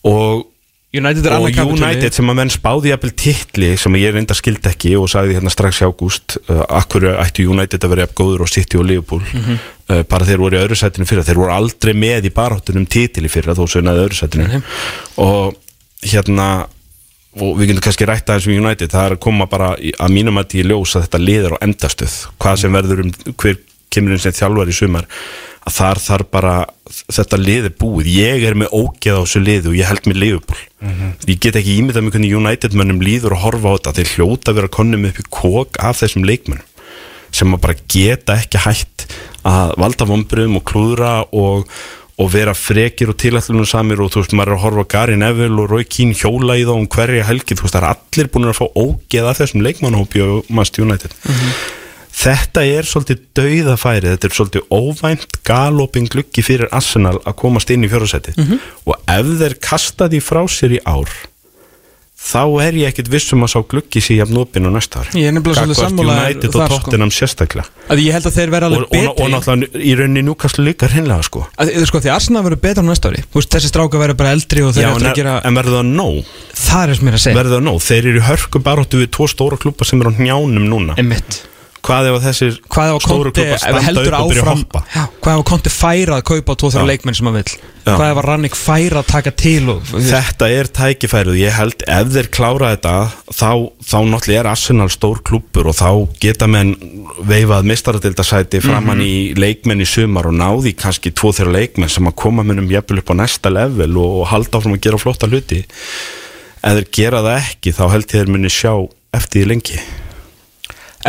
og 0.04 0.48
United 0.94 1.26
er 1.26 1.34
og 1.34 1.48
annað 1.48 1.56
kapitúli. 1.58 1.82
United 1.88 2.14
sem 2.14 2.28
að 2.30 2.36
menn 2.38 2.52
spáði 2.54 2.92
jafnvel 2.92 3.12
titli 3.18 3.70
sem 3.82 3.96
ég 3.98 4.14
reynda 4.14 4.36
skild 4.38 4.68
ekki 4.70 4.92
og 5.00 5.08
sagði 5.10 5.38
hérna 5.40 5.50
strax 5.54 5.80
í 5.82 5.88
ágúst 5.88 6.36
uh, 6.50 6.60
akkur 6.80 7.08
ættu 7.18 7.48
United 7.50 7.82
að 7.88 7.96
vera 7.96 8.06
góður 8.14 8.44
og 8.46 8.52
City 8.54 8.78
og 8.78 8.86
Liverpool 8.86 9.24
Mhm. 9.26 9.58
uh, 9.90 10.04
bara 10.06 10.26
þeir 10.30 10.38
voru 10.44 10.60
í 10.60 10.62
öðru 10.62 10.78
sætinu 10.78 11.08
fyrra 11.10 11.24
þeir 11.26 11.40
voru 11.42 11.56
aldrei 11.56 11.94
með 11.98 12.30
í 12.30 12.34
baráttunum 12.34 12.86
titli 12.86 13.28
fyrra 13.32 13.56
þó 13.58 13.66
sögnaði 13.74 14.06
öðru 14.06 14.20
sætinu 14.22 14.48
Mhm. 14.48 14.64
og 15.18 15.56
hérna 16.04 16.68
og 17.42 17.56
við 17.58 17.72
getum 17.72 17.82
kannski 17.88 18.06
rætt 18.06 18.30
aðeins 18.30 18.46
um 18.48 18.66
United 18.66 18.92
það 18.94 19.06
er 19.10 19.16
að 19.16 19.20
koma 19.26 19.48
bara 19.50 19.72
í, 19.82 19.90
að 19.98 20.12
mínum 20.14 20.38
að 20.38 20.54
ég 20.60 20.68
ljós 20.70 20.94
að 20.96 21.08
þetta 21.08 21.24
liður 21.26 21.56
á 21.58 21.64
endastuð 21.66 22.18
hvað 22.38 22.60
sem 22.62 22.72
verður 22.78 23.02
um 23.08 23.12
hver 23.34 23.58
kemur 23.90 24.14
inn 24.14 24.20
sem 24.22 24.32
þjálfar 24.38 24.70
í 24.70 24.76
sumar 24.78 25.08
að 25.66 25.74
þar 25.80 25.98
þarf 26.06 26.30
bara 26.30 26.54
þetta 27.12 27.40
lið 27.40 27.66
er 27.68 27.74
búið, 27.80 28.10
ég 28.16 28.44
er 28.48 28.56
með 28.56 28.76
ógeð 28.76 29.18
á 29.20 29.24
þessu 29.24 29.42
liðu 29.44 29.72
og 29.74 29.80
ég 29.80 29.90
held 29.90 30.06
með 30.08 30.22
liðupól 30.24 30.60
ég 31.28 31.40
get 31.44 31.58
ekki 31.60 31.78
ímyndað 31.80 32.06
með 32.06 32.16
hvernig 32.16 32.36
United 32.40 32.78
mönnum 32.80 33.02
líður 33.04 33.36
að 33.36 33.44
horfa 33.44 33.74
á 33.74 33.76
þetta, 33.76 33.96
þeir 33.98 34.14
hljóta 34.14 34.52
að 34.52 34.56
vera 34.62 34.72
konnum 34.78 35.10
upp 35.10 35.20
í 35.20 35.26
kók 35.30 35.80
af 35.84 36.00
þessum 36.00 36.24
leikmönnum 36.24 36.70
sem 37.34 37.54
að 37.54 37.62
bara 37.66 37.76
geta 37.90 38.38
ekki 38.38 38.62
hætt 38.62 39.08
að 39.44 39.76
valda 39.82 40.08
vombriðum 40.08 40.60
og 40.60 40.66
klúðra 40.70 41.14
og, 41.34 41.68
og 42.22 42.32
vera 42.32 42.54
frekir 42.54 43.10
og 43.12 43.18
tilætlunum 43.20 43.66
samir 43.68 44.00
og 44.04 44.12
þú 44.14 44.22
veist, 44.22 44.36
maður 44.38 44.54
er 44.54 44.58
að 44.60 44.64
horfa 44.68 44.90
Gary 44.94 45.16
Neville 45.20 45.60
og 45.64 45.72
Roy 45.72 45.84
Keane 45.84 46.14
hjóla 46.16 46.56
í 46.62 46.64
þá 46.68 46.76
um 46.78 46.88
hverja 46.88 47.26
helgi, 47.28 47.58
þú 47.58 47.66
veist, 47.66 47.76
það 47.76 47.84
er 47.84 47.90
allir 47.96 48.30
búin 48.32 48.52
að 48.52 48.60
fá 48.62 48.68
ógeð 48.78 49.32
af 49.32 49.42
þessum 49.42 49.66
leikmannhópi 49.66 50.22
og 50.24 50.54
Manchester 50.54 50.86
United 50.86 51.18
Þetta 52.14 52.64
er 52.70 52.88
svolítið 52.88 53.22
dauðafæri, 53.36 54.14
þetta 54.14 54.30
er 54.30 54.38
svolítið 54.38 54.68
óvænt 54.70 55.38
galoping 55.48 56.12
gluggi 56.14 56.46
fyrir 56.46 56.70
Arsenal 56.72 57.18
að 57.24 57.38
komast 57.42 57.74
inn 57.74 57.84
í 57.84 57.92
fjórasæti 57.92 58.36
og 58.86 58.98
ef 59.10 59.32
þeir 59.42 59.60
kasta 59.64 60.10
því 60.12 60.22
frá 60.24 60.44
sér 60.52 60.78
í 60.78 60.82
ár 60.86 61.10
þá 62.24 62.44
er 62.64 62.78
ég 62.80 62.92
ekkit 62.92 63.10
vissum 63.12 63.44
að 63.44 63.52
sá 63.52 63.60
gluggi 63.68 64.02
sér 64.04 64.22
jafn 64.22 64.40
opinn 64.40 64.68
á 64.70 64.72
næsta 64.72 65.04
er 65.04 65.36
Gagnvart 65.36 65.76
sammála 65.76 66.16
United 66.30 66.56
og 66.56 66.64
sko. 66.64 66.78
Tottenham 66.86 67.12
sérstaklega. 67.14 67.66
Að 67.92 68.04
ég 68.06 68.16
held 68.16 68.30
að 68.30 68.38
þeir 68.38 68.54
vera 68.54 68.70
og, 68.70 68.76
alveg 68.78 68.86
og, 68.86 68.94
betri. 68.96 69.26
og 69.26 69.32
náttúrulega 69.34 69.84
í 69.84 69.96
rauninni 70.00 70.24
núkastlu 70.30 70.66
líka 70.70 70.90
hreinlega 70.92 71.28
sko. 71.28 71.44
Sko, 71.90 72.04
því 72.04 72.14
Arsenal 72.16 72.46
verður 72.48 72.62
betra 72.64 72.86
á 72.86 72.88
næsta 72.88 73.12
ári. 73.12 73.24
Veist, 73.36 73.52
þessi 73.52 73.72
stráka 73.72 74.02
verður 74.02 74.20
bara 74.24 74.36
eldri 74.38 74.64
Já, 74.64 74.90
en, 74.94 75.08
að 75.10 75.20
gera 75.20 75.40
en 75.44 75.60
verður 75.60 75.82
það 75.82 75.90
nóg? 75.92 76.36
það 76.64 76.94
er 76.94 77.00
sem 77.00 77.10
ég 77.10 77.14
er 77.14 77.20
að 77.20 77.26
segja. 77.26 77.40
Verður 77.42 77.58
það 77.58 77.66
nóg? 77.68 77.82
Þeir 77.90 78.12
eru 78.14 78.28
hörku 78.30 78.64
baróttu 78.64 79.02
við 79.04 79.12
tvo 79.18 79.28
stóra 79.32 79.60
klubba 79.60 79.90
sem 79.90 80.04
eru 80.04 80.14
á 80.16 80.20
njánum 80.22 80.70
núna. 80.70 80.96
Einmitt. 81.02 81.44
Hvað 81.84 82.08
ef 82.10 82.24
þessir 82.24 82.54
stóru 83.04 83.32
klubba 83.34 83.58
standa 83.60 83.92
upp 83.92 84.16
og 84.22 84.30
byrja 84.32 84.44
að 84.44 84.50
hoppa? 84.54 84.82
já, 84.94 85.04
hvað 85.20 85.40
ef 85.40 85.46
konti 85.50 85.72
færa 85.74 86.18
að 86.20 86.26
kaupa 86.30 86.56
tvo 86.62 86.70
þrjá 86.72 86.80
Já. 86.84 86.88
leikmenn 86.94 87.18
sem 87.18 87.30
vill 87.36 87.52
Já. 87.84 87.96
hvað 87.98 88.06
ef 88.08 88.22
Rannik 88.24 88.56
færa 88.56 89.02
að 89.02 89.10
taka 89.12 89.34
til 89.44 89.64
og, 89.74 89.82
Þetta 89.92 90.50
er 90.56 90.70
tækifærið, 90.80 91.40
ég 91.42 91.58
held 91.58 91.84
ef 91.98 92.14
þeir 92.16 92.30
klára 92.38 92.72
þetta 92.72 92.94
þá, 93.36 93.50
þá 93.84 93.98
náttúrulega 94.14 94.40
er 94.40 94.50
Arsenal 94.54 94.88
stór 94.94 95.20
klúppur 95.28 95.68
og 95.74 95.76
þá 95.76 95.90
geta 96.24 96.48
menn 96.48 96.72
veifað 97.20 97.68
mistaradildasæti 97.74 98.64
framann 98.64 99.04
í 99.04 99.34
leikmenn 99.36 99.84
í 99.84 99.90
sumar 99.90 100.30
og 100.32 100.38
náði 100.40 100.72
kannski 100.80 101.12
tvo 101.12 101.34
þeirra 101.36 101.58
leikmenn 101.60 101.92
sem 101.92 102.08
að 102.08 102.16
koma 102.24 102.48
mennum 102.48 102.72
jafnvel 102.72 103.04
upp 103.04 103.12
á 103.12 103.16
næsta 103.26 103.52
level 103.52 103.92
og, 104.00 104.22
og 104.24 104.30
halda 104.32 104.62
áfram 104.62 104.78
að 104.78 104.86
gera 104.88 105.02
flotta 105.04 105.28
hluti 105.28 105.66
ef 106.64 106.80
þeir 106.80 106.90
gera 106.96 107.24
það 107.28 107.42
ekki 107.42 107.76
þá 107.76 107.84
held 107.92 108.08
ég 108.08 108.16
þeir 108.16 108.34
muni 108.38 108.54
sjá 108.54 108.72
eftir 109.14 109.44
því 109.44 109.52
lengi 109.52 109.84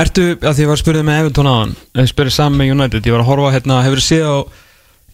ertu, 0.00 0.24
að 0.40 0.54
því 0.56 0.64
ég 0.64 0.70
var 0.70 0.78
að 0.78 0.82
spyrja 0.82 1.04
með 1.06 1.20
Everton 1.22 1.48
áðan. 1.50 1.74
Ég 2.00 2.08
spyrja 2.10 2.34
saman 2.38 2.58
með 2.60 2.72
United, 2.74 3.06
ég 3.06 3.14
var 3.14 3.22
að 3.24 3.28
horfa 3.30 3.52
hérna 3.54 3.82
hefur 3.84 4.00
þið 4.02 4.06
séð 4.08 4.24
á 4.26 4.36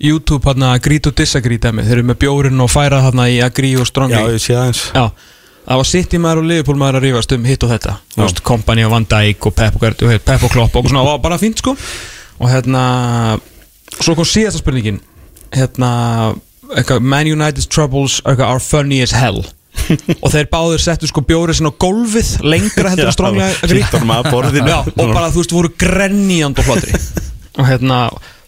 YouTube 0.01 0.49
hérna 0.49 0.71
agree 0.79 1.03
to 1.05 1.13
disagree 1.13 1.61
dæmi, 1.61 1.85
þeir 1.85 1.99
eru 1.99 2.07
með 2.09 2.21
bjórinn 2.23 2.65
og 2.65 2.71
færa 2.73 3.03
hérna 3.05 3.27
í 3.29 3.37
agree 3.45 3.77
og 3.77 3.89
strong 3.91 4.15
Já, 4.15 4.23
ég 4.33 4.41
sé 4.41 4.57
aðeins. 4.57 4.81
Já, 4.97 5.11
það 5.67 5.83
var 5.83 5.89
City 5.91 6.21
maður 6.23 6.41
og 6.43 6.49
Liverpool 6.49 6.81
maður 6.81 7.01
að 7.01 7.07
rífast 7.09 7.35
um 7.37 7.45
hitt 7.51 7.67
og 7.67 7.75
þetta. 7.75 7.97
Þú 8.15 8.23
veist, 8.25 8.43
Kompany 8.49 8.87
og 8.89 8.95
Van 8.95 9.09
Dijk 9.13 9.51
og 9.51 9.57
Pep 9.61 9.77
og, 9.77 9.85
Gert- 9.85 10.07
og 10.09 10.17
Pep 10.31 10.49
og 10.49 10.55
Klopp 10.55 10.81
og 10.81 10.89
svona, 10.89 11.05
og 11.05 11.21
bara 11.23 11.37
fínt 11.41 11.61
sko. 11.61 11.77
Og 12.41 12.49
hérna 12.49 12.85
svo 14.01 14.17
kom 14.17 14.25
síðasta 14.25 14.63
spurningin. 14.63 15.03
Hérna, 15.53 15.91
eitthvað, 16.73 17.05
Man 17.05 17.29
United's 17.29 17.69
troubles 17.69 18.23
are 18.25 18.61
funny 18.61 19.03
as 19.05 19.13
hell 19.13 19.45
og 20.23 20.33
þeir 20.33 20.49
báður 20.53 20.83
settu 20.83 21.09
sko 21.11 21.23
bjórið 21.27 21.61
sinna 21.61 21.73
á 21.73 21.81
gólfið 21.83 22.33
lengra 22.47 22.93
heldur 22.93 23.11
en 23.11 23.15
stránglega 23.17 23.87
honum 23.95 24.13
að 24.17 24.29
borðinu. 24.33 24.77
Og 24.97 25.15
bara 25.15 25.31
þú 25.31 25.43
veist, 25.43 25.55
voru 25.57 25.73
grenníand 25.81 26.61
og 26.61 26.71
hlotri 26.71 27.01
og 27.61 27.67
hérna, 27.67 28.01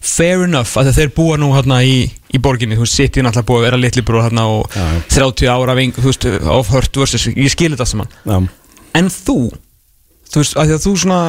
fair 0.03 0.45
enough 0.47 0.79
að 0.79 0.93
þeir 0.97 1.13
búa 1.17 1.39
nú 1.41 1.53
hérna 1.55 1.81
í, 1.87 2.05
í 2.09 2.41
borginni 2.43 2.79
þú 2.79 2.87
veist, 2.87 2.99
City 2.99 3.23
er 3.23 3.27
náttúrulega 3.29 3.49
búið 3.51 3.61
að 3.63 3.67
vera 3.69 3.81
litli 3.83 4.05
brú 4.07 4.23
hérna 4.23 4.47
og 4.51 4.77
Já, 4.77 4.83
já. 4.83 5.01
30 5.19 5.53
ára 5.53 5.79
ving, 5.79 5.95
þú 5.99 6.09
veist, 6.11 6.29
of 6.57 6.73
hurt 6.75 7.01
versus, 7.03 7.27
ég 7.31 7.53
skilir 7.55 7.77
þetta 7.77 7.91
saman 7.93 8.13
Já, 8.27 8.39
en 8.99 9.11
þú, 9.13 9.39
þú 10.31 10.43
veist, 10.43 10.57
að 10.59 10.71
því 10.71 10.79
að 10.79 10.87
þú 10.87 10.95
svona 11.05 11.21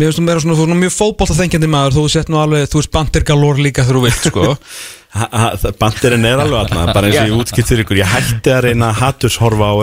mér 0.00 0.08
finnst 0.10 0.20
þú 0.22 0.24
meira 0.26 0.42
svona, 0.44 0.56
þú 0.56 0.64
er 0.64 0.70
svona 0.70 0.80
mjög 0.80 0.96
fótboltaþengjandi 0.96 1.70
maður, 1.76 1.98
þú 1.98 2.06
sett 2.16 2.32
nú 2.32 2.40
alveg, 2.40 2.70
þú 2.72 2.80
veist, 2.80 2.92
bandir 2.96 3.28
galor 3.28 3.60
líka 3.60 3.84
þegar 3.84 4.00
þú 4.00 4.06
vilt, 4.08 4.26
sko. 4.30 4.48
Það- 5.10 5.64
Bandirinn 5.80 6.22
er 6.28 6.38
alveg 6.38 6.68
aðna 6.70 6.92
bara 6.94 7.08
eins 7.08 7.16
og 7.18 7.26
ég 7.26 7.40
útskipt 7.42 7.66
fyrir 7.66 7.82
ykkur. 7.82 7.98
Ég 7.98 8.10
hætti 8.12 8.52
að 8.54 8.60
reyna 8.68 8.92
að 8.92 9.00
hatturshorfa 9.00 9.66
á 9.66 9.74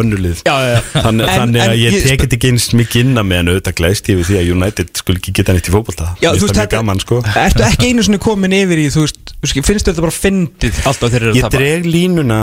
já, 0.48 0.54
já. 0.72 0.78
þannig, 1.04 1.32
að 1.66 1.82
ég 1.82 1.98
tekit 2.06 2.36
ekki 2.38 2.52
eins 2.54 2.68
mikið 2.80 3.02
inn 3.04 3.20
að 3.20 3.28
með 3.28 3.42
en 3.42 3.52
auðvitað 3.52 3.76
glæst 3.82 4.08
ég 4.08 4.22
við 4.22 4.30
því 4.30 4.38
að 4.40 4.52
United 4.56 4.94
skul 5.02 5.18
ekki 5.18 5.34
geta 5.36 5.58
neitt 5.58 5.68
í 5.68 5.76
Mér 6.22 6.40
þú 6.40 6.48
finnst 6.48 6.62
það 6.62 6.64
mjög 6.64 6.72
gaman 6.78 7.04
sko. 7.04 7.20
Ertu 7.44 7.68
ekki 7.68 7.92
einu 7.92 8.08
svona 8.08 8.22
komin 8.24 8.56
yfir 8.56 8.84
í, 8.86 8.88
þú 8.96 9.04
veist, 9.04 9.36
þú 9.44 9.66
finnst 9.68 9.92
þetta 9.92 10.08
bara 10.08 10.16
fyndið 10.22 10.82
alltaf 10.88 11.12
þegar 11.12 11.28
eru 11.28 11.36
að 11.36 11.42
Ég 11.42 11.52
dreg 11.58 11.92
línuna 11.92 12.42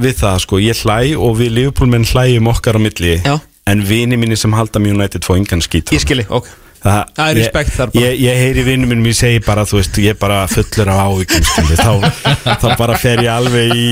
við 0.00 0.18
það 0.24 0.42
sko. 0.46 0.62
Ég 0.64 0.82
hlæ 0.86 0.98
og 1.20 1.36
við 1.42 1.54
Liverpoolmenn 1.58 2.08
hlæjum 2.08 2.48
okkar 2.56 2.80
á 2.80 2.84
milli 2.88 3.18
Já. 3.20 3.36
En 3.68 3.84
vini 3.86 4.16
mínir 4.18 4.40
sem 4.40 4.56
halda 4.56 4.80
með 4.80 4.96
United 4.96 5.28
fá 5.28 5.36
engan 5.36 5.60
skít 5.62 5.92
Ég 5.92 6.00
skili, 6.02 6.24
ok 6.32 6.48
Það, 6.82 7.02
Það 7.14 7.28
er 7.30 7.36
respekt 7.38 7.74
þar 7.76 7.90
bara. 7.92 8.02
Ég, 8.02 8.16
ég 8.24 8.38
heyri 8.42 8.62
vinnum 8.66 8.90
minn, 8.90 9.04
ég 9.06 9.14
segi 9.14 9.42
bara, 9.46 9.62
þú 9.70 9.76
veist, 9.78 9.98
ég 10.02 10.16
er 10.16 10.18
bara 10.18 10.40
fullur 10.50 10.88
af 10.90 11.02
ávíkjum, 11.06 11.44
skilji, 11.46 11.76
þá, 11.78 12.56
þá 12.58 12.66
bara 12.80 12.96
fer 12.98 13.22
ég 13.22 13.30
alveg 13.30 13.74
í 13.78 13.84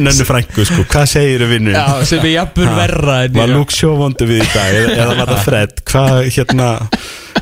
nönnu 0.00 0.24
frængu, 0.28 0.64
sko, 0.68 0.84
hvað 0.88 1.10
segir 1.12 1.44
vinnur? 1.50 1.76
Já, 1.76 2.04
sem 2.08 2.22
er 2.24 2.32
jafnvel 2.38 2.70
verra 2.78 3.18
en 3.26 3.36
Var 3.36 3.50
ég- 3.50 3.56
Luke 3.58 3.76
Shaw 3.76 3.96
vondu 4.00 4.28
við 4.30 4.44
í 4.44 4.48
dag, 4.54 4.78
eða, 4.96 5.10
var 5.20 5.32
það 5.34 5.44
Fred, 5.44 5.76
hvað, 5.92 6.16
hérna, 6.38 6.70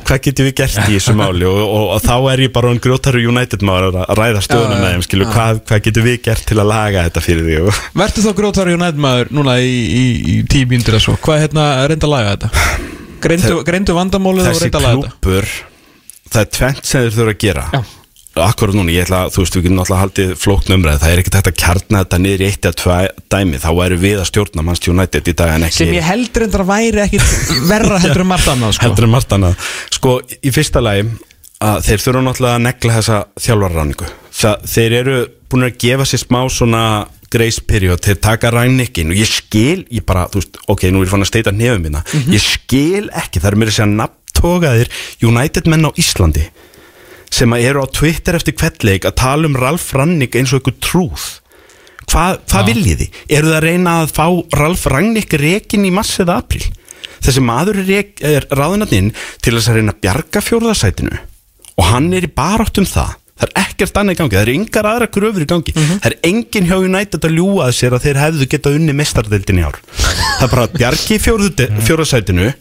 hvað 0.01 0.21
getum 0.27 0.47
við 0.49 0.55
gert 0.59 0.79
í 0.83 0.97
þessu 0.97 1.15
máli? 1.15 1.47
Og, 1.47 1.61
og, 1.63 1.87
og 1.95 2.03
þá 2.03 2.15
er 2.33 2.43
ég 2.47 2.53
bara 2.59 2.71
en 2.75 2.81
grjótaru 2.83 3.23
United 3.31 3.63
maður 3.67 4.01
að 4.03 4.15
ræða 4.19 4.43
stöðunum 4.47 4.81
með 4.83 4.95
þeim, 4.97 5.05
skilju, 5.07 5.27
já. 5.29 5.33
hvað, 5.37 5.63
hvað 5.71 5.83
getum 5.87 6.09
við 6.09 6.21
gert 6.27 6.47
til 6.51 6.59
að 6.59 6.71
laga 6.73 7.05
þetta 7.07 7.23
fyrir 7.29 7.47
því 7.47 7.59
og 7.63 7.83
Vertu 8.03 8.25
þá 8.27 8.31
grótar 8.41 8.73
United 8.75 8.99
maður 9.07 9.31
núna 9.39 9.59
í, 9.63 9.75
í, 9.87 10.05
í 10.35 10.39
tíu 10.51 10.67
mínútur 10.67 10.97
eða 10.99 11.05
svo. 11.07 11.19
Hvað 11.21 11.45
hérna 11.45 11.69
reynda 11.87 12.09
að 12.09 12.17
laga 12.17 12.35
þetta? 12.35 12.89
Greindu, 13.21 13.57
greindu 13.67 13.95
vandamálið 13.97 14.51
og 14.51 14.61
reynda 14.61 14.79
að 14.81 14.85
laga 14.85 15.01
þetta. 15.01 15.15
klúpur 15.17 15.49
það 16.31 16.43
er 16.45 16.53
tvent 16.57 16.85
sem 16.87 17.03
þeir 17.05 17.17
þurfa 17.17 17.33
að 17.35 17.41
gera. 17.45 17.65
Já. 17.75 17.81
akkurat 18.41 18.75
núna, 18.77 18.93
ég 18.95 19.03
ætla, 19.03 19.17
þú 19.27 19.41
veist, 19.43 19.55
við 19.57 19.65
getum 19.65 19.75
náttúrulega 19.81 20.03
haldið 20.05 20.29
flókn 20.39 20.75
umræð, 20.77 20.99
það 21.01 21.11
er 21.11 21.21
ekkert 21.21 21.35
hægt 21.35 21.49
að 21.51 21.57
kjarna 21.59 22.03
þetta 22.05 22.19
niður 22.23 22.43
í 22.43 22.45
eitt 22.47 22.67
eða 22.69 22.77
tvæ 22.79 22.99
dæmi, 23.33 23.59
þá 23.59 23.69
væri 23.75 23.97
við 23.99 24.21
að 24.21 24.29
stjórna 24.29 24.63
Manchester 24.63 24.93
United 24.93 25.27
í 25.27 25.33
dag 25.41 25.51
en 25.57 25.65
ekki 25.67 25.77
Sem 25.81 25.91
ég 25.97 26.07
heldur 26.07 26.45
reyndar 26.45 26.63
að 26.63 26.71
væri 26.71 27.03
ekkit 27.03 27.33
verra 27.67 27.99
heldur 28.05 28.23
en 28.23 28.29
margt 28.31 28.47
annað 28.53 28.77
sko. 28.77 28.85
heldur 28.87 29.07
en 29.09 29.13
margt 29.17 29.35
annað. 29.35 29.67
Sko, 29.97 30.15
í 30.39 30.53
fyrsta 30.55 30.83
lagi 30.85 31.03
að 31.61 31.83
þeir 31.89 32.05
þurfa 32.05 32.23
náttúrulega 32.29 32.55
að 32.55 32.65
negla 32.69 32.97
þessa 33.01 33.19
þjálfarráningu 33.45 34.11
það, 34.39 34.65
þeir 34.77 34.95
eru 35.01 35.17
búin 35.51 35.67
að 35.67 35.75
gefa 35.83 36.07
sér 36.07 36.23
smá 36.23 36.39
svona 36.55 36.85
grace 37.31 37.63
period, 37.67 38.01
þeir 38.03 38.19
taka 38.23 38.51
rænnikinn 38.53 39.13
og 39.13 39.19
ég 39.19 39.29
skil, 39.29 39.85
ég 39.91 40.05
bara, 40.07 40.27
þú 40.31 40.41
veist, 40.41 40.59
ok, 40.71 40.87
nú 40.91 41.01
er 41.01 41.07
ég 41.07 41.13
fann 41.13 41.25
að 41.25 41.31
steita 41.31 41.53
nefum 41.55 41.85
minna, 41.85 42.03
ég 42.31 42.43
skil 42.43 43.07
ekki, 43.09 43.39
það 43.39 43.51
er 43.51 43.59
mér 43.61 43.71
að 43.71 43.77
segja 43.77 43.89
nafntogaðir 43.93 44.91
United 45.27 45.71
menn 45.71 45.87
á 45.87 45.91
Íslandi 46.01 46.49
sem 47.31 47.53
að 47.55 47.67
eru 47.69 47.85
á 47.85 47.87
Twitter 47.87 48.35
eftir 48.35 48.57
kvettleik 48.59 49.07
að 49.07 49.17
tala 49.21 49.47
um 49.47 49.55
Ralf 49.55 49.93
Rannik 49.95 50.35
eins 50.35 50.51
og 50.51 50.59
eitthvað 50.59 50.81
trúð. 50.83 51.27
Hvað, 52.11 52.41
hvað 52.51 52.67
viljið 52.67 53.01
þið? 53.01 53.19
Eru 53.37 53.47
það 53.47 53.57
að 53.57 53.65
reyna 53.69 53.93
að 54.01 54.13
fá 54.17 54.25
Ralf 54.59 54.85
Rannik 54.91 55.35
rekin 55.39 55.87
í 55.87 55.93
massið 55.95 56.33
april? 56.33 56.63
Þessi 57.21 57.43
maður 57.45 57.79
er, 57.85 58.09
er 58.25 58.47
ráðunatinn 58.51 59.13
til 59.39 59.55
þess 59.55 59.71
að 59.71 59.79
reyna 59.79 59.95
að 59.95 60.01
bjarga 60.03 60.43
fjórðarsætinu 60.43 61.21
og 61.79 61.87
hann 61.87 62.11
er 62.17 62.27
í 62.27 62.33
barátt 62.35 62.81
um 62.81 62.87
það 62.89 63.15
það 63.41 63.47
er 63.49 63.61
ekkert 63.65 63.97
annað 64.01 64.13
í 64.13 64.19
gangi, 64.21 64.35
það 64.37 64.43
eru 64.45 64.55
yngar 64.59 64.89
aðra 64.91 65.07
kröfur 65.17 65.41
í 65.43 65.49
gangi, 65.49 65.73
það 65.75 66.09
er 66.11 66.17
enginn 66.29 66.67
hjá 66.69 66.75
United 66.77 67.25
að 67.27 67.37
ljúga 67.39 67.67
að 67.67 67.77
sér 67.79 67.95
að 67.97 68.03
þeir 68.05 68.19
hefðu 68.21 68.49
getað 68.53 68.77
unni 68.79 68.93
mestardeildin 69.01 69.61
í 69.61 69.65
ár. 69.65 69.79
Það 69.97 70.45
er 70.45 70.53
bara 70.53 70.67
bjargi 70.75 71.17
fjórðarsætinu 71.25 72.51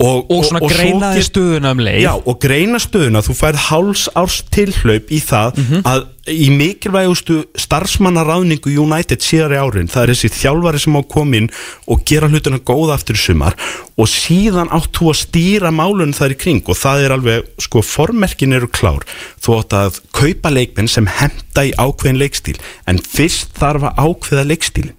og, 0.00 0.30
Og 0.32 0.44
svona 0.48 0.60
svo 0.62 0.68
greina 0.72 1.10
þið 1.12 1.18
get- 1.20 1.28
stöðuna 1.30 1.70
um 1.74 1.80
leið. 1.84 2.00
Já, 2.06 2.12
og 2.26 2.38
greina 2.40 2.78
stöðuna, 2.80 3.20
þú 3.26 3.34
færð 3.36 3.58
háls 3.68 4.04
árs 4.16 4.38
tilhlaup 4.50 5.10
í 5.12 5.18
það 5.20 5.58
að 5.84 6.06
í 6.30 6.46
mikilvægustu 6.54 7.36
starfsmannaráðningu 7.58 8.70
United 8.80 9.20
síðari 9.24 9.58
árin, 9.58 9.88
það 9.90 10.02
er 10.04 10.12
þessi 10.14 10.30
þjálfari 10.36 10.80
sem 10.82 10.96
á 10.96 11.02
komin 11.10 11.48
og 11.90 12.04
gera 12.06 12.28
hlutina 12.30 12.60
góða 12.62 12.94
aftur 12.96 13.18
í 13.18 13.22
sumar 13.24 13.56
og 13.98 14.08
síðan 14.08 14.70
átt 14.76 14.92
þú 14.96 15.10
að 15.10 15.18
stýra 15.24 15.72
málun 15.74 16.14
þar 16.16 16.34
í 16.36 16.38
kring 16.38 16.62
og 16.70 16.78
það 16.78 17.04
er 17.06 17.14
alveg, 17.16 17.50
sko, 17.66 17.82
formerkin 17.82 18.54
eru 18.56 18.68
klár. 18.72 19.02
Þú 19.42 19.58
átt 19.58 19.76
að 19.80 20.00
kaupa 20.16 20.52
leikmenn 20.54 20.88
sem 20.88 21.06
henda 21.18 21.66
í 21.66 21.74
ákveðin 21.76 22.20
leikstíl 22.22 22.56
en 22.86 22.98
fyrst 23.02 23.52
þarf 23.58 23.90
að 23.90 24.00
ákveða 24.06 24.46
leikstílin 24.54 24.96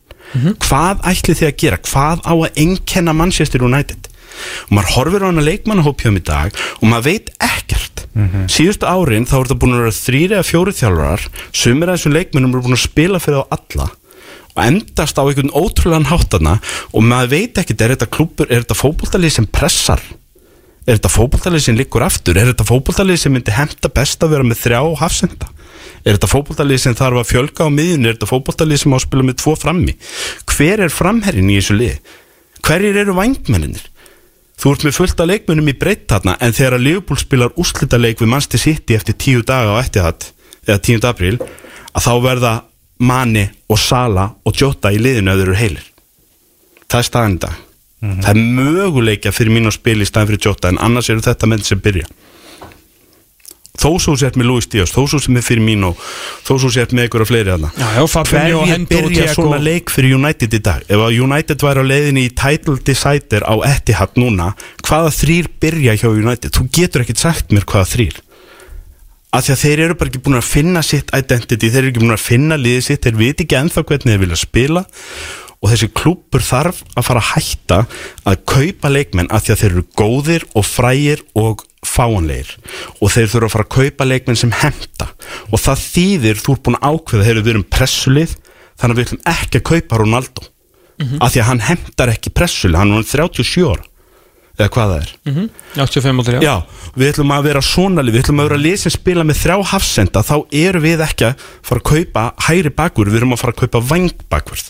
hvað 0.64 1.02
ætli 1.10 1.34
þið 1.36 1.48
að 1.50 1.58
gera, 1.60 1.78
hvað 1.84 2.22
á 2.24 2.34
að 2.38 2.62
einkenna 2.64 3.12
Manchester 3.16 3.64
United 3.68 4.08
og 4.68 4.76
maður 4.76 4.94
horfir 4.96 5.26
á 5.26 5.30
hana 5.30 5.46
leikmannahópjum 5.46 6.20
í 6.20 6.26
dag 6.28 6.60
og 6.80 6.86
maður 6.88 7.08
veit 7.10 7.32
ekkert. 7.38 8.06
Síðustu 8.52 8.88
árin 8.90 9.28
þá 9.30 9.38
er 9.38 9.48
þetta 9.48 9.60
búin 9.62 9.76
að 9.78 9.84
vera 9.86 9.96
þrýri 9.96 10.36
eða 10.36 10.48
fjóri 10.48 10.76
þjálfarar 10.76 11.26
sumir 11.56 11.92
af 11.92 12.00
þessum 12.00 12.16
leikmennum 12.18 12.56
eru 12.56 12.64
búin 12.66 12.76
að 12.76 12.86
spila 12.86 13.22
fyrir 13.24 13.46
á 13.48 13.52
alla 13.56 13.88
og 14.52 14.64
endast 14.66 15.16
á 15.16 15.24
einhvern 15.24 15.54
ótrúlegan 15.56 16.10
háttana 16.10 16.58
og 16.92 17.06
maður 17.08 17.32
veit 17.32 17.62
ekkert, 17.62 17.86
er 17.86 17.94
þetta 17.96 18.10
klúpur, 18.12 18.50
er 18.52 18.66
þetta 18.66 18.76
fótboltalið 18.76 19.36
sem 19.38 19.48
pressar? 19.48 20.04
Er 20.84 20.98
þetta 20.98 21.12
fótboltalið 21.14 21.64
sem 21.64 21.78
liggur 21.78 22.04
aftur? 22.04 22.36
Er 22.36 22.52
þetta 22.52 22.68
fótboltalið 22.68 23.22
sem 23.22 23.32
myndi 23.32 23.56
hemta 23.56 23.92
best 23.94 24.24
að 24.26 24.36
vera 24.36 24.48
með 24.48 24.60
þrjá 24.66 24.82
hafsenda? 25.00 25.48
Er 26.04 26.18
þetta 26.18 26.32
fótboltalið 26.32 26.82
sem 26.84 26.98
þarf 26.98 27.22
að 27.22 27.30
fjölga 27.30 27.70
á 27.70 27.70
miðjun 27.72 28.10
er 28.10 28.18
þetta 28.18 28.32
fótboltalið 28.32 28.82
sem 28.82 28.92
á 28.92 28.98
að 28.98 29.06
spila 29.06 29.28
með 29.28 29.40
tvo 29.40 29.56
frammi? 29.62 29.96
Hver 30.52 30.84
er 30.84 30.92
framherrin 30.92 31.54
í 31.54 31.60
þessu 31.62 31.78
lið 31.78 32.18
hverjir 32.62 33.00
eru 33.04 33.16
vangmenninir 33.18 33.88
þú 34.62 34.74
ert 34.76 34.86
með 34.86 34.98
fullt 34.98 35.24
af 35.24 35.30
leikmennum 35.30 35.72
í 35.72 35.78
breytt 35.78 36.06
þarna 36.12 36.36
en 36.38 36.54
þegar 36.54 36.78
að 36.78 36.86
Liverpool 36.86 37.20
spilar 37.20 37.56
úrslitaleik 37.58 38.22
við 38.22 38.30
Manchester 38.30 38.62
City 38.62 38.98
eftir 38.98 39.18
tíu 39.18 39.42
daga 39.42 39.74
á 39.74 39.82
eftir 39.82 40.06
það 40.06 40.28
eða 40.68 40.84
10. 40.88 41.08
apríl 41.10 41.38
að 41.42 42.06
þá 42.06 42.14
verða 42.22 42.54
Mani 43.02 43.48
og 43.72 43.80
Sala 43.82 44.28
og 44.46 44.58
Jota 44.62 44.92
í 44.94 45.00
liðinu 45.02 45.34
að 45.34 45.42
þeir 45.42 45.48
eru 45.48 45.58
heilir. 45.58 45.88
Það 46.86 47.00
er 47.00 47.08
staðan 47.08 47.38
í 47.38 47.42
dag. 47.42 47.56
Það 48.02 48.30
er 48.32 48.42
möguleikja 48.60 49.34
fyrir 49.34 49.56
mín 49.56 49.70
að 49.70 49.78
spila 49.80 50.06
í 50.06 50.10
staðan 50.10 50.30
fyrir 50.30 50.46
Jota 50.46 50.70
en 50.70 50.82
annars 50.82 51.10
eru 51.10 51.26
þetta 51.26 51.50
menn 51.50 51.66
sem 51.66 51.82
byrja 51.82 52.06
þó 53.82 53.90
svo 54.02 54.16
sért 54.20 54.38
með 54.40 54.50
Luis 54.52 54.70
Díaz 54.72 54.94
þó 54.94 55.04
svo 55.10 55.22
fyrir 55.42 55.64
mín 55.66 55.86
og 55.90 56.00
þó 56.46 56.54
svo 56.62 56.72
sért 56.74 56.96
með 56.98 57.18
og 57.22 57.30
fleiri 57.30 57.58
Fabinho, 58.12 58.64
hverjir 58.66 58.88
byrja 58.90 59.30
svona 59.34 59.62
leik 59.62 59.92
fyrir 59.94 60.18
United 60.18 60.54
í 60.54 60.62
dag? 60.62 60.84
Ef 60.88 61.02
að 61.02 61.22
United 61.26 61.66
væri 61.66 61.82
á 61.82 61.86
leiðinni 61.92 62.26
í 62.28 62.34
title 62.38 62.78
decider 62.86 63.46
á 63.48 63.56
Etihad 63.68 64.18
núna 64.22 64.52
hvaða 64.86 65.14
þrýr 65.18 65.50
byrja 65.62 65.98
hjá 66.00 66.10
United? 66.12 66.54
Þú 66.54 66.68
getur 66.78 67.06
ekkert 67.06 67.24
sagt 67.24 67.56
mér 67.56 67.66
hvaða 67.66 67.90
þrýr 67.96 68.22
af 69.32 69.46
því 69.46 69.54
að 69.54 69.62
þeir 69.62 69.82
eru 69.86 69.96
bara 69.96 70.12
ekki 70.12 70.22
búin 70.26 70.40
að 70.40 70.50
finna 70.50 70.82
sitt 70.84 71.12
identity, 71.16 71.70
þeir 71.72 71.86
eru 71.86 71.92
ekki 71.94 72.04
búin 72.04 72.18
að 72.18 72.26
finna 72.26 72.58
liðið 72.60 72.84
sitt, 72.88 73.06
þeir 73.06 73.20
veit 73.22 73.44
ekki 73.44 73.58
ennþá 73.62 73.84
hvernig 73.88 74.12
þeir 74.12 74.24
vilja 74.26 74.40
spila. 74.42 74.84
Og 75.62 75.70
þessi 75.70 75.92
klúppur 75.94 76.42
þarf 76.42 76.80
að 76.98 77.06
fara 77.06 77.22
að 77.22 77.32
hætta 77.36 77.78
að 78.28 78.40
kaupa 78.50 78.90
leikmenn 78.92 79.30
af 79.32 79.46
því 79.46 79.54
að 79.54 79.62
þeir 79.62 79.76
eru 79.76 79.84
góðir 80.02 80.46
og 80.58 80.66
frægir 80.66 81.22
og 81.38 81.62
fáanlegir 81.86 82.52
og 83.02 83.12
þeir 83.14 83.30
þurfa 83.32 83.48
að 83.48 83.54
fara 83.56 83.66
að 83.68 83.76
kaupa 83.76 84.08
leikmenn 84.08 84.38
sem 84.40 84.52
hemta 84.62 85.08
og 85.50 85.62
það 85.62 85.84
þýðir 85.88 86.42
þú 86.42 86.56
ert 86.56 86.64
búin 86.68 86.78
að 86.80 86.92
ákveða 86.92 87.30
eru 87.32 87.44
við 87.46 87.54
erum 87.56 87.68
pressulið 87.74 88.36
þannig 88.82 88.92
að 88.94 89.00
við 89.00 89.08
ætlum 89.08 89.24
ekki 89.34 89.62
að 89.62 89.68
kaupa 89.72 90.02
Ronaldo. 90.02 90.44
Af 91.22 91.32
því 91.34 91.40
að 91.42 91.48
hann 91.48 91.64
hemtar 91.66 92.12
ekki 92.14 92.30
pressulið, 92.38 92.78
hann 92.78 92.92
er 92.92 93.00
orðinn 93.00 93.10
37 93.10 93.66
ára 93.72 93.88
eða 94.62 94.68
hvað 94.76 94.92
það 94.92 95.00
er. 95.02 95.12
85 95.80 96.14
mútur, 96.18 96.36
já 96.38 96.42
Já, 96.46 96.56
við 96.94 97.08
ætlum 97.16 97.32
að 97.34 97.46
vera 97.48 97.62
svona 97.66 98.04
lið, 98.06 98.14
við 98.14 98.24
ætlum 98.26 98.42
að 98.44 98.50
vera 98.50 98.60
lið 98.62 98.76
sem 98.84 98.94
spila 98.94 99.24
með 99.26 99.40
þrjá 99.42 99.56
hafsenda, 99.72 100.22
þá 100.28 100.36
erum 100.62 100.84
við 100.86 101.02
ekki 101.08 101.26
að 101.32 101.46
fara 101.66 101.82
að 101.82 101.88
kaupa 101.90 102.26
hæri 102.46 102.74
bakvörð, 102.78 103.14
við 103.16 103.22
erum 103.24 103.34
að 103.34 103.42
fara 103.42 103.56
að 103.56 103.62
kaupa 103.64 103.82
vang 103.90 104.12
bakvörð 104.30 104.68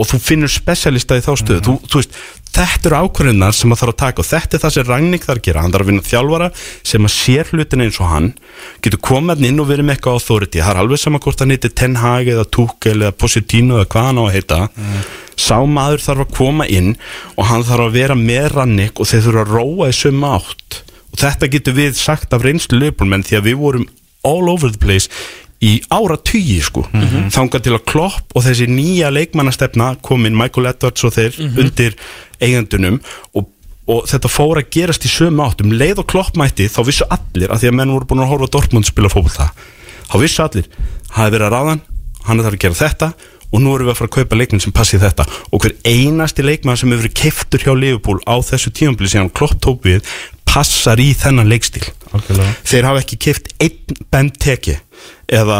og 0.00 0.08
þú 0.08 0.18
finnur 0.24 0.50
specialista 0.52 1.18
í 1.18 1.22
þá 1.24 1.32
stöðu. 1.36 1.60
Þú, 1.66 1.74
þú 1.92 2.00
veist, 2.00 2.14
þetta 2.50 2.88
eru 2.88 3.00
ákvörðunar 3.04 3.56
sem 3.56 3.70
maður 3.70 3.80
þarf 3.82 3.92
að 3.92 3.98
taka 4.00 4.22
og 4.22 4.28
þetta 4.30 4.56
er 4.56 4.62
það 4.62 4.74
sem 4.74 4.86
Ragník 4.88 5.26
þarf 5.26 5.40
að 5.40 5.46
gera. 5.46 5.64
Hann 5.64 5.74
þarf 5.74 5.84
að 5.84 5.90
vinna 5.90 6.06
þjálfara 6.08 6.48
sem 6.92 7.08
að 7.08 7.12
sér 7.14 7.50
hlutin 7.52 7.84
eins 7.84 7.98
og 8.00 8.10
hann. 8.10 8.28
Getur 8.80 9.02
komað 9.10 9.44
inn 9.50 9.60
og 9.60 9.68
verið 9.68 9.86
með 9.86 9.98
eitthvað 9.98 10.18
authority, 10.20 10.62
það 10.64 10.72
er 10.72 10.80
alveg 10.82 11.02
sama 11.02 11.20
hvort 11.20 11.44
hann 11.44 11.54
heitir 11.54 11.74
Ten 11.76 11.98
Hag 12.00 12.30
eða 12.32 12.46
Tuchel 12.56 12.96
eða 13.02 13.16
Positino 13.20 13.76
eða 13.80 13.90
hvað 13.92 14.08
hann 14.08 14.22
á 14.22 14.24
að 14.24 14.34
heita. 14.38 14.60
Sá 15.40 15.56
maður 15.68 16.04
þarf 16.06 16.24
að 16.26 16.34
koma 16.40 16.68
inn 16.68 16.94
og 17.36 17.50
hann 17.52 17.66
þarf 17.68 17.90
að 17.90 18.00
vera 18.00 18.16
með 18.16 18.50
Ragník 18.56 19.00
og 19.00 19.12
þeir 19.12 19.26
þurfa 19.28 19.44
að 19.44 19.54
róa 19.58 19.92
í 19.92 20.00
sömu 20.00 20.32
átt. 20.32 20.82
Og 21.10 21.20
þetta 21.20 21.52
getur 21.52 21.76
við 21.76 21.96
sagt 21.98 22.32
af 22.32 22.44
reynslu 22.46 22.80
leifbólmenn 22.80 23.26
því 23.26 23.40
að 23.40 23.48
við 23.50 23.62
vorum 23.62 23.88
all 24.24 24.50
over 24.52 24.72
the 24.72 24.80
place 24.80 25.08
í 25.60 25.72
ára 25.92 26.16
tugi 26.16 26.58
sko 26.64 26.86
þangað 27.34 27.64
til 27.66 27.74
að 27.76 27.86
klopp 27.90 28.36
og 28.36 28.44
þessi 28.46 28.68
nýja 28.70 29.10
leikmannastefna 29.12 29.94
komin 30.04 30.36
Michael 30.36 30.70
Edwards 30.72 31.04
og 31.04 31.16
þeir 31.16 31.36
undir 31.60 31.98
eigendunum 32.40 33.00
og, 33.36 33.50
og 33.90 34.06
þetta 34.08 34.30
fór 34.32 34.62
að 34.62 34.70
gerast 34.76 35.04
í 35.04 35.12
sömu 35.12 35.44
átt 35.44 35.60
um 35.64 35.74
leið 35.74 36.00
og 36.04 36.08
klopp 36.12 36.40
mætti 36.40 36.70
þá 36.72 36.80
vissu 36.88 37.08
allir 37.12 37.52
að 37.52 37.64
því 37.64 37.72
að 37.72 37.76
menn 37.80 37.92
voru 37.92 38.08
búin 38.08 38.24
að 38.24 38.32
horfa 38.32 38.52
Dortmund 38.56 38.88
spila 38.88 39.12
fótbolta 39.12 39.50
þá 40.10 40.16
vissu 40.22 40.46
allir, 40.46 40.70
hafi 41.12 41.36
verið 41.36 41.46
að 41.50 41.54
ráðan 41.58 41.84
hann 42.24 42.40
er 42.40 42.48
þarf 42.48 42.56
að 42.56 42.64
gera 42.64 42.80
þetta 42.80 43.12
og 43.50 43.62
nú 43.62 43.74
erum 43.74 43.88
við 43.88 43.94
að 43.94 43.98
fara 43.98 44.10
að 44.10 44.16
kaupa 44.16 44.38
leikmenn 44.38 44.62
sem 44.62 44.74
passi 44.74 44.98
þetta. 45.02 45.26
Og 45.50 45.64
hver 45.64 45.72
einasti 45.88 46.44
leikmann 46.44 46.78
sem 46.78 46.92
hefur 46.92 47.02
verið 47.02 47.16
keiftur 47.18 47.64
hjá 47.64 47.72
Liverpool 47.74 48.20
á 48.22 48.38
þessu 48.46 48.70
tímabili 48.74 49.10
sem 49.10 49.30
klopp 49.34 49.58
tók 49.62 49.82
við 49.88 50.06
passar 50.50 51.00
í 51.02 51.12
þennan 51.16 51.50
leikstíl. 51.50 51.86
Algjörlega. 52.10 52.54
þeir 52.66 52.86
hafa 52.88 53.02
ekki 53.04 53.18
keift 53.22 53.52
einn 53.62 53.98
benteki 54.10 54.74
eða, 55.30 55.58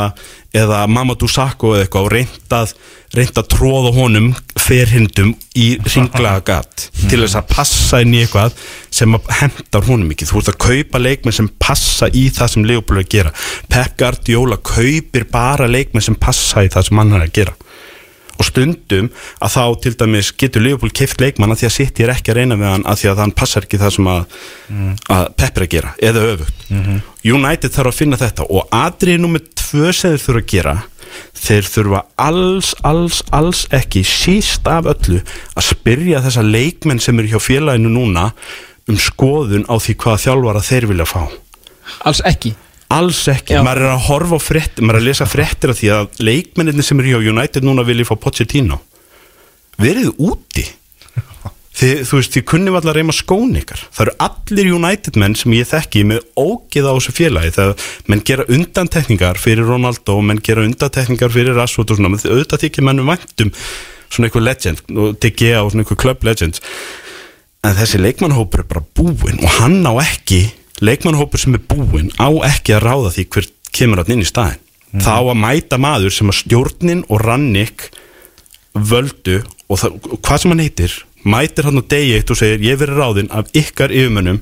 eða 0.50 0.80
Mamadou 0.90 1.28
Sakho 1.30 1.76
eða 1.76 1.84
eitthvað 1.84 2.08
og 2.08 2.10
reyndað 2.16 2.72
reynda 3.14 3.44
tróða 3.50 3.92
honum 3.94 4.28
ferhindum 4.58 5.32
í 5.58 5.68
ringlaga 5.86 6.42
gat 6.46 6.88
til 7.10 7.20
þess 7.22 7.38
að 7.38 7.48
passa 7.54 8.02
inn 8.02 8.16
í 8.18 8.24
eitthvað 8.24 8.58
sem 8.90 9.14
hendar 9.38 9.86
honum 9.86 10.10
ekki. 10.10 10.26
Þú 10.26 10.42
ert 10.42 10.52
að 10.52 10.60
kaupa 10.66 11.02
leikmenn 11.02 11.38
sem 11.38 11.50
passa 11.62 12.10
í 12.10 12.26
það 12.34 12.54
sem 12.54 12.68
Leopold 12.70 12.98
er 12.98 13.06
að 13.06 13.14
gera. 13.14 13.34
Pep 13.70 13.96
Guardiola 14.02 14.58
kaupir 14.58 15.26
bara 15.30 15.70
leikmenn 15.70 16.06
sem 16.10 16.18
passa 16.18 16.66
í 16.66 16.70
það 16.72 16.90
sem 16.90 17.02
hann 17.02 17.18
er 17.18 17.26
að 17.28 17.36
gera 17.40 17.58
og 18.40 18.48
stundum 18.48 19.10
að 19.40 19.54
þá 19.54 19.64
til 19.84 19.94
dæmis 20.00 20.30
getur 20.40 20.64
Leopold 20.64 20.94
keift 20.96 21.20
leikmann 21.22 21.52
að 21.54 21.62
því 21.62 21.68
að 21.68 21.74
sitt 21.76 22.00
ég 22.00 22.08
er 22.08 22.14
ekki 22.14 22.32
að 22.32 22.40
reyna 22.40 22.58
við 22.60 22.72
hann 22.72 22.86
að 22.88 23.02
því 23.02 23.10
að 23.12 23.22
hann 23.24 23.34
passar 23.36 23.66
ekki 23.66 23.80
það 23.80 23.96
sem 23.96 24.10
að, 24.14 24.38
að 25.16 25.26
Pep 25.40 25.60
er 25.60 25.66
að 25.66 25.72
gera 25.74 25.92
eða 26.10 26.24
öfugt. 26.34 26.64
United 27.26 27.74
þarf 27.76 27.92
að 27.92 27.98
finna 28.00 28.20
þetta 28.20 28.48
og 28.48 28.72
aðrið 28.80 29.20
nummer 29.20 29.44
tvö 29.60 29.92
þeir 29.92 30.24
þurfa 30.24 30.40
að 30.40 30.48
gera 30.54 30.76
þeir 31.34 31.66
þurfa 31.66 32.00
alls, 32.22 32.72
alls, 32.86 33.20
alls 33.34 33.64
ekki 33.74 34.02
síst 34.06 34.68
af 34.70 34.88
öllu 34.90 35.20
að 35.56 35.68
spyrja 35.72 36.22
þessa 36.24 36.44
leikmenn 36.46 37.02
sem 37.02 37.18
eru 37.18 37.34
hjá 37.34 37.42
félaginu 37.42 37.92
núna 37.92 38.30
um 38.90 38.98
skoðun 38.98 39.66
á 39.70 39.74
því 39.78 39.96
hvaða 40.00 40.22
þjálfara 40.24 40.66
þeir 40.66 40.88
vilja 40.90 41.08
fá. 41.08 41.22
Alls 42.06 42.22
ekki 42.26 42.54
Alls 42.90 43.20
ekki, 43.30 43.54
Já. 43.54 43.62
maður 43.62 43.86
er 43.86 43.92
að 43.94 44.04
horfa 44.08 44.38
á 44.38 44.40
frétt 44.42 44.80
maður 44.82 44.98
er 44.98 45.00
að 45.04 45.06
lesa 45.06 45.26
fréttir 45.30 45.70
af 45.70 45.78
því 45.78 45.90
að 45.94 46.20
leikmenninni 46.26 46.82
sem 46.82 46.98
eru 46.98 47.12
hjá 47.12 47.30
United 47.30 47.66
núna 47.66 47.84
vilja 47.86 48.08
fá 48.08 48.16
Pochettino. 48.18 48.80
Verið 49.80 50.10
úti? 50.18 50.64
Þið, 51.80 52.00
þú 52.08 52.18
veist, 52.18 52.34
þið 52.34 52.44
kunnum 52.50 52.76
allar 52.80 52.98
reyma 52.98 53.14
skón 53.14 53.54
ykkar. 53.56 53.84
Það 53.94 54.04
eru 54.04 54.14
allir 54.26 54.72
United 54.74 55.20
menn 55.22 55.36
sem 55.38 55.54
ég 55.54 55.70
þekki 55.70 56.02
með 56.10 56.26
ógeð 56.34 56.90
á 56.90 56.92
þessu 56.96 57.14
félagi. 57.16 57.54
Þegar 57.56 57.86
menn 58.10 58.24
gera 58.26 58.48
undantekningar 58.56 59.40
fyrir 59.40 59.70
Ronaldo 59.70 60.18
menn 60.26 60.42
gera 60.44 60.66
undantekningar 60.66 61.32
fyrir 61.32 61.56
Rashford 61.56 61.94
og 61.94 62.00
svona, 62.00 62.10
menn 62.12 62.26
auðvitað 62.26 62.66
þykir 62.66 62.88
mennum 62.90 63.14
væntum 63.14 63.54
svona 64.10 64.26
eitthvað 64.26 64.48
legend 64.48 64.82
og 64.90 65.14
DG 65.22 65.54
og 65.62 65.70
svona 65.70 65.86
eitthvað 65.86 66.02
club 66.02 66.26
legends. 66.26 66.64
En 67.64 67.76
þessi 67.78 68.00
leikmannhópur 68.02 68.64
er 68.64 68.68
bara 68.74 68.82
búinn 68.98 69.38
og 69.44 69.60
hann 69.60 69.80
á 69.86 69.94
ekki 70.02 70.48
leikmannhópur 70.84 71.40
sem 71.40 71.56
er 71.56 71.64
búinn 71.70 72.12
á 72.16 72.28
ekki 72.48 72.76
að 72.76 72.84
ráða 72.86 73.14
því 73.16 73.26
hver 73.34 73.48
kemur 73.76 74.02
hann 74.02 74.14
inn 74.16 74.24
í 74.24 74.28
staðin 74.28 75.02
þá 75.04 75.14
að 75.20 75.38
mæta 75.38 75.78
maður 75.78 76.14
sem 76.14 76.32
að 76.32 76.40
stjórnin 76.40 77.04
og 77.08 77.22
rannik 77.22 77.90
völdu 78.74 79.40
og 79.70 79.78
það, 79.78 79.98
hvað 80.18 80.42
sem 80.42 80.54
hann 80.54 80.64
heitir 80.64 80.96
mætir 81.24 81.66
hann 81.68 81.76
á 81.80 81.84
degi 81.84 82.14
eitt 82.16 82.30
og 82.32 82.38
segir 82.40 82.62
ég 82.64 82.78
verið 82.80 82.96
ráðinn 83.00 83.30
af 83.36 83.50
ykkar 83.56 83.92
yfirmönnum 83.92 84.38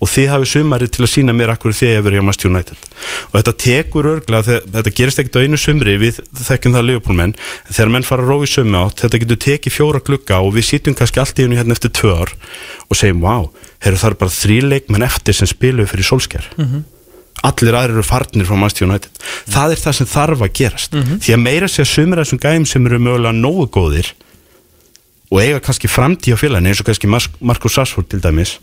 og 0.00 0.10
þið 0.12 0.28
hafið 0.30 0.50
sumarið 0.52 0.90
til 0.94 1.02
að 1.06 1.10
sína 1.10 1.34
mér 1.34 1.50
akkur 1.54 1.74
þið 1.74 1.90
hefur 1.96 2.06
verið 2.06 2.20
hjá 2.20 2.24
Manchester 2.28 2.50
United. 2.52 2.84
Og 3.30 3.34
þetta 3.40 3.54
tekur 3.64 4.08
örglega, 4.12 4.42
þegar- 4.46 4.68
þetta 4.76 4.92
gerist 5.00 5.18
ekkert 5.22 5.36
á 5.36 5.44
einu 5.44 5.58
sumri 5.58 5.96
við 5.98 6.20
þekkjum 6.38 6.76
það 6.76 6.86
en 7.26 7.34
þegar 7.72 7.90
menn 7.96 8.06
fara 8.06 8.22
að 8.22 8.30
róa 8.30 8.46
í 8.46 8.52
sumi 8.54 8.78
átt 8.78 9.02
þetta 9.02 9.20
getur 9.24 9.40
tekið 9.46 9.74
fjóra 9.74 10.00
glugga 10.06 10.38
og 10.40 10.54
við 10.54 10.68
sitjum 10.70 10.94
kannski 10.94 11.20
allt 11.20 11.38
í 11.38 11.42
hennu 11.48 11.58
hérna 11.58 11.74
eftir 11.74 11.90
tvö 11.90 12.14
ár 12.22 12.30
og 12.90 12.96
segjum, 12.96 13.20
wow, 13.26 13.50
það 13.98 14.10
er 14.10 14.18
bara 14.22 14.30
þrý 14.38 14.56
leikmenn 14.70 15.02
eftir 15.06 15.34
sem 15.34 15.46
spiluðu 15.50 15.88
fyrir 15.90 16.06
Solskjær 16.06 16.46
allir 17.40 17.72
aðrir 17.72 17.94
eru 17.96 18.02
farnir 18.04 18.44
frá 18.44 18.56
Manchester 18.58 18.84
United. 18.86 19.10
Það 19.48 19.72
er 19.72 19.80
það 19.80 19.94
sem 19.96 20.06
þarf 20.10 20.42
að 20.44 20.50
gerast. 20.58 20.92
Því 21.24 21.32
að 21.32 21.40
meira 21.40 21.68
að 21.70 21.88
sumir 21.88 22.20
og 25.30 25.42
eiga 25.42 25.62
kannski 25.62 25.90
framtíð 25.90 26.34
á 26.34 26.42
félaginu 26.42 26.72
eins 26.72 26.82
og 26.82 26.88
kannski 26.90 27.10
Marcus 27.10 27.78
Rashford 27.78 28.10
til 28.10 28.22
dæmis 28.22 28.58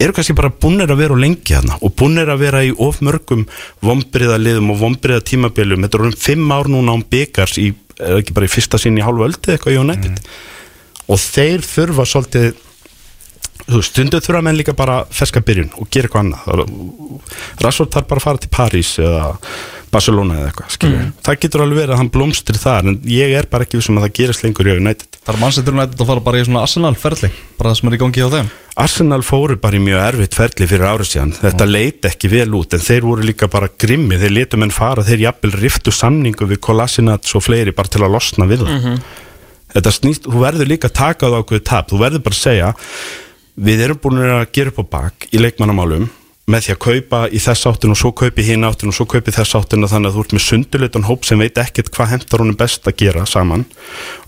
eru 0.00 0.12
kannski 0.12 0.36
bara 0.36 0.52
búnir 0.52 0.90
að 0.92 1.00
vera 1.00 1.16
og 1.16 1.22
lengi 1.22 1.54
þarna 1.54 1.78
og 1.80 1.94
búnir 1.96 2.28
að 2.28 2.42
vera 2.44 2.60
í 2.66 2.72
of 2.84 3.00
mörgum 3.04 3.46
vombriðaliðum 3.84 4.74
og 4.74 4.80
vombriða 4.82 5.24
tímabilum 5.24 5.86
þetta 5.86 5.98
er 5.98 6.06
um 6.10 6.18
fimm 6.26 6.52
ár 6.52 6.68
núna 6.72 6.96
án 6.96 7.06
byggars 7.10 7.56
í, 7.62 7.70
er 7.96 8.20
ekki 8.20 8.36
bara 8.36 8.48
í 8.48 8.52
fyrsta 8.52 8.80
sinni 8.80 9.00
í 9.00 9.06
hálfu 9.06 9.24
öldu 9.24 9.54
eitthvað 9.54 9.76
í 9.76 9.80
United. 9.80 10.20
Og 11.06 11.20
þeir 11.22 11.64
þurfa 11.64 12.06
svolítið 12.10 12.62
stundu 13.86 14.20
þurfa 14.20 14.42
menn 14.44 14.58
líka 14.58 14.76
bara 14.76 15.00
ferska 15.10 15.40
byrjun 15.40 15.72
og 15.80 15.88
gera 15.88 16.10
eitthvað 16.10 16.26
annað. 16.26 17.24
Rashford 17.64 17.94
þarf 17.94 18.10
bara 18.10 18.20
að 18.20 18.26
fara 18.28 18.42
til 18.42 18.52
París 18.52 18.92
eða 19.00 19.32
Barcelona 19.96 20.36
eða 20.36 20.50
eitthvað 20.50 20.76
skilur. 20.76 21.08
það 21.26 21.40
getur 21.42 21.64
alveg 21.64 21.80
verið 21.82 21.94
að 21.96 22.00
hann 22.02 22.12
blómstri 22.14 22.60
þar 22.60 22.90
en 22.92 23.00
ég 23.10 23.34
er 23.38 23.48
bara 23.50 23.66
ekki 23.66 23.80
vissum 23.80 23.98
að 23.98 24.06
það 24.06 24.14
gerist 24.20 24.44
lengur 24.44 24.68
í 24.68 24.76
United. 24.76 25.18
Það 25.26 25.34
er 25.34 25.42
mannsettur 25.42 25.76
nættið 25.76 26.04
að 26.04 26.10
fara 26.12 26.24
bara 26.28 26.40
í 26.40 26.46
svona 26.46 26.62
Arsenal 26.66 26.94
ferli 27.00 27.32
Bara 27.56 27.72
það 27.72 27.78
sem 27.80 27.88
er 27.88 27.96
í 27.96 28.00
gangi 28.02 28.24
á 28.24 28.28
þeim. 28.36 28.48
Arsenal 28.76 29.22
fóru 29.24 29.56
bara 29.60 29.78
í 29.78 29.80
mjög 29.80 30.02
erfitt 30.04 30.34
ferli 30.36 30.66
fyrir 30.68 30.90
árið 30.90 31.08
síðan. 31.08 31.30
Þetta 31.40 31.68
leit 31.70 32.08
ekki 32.10 32.28
vel 32.28 32.50
út 32.58 32.76
en 32.76 32.82
þeir 32.84 33.06
voru 33.08 33.24
líka 33.24 33.48
bara 33.48 33.70
grimmi 33.72 34.18
þeir 34.20 34.34
letu 34.36 34.60
menn 34.60 34.74
fara, 34.74 35.04
þeir 35.06 35.24
jafnvel 35.24 35.54
riftu 35.56 35.94
samningu 35.96 36.48
við 36.50 36.60
Kolasinac 36.66 37.32
og 37.32 37.46
fleiri 37.46 37.72
bara 37.72 37.88
til 37.88 38.04
að 38.04 38.12
losna 38.12 38.48
við 38.50 38.66
það. 38.66 39.00
Þetta 39.72 39.94
snýst, 39.96 40.28
þú 40.28 40.42
verður 40.44 40.68
líka 40.68 40.90
að 40.90 40.98
taka 41.00 41.30
það 41.30 41.40
ákveðu 41.40 41.64
tap. 41.72 41.88
Þú 41.88 42.02
verður 42.04 42.24
bara 42.28 42.36
að 42.36 42.42
segja 42.42 42.68
við 43.56 43.82
erum 43.86 44.00
búin 44.04 44.20
að 44.20 44.44
gera 44.52 44.72
upp 44.72 44.84
á 44.84 44.86
bak 44.98 45.28
í 45.32 45.40
leikmannamálum 45.40 46.10
með 46.46 46.66
því 46.66 46.74
að 46.74 46.82
kaupa 46.84 47.20
í 47.34 47.40
þess 47.42 47.66
áttin 47.66 47.92
og 47.94 47.98
svo 47.98 48.12
kaupi 48.14 48.44
hinn 48.46 48.66
áttin 48.66 48.92
og 48.92 48.94
svo 48.94 49.06
kaupi 49.10 49.34
þess 49.34 49.56
áttin 49.58 49.82
þannig 49.82 50.12
að 50.12 50.14
þú 50.14 50.22
ert 50.22 50.34
með 50.36 50.44
sundulitan 50.44 51.06
hóp 51.08 51.26
sem 51.26 51.40
veit 51.42 51.58
ekkert 51.58 51.90
hvað 51.94 52.12
hentar 52.12 52.44
honum 52.44 52.58
best 52.58 52.86
að 52.86 53.00
gera 53.02 53.24
saman. 53.26 53.64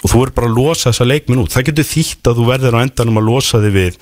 Og 0.03 0.11
þú 0.11 0.25
verður 0.25 0.35
bara 0.41 0.51
að 0.51 0.59
losa 0.59 0.91
þessa 0.91 1.07
leikminn 1.07 1.45
út. 1.45 1.55
Það 1.55 1.69
getur 1.71 1.87
þýtt 1.93 2.33
að 2.33 2.41
þú 2.41 2.49
verður 2.49 2.79
á 2.79 2.83
endanum 2.83 3.21
að 3.23 3.31
losa 3.31 3.63
þig 3.63 3.77
við 3.77 4.01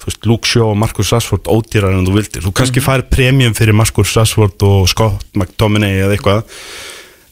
þú 0.00 0.08
veist, 0.08 0.22
Luke 0.30 0.48
Shaw 0.48 0.70
og 0.70 0.78
Marcus 0.80 1.12
Rashford 1.12 1.50
ódýrar 1.52 1.98
en 1.98 2.06
þú 2.08 2.14
vildir, 2.16 2.44
þú 2.46 2.54
kannski 2.56 2.80
farið 2.80 3.10
premium 3.12 3.56
fyrir 3.56 3.76
Marcus 3.76 4.14
Rashford 4.16 4.64
og 4.64 4.88
Scott 4.88 5.36
McTominay 5.36 6.00
eða 6.06 6.16
eitthvað 6.16 6.56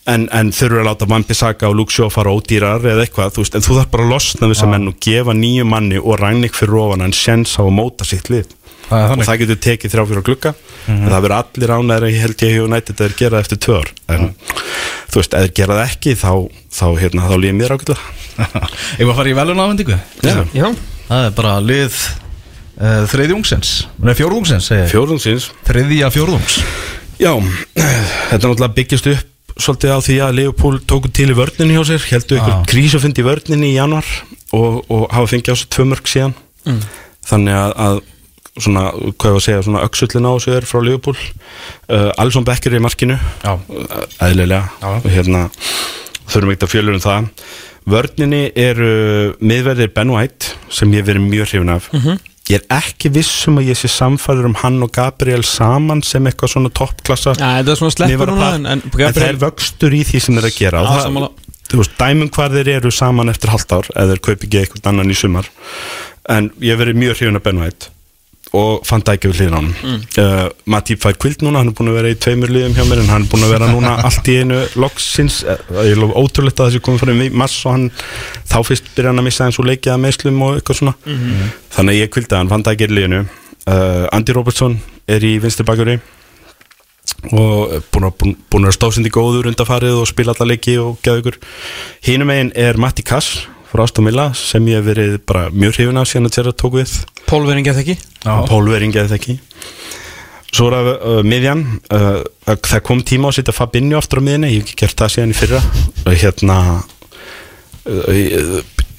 en, 0.09 0.27
en 0.33 0.53
þurfur 0.53 0.83
að 0.83 0.89
láta 0.91 1.09
Van 1.09 1.25
Bissaka 1.25 1.71
og 1.71 1.79
Luke 1.79 1.95
Shaw 1.95 2.13
fara 2.13 2.33
ódýrar 2.33 2.85
eða 2.85 3.07
eitthvað, 3.07 3.33
þú 3.37 3.45
veist, 3.45 3.57
en 3.57 3.65
þú 3.65 3.79
þarf 3.79 3.91
bara 3.95 4.07
að 4.07 4.13
losna 4.13 4.45
við 4.45 4.55
þessa 4.55 4.71
menn 4.75 4.93
og 4.93 5.01
gefa 5.09 5.37
nýju 5.37 5.69
manni 5.69 6.03
og 6.03 6.21
Ragnik 6.21 6.57
fyrir 6.57 6.81
ofan 6.83 7.07
en 7.09 7.17
sjens 7.17 7.57
á 7.57 7.65
að 7.65 7.75
móta 7.81 8.09
sitt 8.09 8.29
lið 8.33 8.53
Það 8.89 9.03
er 9.05 9.13
og 9.19 9.27
það 9.29 9.41
getur 9.43 9.59
tekið 9.67 9.93
þrjá 9.95 10.05
fyrir 10.11 10.25
glugga. 10.29 10.53
En 10.89 11.09
það 11.09 11.25
verður 11.25 11.37
allir 11.39 11.73
ánæður 11.77 12.07
ég 12.09 12.23
held 12.25 12.45
ég 12.47 12.55
hjá 12.55 12.63
United 12.65 12.95
að 12.95 13.03
þeir 13.05 13.17
gera 13.19 13.37
það 13.37 13.45
eftir 13.45 13.61
tvö 13.67 13.77
ár. 13.83 13.91
En 14.15 14.29
þú 15.13 15.21
veist, 15.21 15.35
ef 15.35 15.45
þeir 15.45 15.53
gera 15.59 15.77
það 15.79 15.91
ekki 15.93 16.15
þá, 16.23 16.33
þá, 16.79 16.87
hérna, 17.03 17.27
þá 17.29 17.37
líðum 17.43 17.61
mér 17.63 17.75
ákveðlega 17.77 18.17
Ég 18.99 19.05
var 19.05 19.13
að 19.13 19.19
fara 19.19 19.31
í 19.33 19.37
velun. 19.39 19.63
Já, 20.55 20.69
Það 21.09 21.25
er 21.29 21.33
bara 21.39 21.53
lið 21.65 21.97
uh, 22.79 23.05
þriðjungsins 23.13 23.73
Nei, 24.05 24.13
fjórðungsins 24.19 24.69
ég. 24.77 24.85
Fjórðungsins 24.93 25.49
Þriðja 25.67 26.11
fjórðungs 26.15 26.59
Já, 27.19 27.33
þetta 28.31 28.39
náttúrulega 28.45 28.75
byggjast 28.79 29.09
upp 29.15 29.35
svolítið 29.59 29.91
á 29.91 29.99
því 30.07 30.17
að 30.23 30.37
Leopold 30.39 30.85
tóku 30.87 31.11
til 31.11 31.33
í 31.33 31.35
vörninni 31.35 31.75
hjá 31.75 31.83
sér, 31.89 32.05
heldur 32.13 32.39
ykkur 32.39 32.53
Ah. 32.55 32.67
krísufundi 32.71 33.25
í 33.25 33.27
vörninni 33.27 33.73
í 33.73 33.75
januar 33.75 34.07
og, 34.55 34.85
og 34.87 35.09
hafa 35.11 35.33
fengið 35.33 35.51
á 35.51 35.57
sér 35.59 35.71
tvö 35.75 35.87
mörg 35.91 36.07
síðan. 36.07 36.37
Þannig 37.27 37.57
að, 37.59 37.75
að 37.89 37.99
svona, 38.65 38.89
hvað 38.93 39.31
ég 39.31 39.37
var 39.37 39.41
að 39.41 39.47
segja, 39.47 39.65
svona 39.67 39.85
öksullin 39.87 40.29
á 40.29 40.33
þessu 40.35 40.55
er 40.57 40.67
frá 40.69 40.83
Leopold 40.85 41.23
uh, 41.23 42.11
Alisson 42.19 42.47
Becker 42.49 42.75
er 42.75 42.81
í 42.81 42.85
markinu. 42.85 43.19
Já. 43.45 43.55
uh, 43.55 44.05
eðlilega. 44.29 44.69
Já. 44.83 44.91
og 44.99 45.11
hérna 45.13 45.49
þurfum 46.29 46.55
ekki 46.55 46.69
að 46.69 46.75
fjölur 46.75 46.99
um 46.99 47.05
það. 47.05 47.29
Vörninni 47.89 48.43
eru 48.59 48.91
miðverðir 49.41 49.95
Ben 49.97 50.11
White 50.13 50.57
sem 50.73 50.93
ég 50.93 51.07
verið 51.09 51.25
mjög 51.25 51.55
hrifin 51.55 51.73
af. 51.73 51.89
Ég 52.49 52.63
er 52.63 52.79
ekki 52.79 53.11
viss 53.13 53.45
um 53.49 53.61
að 53.61 53.71
ég 53.71 53.77
sé 53.77 53.91
samfæður 53.93 54.49
um 54.49 54.57
hann 54.63 54.79
og 54.85 54.93
Gabriel 54.97 55.43
saman 55.45 56.01
sem 56.05 56.25
eitthvað 56.29 56.55
svona 56.55 56.73
toppklassa. 56.73 57.35
Já, 57.37 57.59
þetta 57.59 57.75
er 57.75 57.81
svona 57.81 57.97
sleppur 57.97 58.33
núna 58.33 58.49
en, 58.57 58.69
en 58.73 58.85
en 58.85 59.13
það 59.17 59.27
er 59.27 59.41
vöxtur 59.43 59.97
í 59.97 60.01
því 60.09 60.23
sem 60.25 60.39
þeir 60.39 60.49
að 60.49 60.57
gera. 60.57 60.81
Já, 60.85 61.03
það, 61.05 61.29
þú 61.69 61.83
veist, 61.83 61.99
dæmum 62.01 62.33
hvað 62.33 62.57
þeir 62.57 62.73
eru 62.79 62.93
saman 62.97 63.33
eftir 63.33 63.53
halvt 63.53 63.77
ár 63.77 63.93
eða 63.95 64.15
þeir 64.15 64.25
kaupi 64.31 64.49
ekki 64.49 64.63
eitthvað 64.63 64.91
annan 64.93 65.13
í 65.13 65.19
sumar. 65.21 65.53
En 66.29 66.49
ég 66.65 66.81
verið 66.81 67.01
mjög 67.05 67.21
hrifin 67.21 67.41
af 67.41 67.45
Ben 67.45 67.61
White 67.61 67.93
og 68.57 68.85
fann 68.89 69.03
það 69.05 69.19
ekki 69.19 69.31
við 69.31 69.41
hlýðin 69.41 69.55
á 69.55 69.59
hann 69.59 69.71
mm. 69.73 69.97
uh, 70.23 70.45
Matip 70.73 71.03
fær 71.03 71.17
kvild 71.21 71.43
núna, 71.45 71.61
hann 71.61 71.71
er 71.71 71.77
búin 71.77 71.91
að 71.93 71.99
vera 71.99 72.13
í 72.13 72.17
tveimur 72.17 72.53
liðum 72.53 72.77
hjá 72.79 72.85
mér 72.89 73.03
en 73.03 73.11
hann 73.13 73.27
er 73.27 73.33
búin 73.33 73.45
að 73.45 73.53
vera 73.53 73.69
núna 73.69 73.95
allt 74.09 74.31
í 74.33 74.37
einu 74.41 74.61
loksins, 74.81 75.41
uh, 75.45 75.83
ég 75.85 75.99
lof 76.01 76.15
ótrúlegt 76.17 76.63
að 76.63 76.71
þessi 76.71 76.85
komið 76.87 77.05
frá 77.05 77.13
í 77.13 77.31
mass 77.43 77.59
og 77.67 77.77
hann 77.77 77.89
þá 78.49 78.59
fyrst 78.71 78.93
byrja 78.95 79.13
hann 79.13 79.23
að 79.23 79.29
missa 79.29 79.49
eins 79.49 79.61
og 79.61 79.69
leikið 79.69 79.95
að 79.95 80.01
meðslum 80.07 80.45
og 80.47 80.57
eitthvað 80.57 80.81
svona. 80.81 80.95
Þannig 81.75 81.95
að 81.95 82.01
ég 82.01 82.13
kvildi 82.15 82.39
hann, 82.39 82.53
fann 82.53 82.65
það 82.65 82.79
ekki 82.79 82.89
í 82.89 82.95
liðinu. 82.97 83.25
Uh, 83.69 84.07
Andy 84.17 84.37
Robertson 84.37 84.79
er 85.09 85.25
í 85.29 85.35
vinstri 85.43 85.67
bakjúri 85.69 85.99
og 87.35 87.85
búin 87.93 88.09
að, 88.09 88.27
búin, 88.49 88.69
að 88.69 88.77
stóðsindi 88.77 89.13
góður 89.13 89.49
undarfarið 89.51 90.01
og 90.01 90.09
spila 90.09 90.33
alla 90.37 90.53
leiki 90.53 90.79
og 90.81 90.99
geða 91.05 91.23
ykkur. 91.23 91.39
Hínum 92.07 92.31
megin 92.31 92.53
er 92.57 92.81
Matti 92.81 93.05
Kass 93.05 93.43
frá 93.69 93.85
Aston 93.85 94.09
Villa 94.09 94.31
sem 94.39 94.69
ég 94.71 94.81
hef 94.81 94.89
verið 94.89 95.19
bara 95.29 95.49
mjög 95.53 95.77
hrifin 95.77 96.01
af 96.01 96.09
síðan 96.09 96.31
að 96.31 96.39
Gerrard 96.39 96.61
tók 96.61 96.79
við. 96.79 96.95
Pólvering 97.29 97.69
eða 97.69 97.85
ekki? 97.85 97.99
Pólvering 98.49 98.97
eða 98.97 99.13
þekki 99.17 99.39
Svo 100.49 100.71
er 100.71 100.77
það 100.79 100.89
uh, 100.95 101.19
miðjan 101.29 101.65
uh, 101.93 102.23
það 102.47 102.81
kom 102.87 103.03
tíma 103.05 103.29
á 103.29 103.31
að 103.31 103.37
setja 103.39 103.55
Fabinho 103.57 103.99
aftur 104.01 104.23
á 104.25 104.27
miðinni, 104.27 104.55
ég 104.55 104.63
hef 104.63 104.71
ekki 104.71 104.79
gert 104.81 105.03
það 105.03 105.13
síðan 105.13 105.35
í 105.35 105.37
fyrra. 105.37 105.61
Uh, 106.07 106.15
hérna 106.17 106.57
uh, 107.85 108.55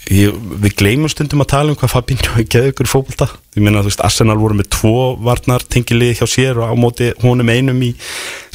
ég, 0.10 0.34
við 0.64 0.74
gleymum 0.80 1.10
stundum 1.12 1.44
að 1.44 1.50
tala 1.54 1.72
um 1.74 1.78
hvað 1.80 1.92
Fabinho 1.94 2.34
er 2.42 2.46
geðið 2.50 2.72
ykkur 2.74 2.88
í 2.88 2.92
fótbolta. 2.92 3.28
Ég 3.58 3.64
meina 3.66 3.82
þú 3.84 3.90
veist, 3.92 4.02
Arsenal 4.06 4.36
voru 4.42 4.58
með 4.58 4.68
tvo 4.76 4.92
varnar 5.26 5.64
tengilið 5.70 6.20
hjá 6.20 6.28
sér 6.30 6.60
og 6.62 6.70
á 6.70 6.74
móti 6.80 7.10
honum 7.24 7.52
einum 7.54 7.80
í 7.86 7.92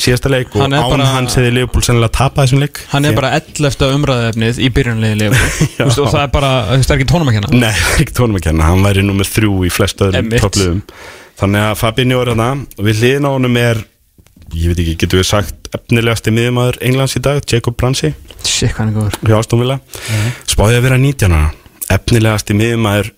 síðasta 0.00 0.30
leik 0.32 0.54
og 0.54 0.64
án 0.66 0.74
bara- 0.74 1.08
hans 1.14 1.36
hefði 1.38 1.52
Leopold 1.58 1.86
sennilega 1.86 2.14
tapað 2.18 2.48
þessum 2.48 2.62
leik. 2.64 2.82
Hann 2.92 3.04
er 3.08 3.16
bara 3.18 3.32
11. 3.38 3.88
umræðefnið 3.98 4.60
í 4.60 4.70
byrjunlegi 4.74 5.30
Já. 5.78 5.86
og 5.88 6.10
það 6.12 6.22
er 6.24 6.32
bara, 6.34 6.52
það 6.74 6.86
er 6.90 6.96
ekki 6.98 7.10
tónum 7.14 7.30
að 7.32 7.38
kenna. 7.40 7.64
Nei, 7.66 7.74
ekki 8.02 8.16
tónum 8.18 8.38
að 8.40 8.46
kenna, 8.50 8.70
hann 8.70 8.84
væri 8.86 9.06
nummer 9.06 9.28
þrjú 9.28 9.64
í 9.68 9.72
flest 9.74 10.02
öðrum 10.04 10.30
toppliðum. 10.42 10.84
Þannig 11.34 11.64
að 11.70 11.78
Fabinho 11.80 12.20
er 12.22 12.30
hana 12.34 12.50
og 12.78 12.86
við 12.86 13.00
hliðin 13.02 13.26
á 13.26 13.30
honum 13.34 13.56
er 13.58 13.80
ég 14.54 14.70
veit 14.70 14.80
ekki, 14.84 14.96
getur 15.04 15.20
við 15.20 15.28
sagt 15.30 15.68
efnilegasti 15.74 16.32
miðumæður 16.34 16.80
Englands 16.86 17.16
í 17.18 17.22
dag, 17.24 17.42
Jacob 17.50 17.76
Bransi 17.80 18.14
hvað 18.44 18.78
hann 18.78 18.94
góður. 18.94 19.18
Hjá 19.24 19.36
Aston 19.38 19.62
Villa. 19.62 19.78
Spáði 20.50 20.78
að 20.78 20.86
vera 20.86 20.98
19 21.00 21.34
ára? 21.34 21.50
Efnilegasti 21.94 22.56
miðumæður 22.56 23.10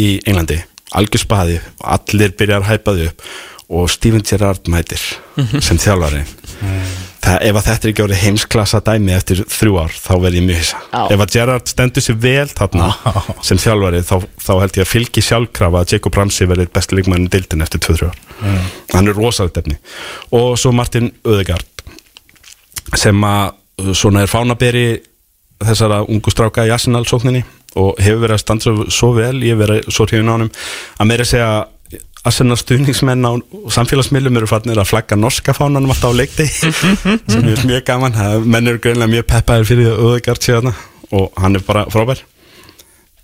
í 0.00 0.08
Englandi. 0.24 0.60
Algjör 0.96 1.22
spaði, 1.22 1.60
allir 1.96 2.34
byrjar 2.38 2.64
að 2.64 2.70
hæpa 2.72 2.96
þau 2.96 3.06
upp 3.10 3.30
og 3.70 3.90
Steven 3.92 4.24
Gerrard 4.26 4.66
mætir 4.70 5.02
sem 5.62 5.78
þjálfari 5.78 6.24
það, 7.20 7.36
ef 7.48 7.58
að 7.58 7.66
þetta 7.68 7.86
er 7.86 7.92
ekki 7.92 8.04
árið 8.06 8.22
heimsklassa 8.24 8.80
dæmi 8.86 9.14
eftir 9.16 9.42
þrjú 9.50 9.78
ár, 9.82 9.96
þá 9.96 10.12
verð 10.24 10.38
ég 10.38 10.46
mjög 10.46 10.60
hissa. 10.62 10.80
Já. 10.90 11.02
ef 11.14 11.24
að 11.24 11.34
Gerrard 11.34 11.70
stendur 11.70 12.04
sér 12.04 12.18
vel 12.24 12.46
þarna 12.50 12.88
sem 13.46 13.60
þjálfari, 13.60 14.02
þá, 14.06 14.16
þá 14.46 14.52
held 14.62 14.80
ég 14.80 14.86
að 14.86 14.90
fylgi 14.90 15.24
sjálfkrafa 15.26 15.82
að 15.82 15.94
Jacob 15.94 16.18
Ramsey 16.20 16.50
verði 16.50 16.68
besti 16.74 16.98
leikmann 16.98 17.26
í 17.26 17.32
dildin 17.32 17.66
eftir 17.66 17.82
2-3 17.86 18.10
ár. 18.10 18.18
Hann 18.94 19.10
er 19.10 19.18
rosalegt 19.18 19.60
efni 19.60 19.76
og 20.36 20.56
svo 20.60 20.72
Martin 20.76 21.12
Öðegard 21.28 21.84
sem 22.98 23.24
að 23.26 23.52
uh, 23.82 23.92
svona 23.94 24.24
er 24.24 24.30
fánaberi 24.30 24.86
þessara 25.60 26.02
ungu 26.08 26.32
stráka 26.32 26.64
í 26.66 26.72
Arsenal 26.72 27.04
sókninni 27.08 27.44
og 27.78 28.00
hefur 28.02 28.24
verið 28.24 28.36
að 28.38 28.42
standa 28.42 28.72
svo, 28.90 29.12
vel 29.14 29.36
ég 29.44 29.54
hef 29.54 29.60
verið 29.60 29.90
svo 29.92 30.06
hrifin 30.08 30.30
á 30.30 30.34
honum 30.34 30.50
að 30.50 31.10
meira 31.10 31.26
segja 31.28 31.50
Arsenal 32.20 32.58
stuðningsmenn 32.60 33.24
á 33.24 33.32
samfélagsmiðlum 33.72 34.36
eru 34.42 34.48
farnir 34.50 34.78
að 34.78 34.90
flagga 34.90 35.16
norska 35.16 35.54
fánanum 35.56 35.92
alltaf 35.94 36.12
á 36.12 36.18
leikti 36.18 36.44
sem 36.52 37.46
er 37.48 37.62
mjög 37.64 37.86
gaman. 37.88 38.18
Menn 38.44 38.68
eru 38.68 38.82
greinlega 38.82 39.14
mjög 39.14 39.28
peppaðir 39.30 39.70
fyrir 39.70 39.86
því 39.86 39.94
að 39.94 40.02
Öðegard 40.08 40.44
sé 40.44 40.58
þarna 40.58 40.74
og 41.16 41.40
hann 41.40 41.56
er 41.56 41.64
bara 41.66 41.86
frábær. 41.90 42.20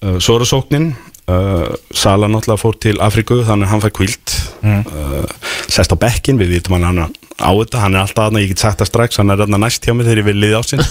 Uh, 0.01 0.17
svo 0.21 0.39
eru 0.39 0.49
sóknin. 0.49 0.95
Uh, 1.27 1.75
Sala 1.91 2.29
náttúrulega 2.31 2.63
fór 2.63 2.77
til 2.81 2.97
Afriku 3.03 3.41
þannig 3.45 3.67
að 3.67 3.73
hann 3.73 3.83
fær 3.83 3.93
kvíld 3.99 4.35
uh, 4.63 5.25
sest 5.67 5.91
á 5.91 5.97
bekkin, 5.99 6.39
við 6.39 6.53
vitum 6.55 6.77
hann 6.79 7.03
á 7.03 7.51
þetta, 7.51 7.81
hann 7.83 7.97
er 7.97 8.05
alltaf 8.05 8.29
aðna, 8.29 8.45
ég 8.45 8.53
get 8.53 8.63
sagt 8.63 8.79
það 8.79 8.91
strax 8.93 9.19
hann 9.19 9.35
er 9.35 9.43
aðna 9.43 9.59
næst 9.65 9.85
hjá 9.85 9.91
mig 9.93 10.07
þegar 10.07 10.23
ég 10.23 10.29
vil 10.31 10.37
liði 10.39 10.61
ásinn. 10.61 10.85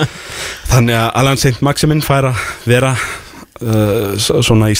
Þannig 0.72 1.00
að 1.00 1.10
Alan 1.20 1.42
St. 1.42 1.58
Maximin 1.66 2.04
fær 2.06 2.30
að 2.30 2.46
vera 2.70 2.94
svona 4.22 4.70
í 4.70 4.78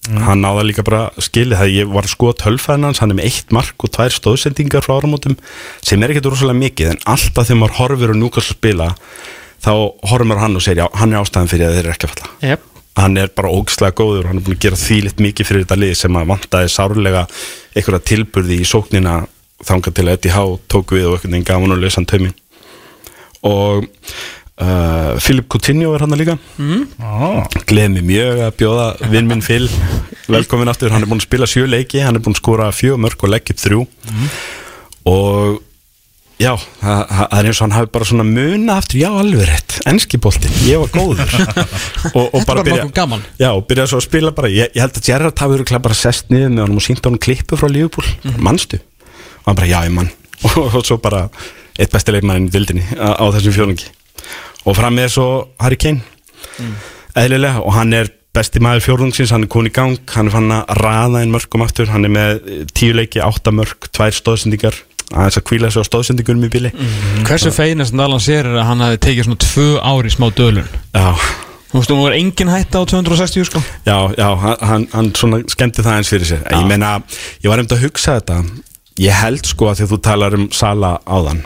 staðinn 0.00 0.24
hann 0.24 0.40
náða 0.40 0.64
líka 0.64 0.84
bara 0.84 1.10
skilið 1.20 1.60
það 1.60 1.74
ég 1.74 1.90
var 1.92 2.06
sko 2.08 2.32
tölfæðin 2.32 2.86
hans, 2.88 3.00
hann 3.02 3.12
er 3.12 3.18
með 3.18 3.28
eitt 3.28 3.52
mark 3.52 3.84
og 3.84 3.92
tvær 3.92 4.14
stóðsendingar 4.14 4.84
frá 4.84 4.96
áramótum 4.96 5.36
sem 5.84 6.00
er 6.02 6.10
ekkert 6.10 6.30
rosalega 6.32 6.58
mikið 6.58 6.90
en 6.94 7.02
alltaf 7.04 7.46
þegar 7.46 7.60
maður 7.60 7.76
horfir 7.78 8.14
og 8.14 8.18
njúkast 8.20 8.50
að 8.50 8.56
spila 8.56 8.88
þá 9.60 9.72
horfir 10.08 10.26
maður 10.30 10.44
hann 10.46 10.56
og 10.56 10.64
segir 10.64 10.82
já, 10.82 10.88
hann 10.96 11.12
er 11.12 11.20
ástæðan 11.20 11.52
fyrir 11.52 11.68
að 11.68 11.76
þeir 11.76 11.84
eru 11.84 11.94
ekki 11.94 12.08
að 12.08 12.14
falla. 12.14 12.32
Yep. 12.48 12.66
hann 13.00 13.20
er 13.20 13.34
bara 13.36 13.52
ógislega 13.52 13.96
góður 14.00 14.30
hann 14.30 14.40
er 14.40 14.46
búin 14.46 14.56
að 14.56 14.64
gera 14.64 14.80
þvílitt 14.80 15.20
mikið 15.20 15.50
fyrir 15.50 15.66
þetta 15.66 15.80
lið 15.84 15.94
sem 16.00 16.16
að 16.16 16.32
vantaði 16.32 16.72
sárlega 16.72 17.26
einhverja 17.76 18.06
tilburði 18.10 18.60
í 18.60 18.68
sóknina 18.68 19.20
þangað 19.68 19.96
til 19.98 20.06
að 20.08 20.14
Eddie 20.16 20.32
Há 20.32 20.44
tók 20.72 20.96
við 20.96 21.10
og 21.10 21.18
einhvern 21.18 21.36
veginn 21.36 21.48
gaf 21.50 21.60
hann 21.60 22.32
og 23.40 23.86
uh, 24.60 25.16
Philip 25.20 25.48
Coutinho 25.50 25.94
er 25.94 26.04
hann 26.04 26.16
líka. 26.18 26.36
Ah. 27.00 27.48
gleði 27.66 27.94
mig 27.96 28.06
mjög 28.10 28.44
að 28.46 28.52
bjóða 28.60 28.86
vinn 29.12 29.30
minn 29.30 29.42
Phil 29.44 29.66
velkomin 30.30 30.70
aftur, 30.70 30.92
hann 30.94 31.02
er 31.04 31.10
búin 31.10 31.22
að 31.22 31.28
spila 31.28 31.48
sjö 31.50 31.66
leiki 31.68 32.04
hann 32.04 32.18
er 32.18 32.22
búin 32.24 32.36
að 32.36 32.42
skora 32.42 32.70
fjö 32.74 32.98
mörg 33.00 33.24
og 33.24 33.32
leggja 33.34 33.56
upp 33.56 33.64
þrjú. 33.64 33.82
Og 35.10 35.58
já, 36.40 36.52
það 36.80 37.34
er 37.40 37.48
eins 37.50 37.58
og 37.60 37.66
hann 37.66 37.76
hafi 37.78 37.90
bara 37.96 38.08
svona 38.12 38.26
muna 38.28 38.78
aftur, 38.80 39.00
já 39.02 39.10
alveg 39.10 39.48
rétt. 39.48 39.76
Enski 39.90 40.20
boltinn, 40.22 40.54
ég 40.68 40.80
var 40.82 40.92
góður. 40.94 41.34
Og, 42.16 42.30
og 42.34 42.42
nokkuð 42.44 42.92
gaman. 42.96 43.22
já, 43.38 43.50
svo 43.86 44.00
að 44.00 44.06
spila 44.06 44.32
bara. 44.36 44.48
Ég, 44.52 44.70
ég 44.74 44.82
held 44.82 44.96
að 44.96 45.04
Gerrard 45.08 45.42
hafi 45.42 45.56
verið 45.58 45.82
bara 45.84 45.96
sest 45.96 46.30
niður 46.32 46.54
með 46.54 46.64
honum 46.64 46.80
og 46.80 46.84
sínt 46.86 47.04
honum 47.06 47.20
klippu 47.20 47.58
frá 47.60 47.68
Liverpool. 47.68 48.08
Mhm. 48.24 48.40
manstu, 48.44 48.80
og 49.42 49.50
hann 49.50 49.60
bara 49.60 49.70
já 49.70 49.78
ég 49.88 49.94
mann 49.94 50.10
og, 50.44 50.56
og 50.76 50.84
svo 50.86 50.98
bara 51.02 51.26
eitt 51.80 51.92
besti 51.92 52.14
leikmann 52.14 52.48
í 52.48 52.52
vildinni 52.52 52.84
á, 52.96 53.16
á 53.20 53.24
þessum 53.34 53.56
fjórungi 53.56 53.88
og 54.64 54.76
fram 54.76 54.96
með 54.98 55.12
svo 55.16 55.28
Harry 55.60 55.78
Kane. 55.80 56.02
Mm. 56.60 56.74
eðlilega 57.20 57.60
og 57.64 57.74
hann 57.76 57.92
er 57.96 58.10
besti 58.36 58.60
maður 58.62 58.84
fjórðungsins, 58.84 59.32
hann 59.34 59.44
er 59.44 59.50
komin 59.50 59.70
í 59.70 59.74
gang 59.74 60.14
hann 60.14 60.30
er 60.30 60.34
fann 60.34 60.54
að 60.54 60.70
raða 60.78 61.24
inn 61.24 61.32
mörgum 61.34 61.64
aftur 61.64 61.90
hann 61.90 62.06
er 62.06 62.12
með 62.14 62.30
eh, 62.38 62.62
tíu 62.76 62.94
leiki, 62.94 63.20
átta 63.24 63.52
mörg 63.54 63.90
tvær 63.90 64.14
stóðsendingar, 64.14 64.76
aðeins 65.10 65.40
að 65.40 65.46
kvíla 65.50 65.70
sig 65.72 65.82
á 65.82 65.88
stóðsendingunum 65.88 66.46
í 66.46 66.52
bíli 66.52 66.72
Hversu 67.26 67.52
feinast 67.54 67.96
en 67.96 68.04
Alan 68.04 68.22
sér 68.22 68.46
er 68.46 68.60
að 68.62 68.68
hann 68.70 68.84
hafi 68.86 69.02
tekið 69.08 69.28
svona 69.28 69.42
tvö 69.44 69.68
ári 69.82 70.14
smá 70.14 70.28
dölun? 70.30 70.70
Já, 70.94 71.12
Þú 71.70 71.78
veist, 71.78 71.90
þú 71.90 71.96
var 72.00 72.14
engin 72.16 72.48
hætta 72.50 72.80
á 72.82 72.84
260 72.90 73.46
sko. 73.46 73.60
Já, 73.86 73.98
já 74.18 74.26
hann, 74.42 74.88
hann, 74.90 75.12
svona 75.14 75.38
skemmti 75.46 75.84
það 75.86 76.00
eins 76.00 76.10
fyrir 76.10 76.26
sér. 76.26 76.40
Ég 76.50 76.64
meina, 76.66 76.96
ég 77.44 77.52
var 77.52 77.62
um 77.62 77.68
að 77.70 77.84
hugsa 77.84 78.16
þetta. 78.16 78.40
Ég 78.98 79.14
held 79.14 79.46
sko 79.46 79.68
að 79.70 79.78
því 79.78 79.86
að 79.86 79.92
þú 79.92 79.98
talar 80.02 80.34
um 80.34 80.48
Sala 80.50 80.96
áðan 81.06 81.44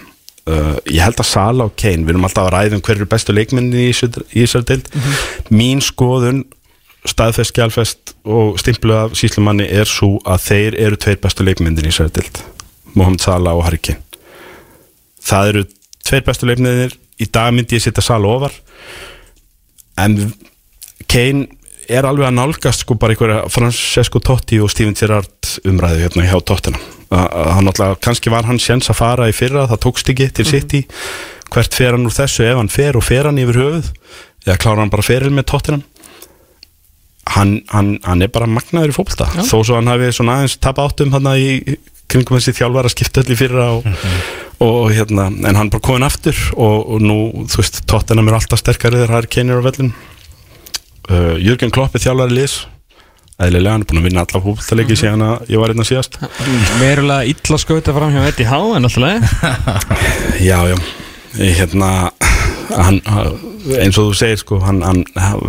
uh, 0.50 0.74
ég 0.90 1.00
held 1.04 1.20
að 1.22 1.28
Sala 1.30 1.66
og 1.68 1.74
Kane, 1.80 2.04
við 2.04 2.14
erum 2.14 2.26
alltaf 2.28 2.48
að 2.48 2.54
ræða 2.56 2.78
um 2.78 2.84
hverju 2.84 3.06
bestu 3.10 3.34
leikmenni 3.36 3.86
í 3.88 3.92
þessu- 3.92 4.24
í 4.34 4.44
þessari 4.44 4.68
deild. 4.70 4.90
Mín 5.54 5.80
skoðun 5.84 6.44
staðfest, 7.08 7.52
skjálfest 7.52 8.14
og 8.24 8.58
stimplu 8.62 8.94
af 8.96 9.16
síslumanni 9.18 9.66
er 9.68 9.84
svo 9.88 10.18
að 10.24 10.44
þeir 10.48 10.78
eru 10.86 10.96
tveir 10.96 11.18
bestu 11.20 11.44
leikmyndir 11.44 11.84
í 11.84 11.92
þessari 11.92 12.14
dild 12.16 12.40
Mohamed 12.94 13.20
Salah 13.20 13.56
og 13.58 13.64
Harry 13.66 13.80
Kane. 13.82 14.00
Það 15.24 15.50
eru 15.52 15.64
tveir 16.04 16.24
bestu 16.24 16.48
leikmyndir 16.48 16.94
í 17.20 17.26
dag 17.32 17.52
myndi 17.52 17.76
ég 17.76 17.84
setja 17.84 18.02
Salah 18.04 18.38
ofar. 18.38 18.56
En 20.00 20.16
Kane 21.08 21.48
er 21.88 22.06
alveg 22.08 22.28
að 22.28 22.36
nálgast 22.38 22.84
sko 22.84 22.96
bara 23.00 23.14
einhverja 23.14 23.44
Francesco 23.52 24.20
Totti 24.22 24.60
og 24.62 24.72
Steven 24.72 24.96
Gerrard 24.98 25.54
umræðu 25.68 26.04
hérna 26.04 26.26
hjá 26.28 26.36
Tottenham. 26.40 26.82
Kannski 28.02 28.32
var 28.32 28.48
hann 28.48 28.60
sjens 28.62 28.90
að 28.90 29.00
fara 29.00 29.30
í 29.30 29.36
fyrra, 29.36 29.68
það 29.70 29.82
tókst 29.86 30.10
ekki 30.14 30.30
til 30.34 30.46
City. 30.48 30.84
Hvert 31.54 31.76
fer 31.76 31.94
hann 31.94 32.06
úr 32.08 32.14
þessu? 32.14 32.46
Ef 32.48 32.58
hann 32.58 32.72
fer 32.72 32.98
og 32.98 33.04
fer 33.06 33.28
hann 33.28 33.38
yfir 33.38 33.60
höfuð 33.60 33.90
eða 34.46 34.60
klára 34.60 34.82
hann 34.82 34.92
bara 34.92 35.04
feril 35.06 35.32
með 35.34 35.48
Tottenham? 35.52 35.84
Hann, 37.34 37.54
hann, 37.72 37.94
hann 38.04 38.22
er 38.22 38.28
bara 38.32 38.48
magnaður 38.50 38.92
í 38.92 38.94
fólkta 38.98 39.30
þó 39.32 39.62
svo 39.64 39.78
hann 39.78 39.88
hafi 39.88 40.10
svona 40.12 40.42
aðeins 40.42 40.58
tapa 40.60 40.84
áttum 40.84 41.14
hann 41.14 41.30
í 41.32 41.78
kringum 42.12 42.36
þessi 42.36 42.52
þjálfara 42.58 42.90
skipta 42.92 43.22
öll 43.22 43.32
í 43.32 43.38
fyrra 43.38 43.70
og, 43.78 43.86
og 44.60 44.90
hérna 44.92 45.30
en 45.32 45.56
hann 45.56 45.70
bara 45.72 45.84
komin 45.86 46.04
aftur 46.04 46.36
og, 46.52 46.82
og 46.84 47.00
nú 47.00 47.16
þú 47.48 47.62
veist, 47.62 47.80
Tottenham 47.88 48.28
er 48.28 48.36
alltaf 48.36 48.60
sterkari 48.60 49.00
þegar 49.00 49.14
það 49.14 49.22
er 49.22 49.30
keinir 49.38 49.64
á 49.64 49.66
vellin 49.66 49.94
uh, 51.10 51.34
Jürgen 51.40 51.72
Klopp 51.74 51.96
er 51.96 52.04
þjálfari 52.04 52.38
liðs. 52.38 52.56
Eðlilega, 53.34 53.72
hann 53.74 53.82
er 53.82 53.88
búin 53.90 53.98
að 53.98 54.04
vinna 54.06 54.22
alla 54.22 54.40
fólktalegi 54.44 54.96
síðan 54.98 55.24
að 55.26 55.48
ég 55.50 55.58
var 55.58 55.72
einna 55.74 55.86
síðast. 55.86 56.20
Verulega 56.78 57.26
illa 57.32 57.58
skauta 57.58 57.94
fram 57.96 58.12
hjá 58.14 58.20
Eddie 58.28 58.46
Há 58.46 58.60
en 58.76 58.86
alltaf 58.86 59.34
Já, 60.48 60.60
já, 60.70 60.76
hérna 61.34 61.88
hann, 62.70 63.00
eins 63.74 63.98
og 63.98 64.12
þú 64.12 64.14
segir 64.18 64.38
sko 64.40 64.60
hann, 64.62 64.80
hann 64.86 65.02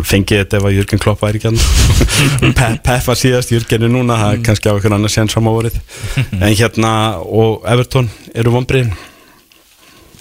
fengið 0.06 0.42
þetta 0.42 0.58
ef 0.58 0.66
að 0.66 0.76
Jürgen 0.76 1.02
Klopp 1.02 1.22
væri 1.22 1.38
ekki 1.40 1.52
hann 1.52 2.52
Pe 2.58 2.68
Pep 2.82 3.06
var 3.06 3.20
síðast, 3.20 3.54
Jürgen 3.54 3.86
er 3.86 3.92
núna 3.92 4.18
það 4.18 4.34
er 4.34 4.44
kannski 4.50 4.70
á 4.70 4.74
einhvern 4.74 4.98
annar 4.98 5.12
séns 5.14 5.36
fram 5.36 5.46
á 5.46 5.52
vorið. 5.54 5.78
En 6.42 6.50
hérna, 6.58 6.92
og 7.22 7.62
Everton 7.70 8.10
eru 8.34 8.54
vonbriðin 8.56 8.92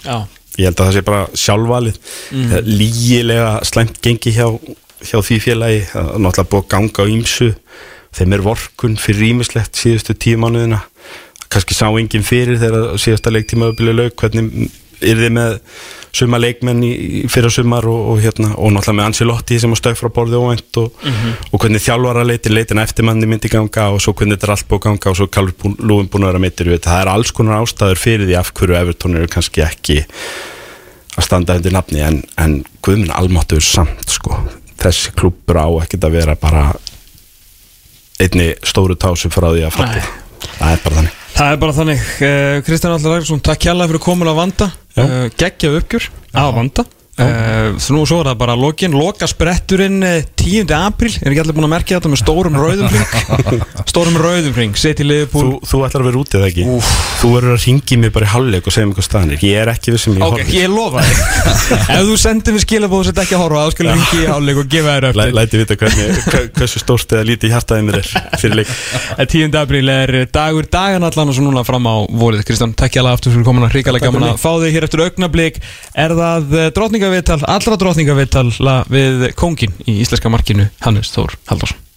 Já. 0.06 0.26
Ég 0.56 0.70
held 0.70 0.80
að 0.80 0.86
það 0.86 0.96
sé 0.96 1.02
bara 1.04 1.24
sjálfvalið. 1.36 1.96
Mm. 2.32 2.52
lígilega 2.70 3.48
slæmt 3.68 3.98
gengi 4.06 4.32
hjá, 4.38 4.46
hjá 5.04 5.20
því 5.20 5.42
félagi 5.44 5.84
það 5.92 6.10
er 6.14 6.24
náttúrulega 6.26 6.52
búið 6.54 6.64
að 6.64 6.72
ganga 6.76 7.06
á 7.06 7.14
ímsu 7.16 7.50
þeim 8.16 8.38
er 8.38 8.46
vorkun 8.46 8.96
fyrir 9.02 9.30
ímislegt 9.34 9.76
síðustu 9.80 10.16
tíu 10.16 10.40
mánuðina. 10.40 10.82
Kannski 11.52 11.76
sá 11.76 11.88
enginn 11.90 12.26
fyrir 12.26 12.60
þegar 12.62 12.96
síðasta 13.02 13.34
leiktíma 13.34 13.72
uppbyrja 13.72 13.96
laug 14.00 14.16
hvernig 14.20 14.72
er 15.04 15.20
þið 15.20 15.34
með 15.36 15.56
suma 16.16 16.40
leikmenn 16.40 16.82
í, 16.86 16.94
fyrir 17.32 17.52
sumar 17.52 17.86
og, 17.92 18.12
og 18.14 18.22
hérna 18.24 18.54
og 18.56 18.72
náttúrulega 18.72 18.98
með 19.00 19.10
Ancelotti 19.10 19.60
sem 19.60 19.76
stökk 19.76 20.00
frá 20.00 20.12
borði 20.16 20.40
óvænt 20.40 20.80
og, 20.80 21.06
og 21.52 21.60
hvernig 21.60 21.84
þjálfara 21.84 22.26
leiti 22.28 22.54
leitin 22.54 22.82
eftir 22.82 23.08
manni 23.08 23.28
myndi 23.30 23.52
ganga 23.52 23.90
og 23.92 24.02
svo 24.04 24.16
hvernig 24.16 24.40
þetta 24.40 24.50
er 24.50 24.56
allt 24.56 24.70
búið 24.72 24.86
ganga 24.88 25.12
og 25.12 25.20
svo 25.20 25.28
Calvin 25.28 25.78
Lúin 25.84 26.10
búin 26.12 26.28
að 26.28 26.34
vera 26.34 26.44
meittir 26.48 26.72
við 26.72 26.84
það 26.88 27.02
er 27.04 27.12
alls 27.12 27.36
konar 27.36 27.64
ástæður 27.66 28.02
fyrir 28.02 28.30
því 28.30 28.38
af 28.40 28.54
hverju 28.56 28.80
Everton 28.80 29.20
eru 29.20 29.32
kannski 29.36 29.66
ekki 29.66 30.04
að 31.16 31.28
standa 31.28 31.60
undir 31.60 31.76
nafni 31.76 32.04
en, 32.06 32.22
en 32.40 32.62
guðminn 32.86 33.16
almáttur 33.16 33.64
samt 33.64 34.16
sko 34.16 34.40
þessi 34.86 35.14
klúppur 35.18 35.60
á 35.62 35.68
ekkert 35.84 36.08
að 36.08 36.18
vera 36.20 36.36
bara 36.40 36.66
einni 38.22 38.52
stóru 38.64 38.96
tásu 39.00 39.32
frá 39.34 39.50
því 39.52 39.66
að 39.68 39.78
falla. 39.80 40.04
Það 40.56 40.72
er 40.72 40.84
bara 40.86 41.00
þannig. 41.00 41.22
Það 41.36 41.52
er 41.52 41.58
bara 41.60 41.76
þannig, 41.76 42.04
uh, 42.24 42.58
Kristján 42.64 42.94
Allar 42.96 43.12
Ræðarsson, 43.18 43.42
takk 43.44 43.66
hjálpa 43.68 43.90
fyrir 43.92 44.04
komin 44.06 44.30
á 44.32 44.36
Vanda. 44.38 44.70
Uh, 44.96 45.26
Geggjað 45.36 45.82
uppgjör. 45.82 46.06
Á 46.32 46.46
Vanda 46.56 46.86
uh, 47.22 47.76
nú 47.96 48.04
svo 48.08 48.20
er 48.22 48.30
það 48.30 48.38
bara 48.42 48.56
lokin, 48.60 48.96
loka 48.98 49.28
spretturinn 49.30 50.04
uh, 50.04 50.18
10. 50.36 50.70
apríl. 50.76 51.14
Er 51.22 51.32
ekki 51.32 51.42
allir 51.44 51.56
búin 51.58 51.68
að 51.68 51.74
merkja 51.74 52.00
þetta 52.00 52.12
með 52.12 52.22
stórum 52.22 52.58
rauðum 52.60 52.90
hring? 52.92 53.06
Stórum 53.92 54.18
rauðum 54.20 54.56
hring, 54.58 54.76
seti 54.78 55.04
þú, 55.04 55.10
liðbúl 55.10 55.46
þú 55.66 55.78
ætlar 55.88 56.04
að 56.04 56.10
vera 56.10 56.20
úti 56.22 56.38
eða 56.40 56.50
ekki? 56.52 56.66
Þú 57.22 57.28
verður 57.32 57.54
að 57.56 57.62
ringi 57.66 57.96
mig 58.02 58.12
bara 58.16 58.26
í 58.28 58.32
halvleik 58.34 58.66
og 58.68 58.74
segja 58.76 58.88
mig 58.90 58.98
hvað 58.98 59.08
staðan 59.08 59.32
er. 59.36 59.40
Ég 59.46 59.56
er 59.62 59.70
ekki 59.72 59.94
við 59.94 60.02
sem 60.04 60.14
ég 60.20 60.22
Ok, 60.26 60.42
ég 60.54 60.68
lofa 60.72 61.00
þig 61.06 61.18
Ef 61.96 62.04
þú 62.10 62.16
sendir 62.22 62.52
mér 62.56 62.64
skilabóð 62.66 63.00
og 63.00 63.08
sett 63.10 63.22
ekki 63.24 63.36
að 63.38 63.44
horfa 63.46 63.64
þá 63.64 63.70
skal 63.76 63.86
ringi 63.92 64.18
í 64.20 64.28
háluleik 64.30 64.60
og 64.62 64.68
gefa 64.76 64.90
þér 64.96 65.06
eftir 65.10 65.36
læti 65.40 65.56
vita 65.62 65.76
hversu 66.60 66.80
stórt 66.82 67.10
eða 67.16 67.26
lítið 67.32 67.56
hjartaðið 67.56 67.84
mér 67.88 67.98
er 68.02 68.08
fyrir 68.42 68.58
leik. 68.62 68.70
En 69.16 69.28
10. 69.32 69.58
apríl 69.62 69.90
er 69.94 70.10
dagur 70.34 70.66
dagan 70.72 71.08
allan 71.08 71.32
og 71.32 71.36
svo 71.38 71.44
núna 71.48 71.64
fram 71.68 71.86
á 71.88 71.96
vorið. 72.10 72.44
Kristján, 72.48 72.76
takk 72.78 72.94
hjá 72.98 73.04
aftur 73.10 73.34
drotningaviðtal, 77.06 77.44
allra 77.46 77.78
drotningaviðtal 77.78 78.50
við 78.90 79.28
kóngin 79.38 79.74
í 79.86 80.00
íslenska 80.02 80.32
markinu 80.34 80.70
Hannes 80.82 81.14
Þór 81.14 81.38
Haldarsson 81.52 81.85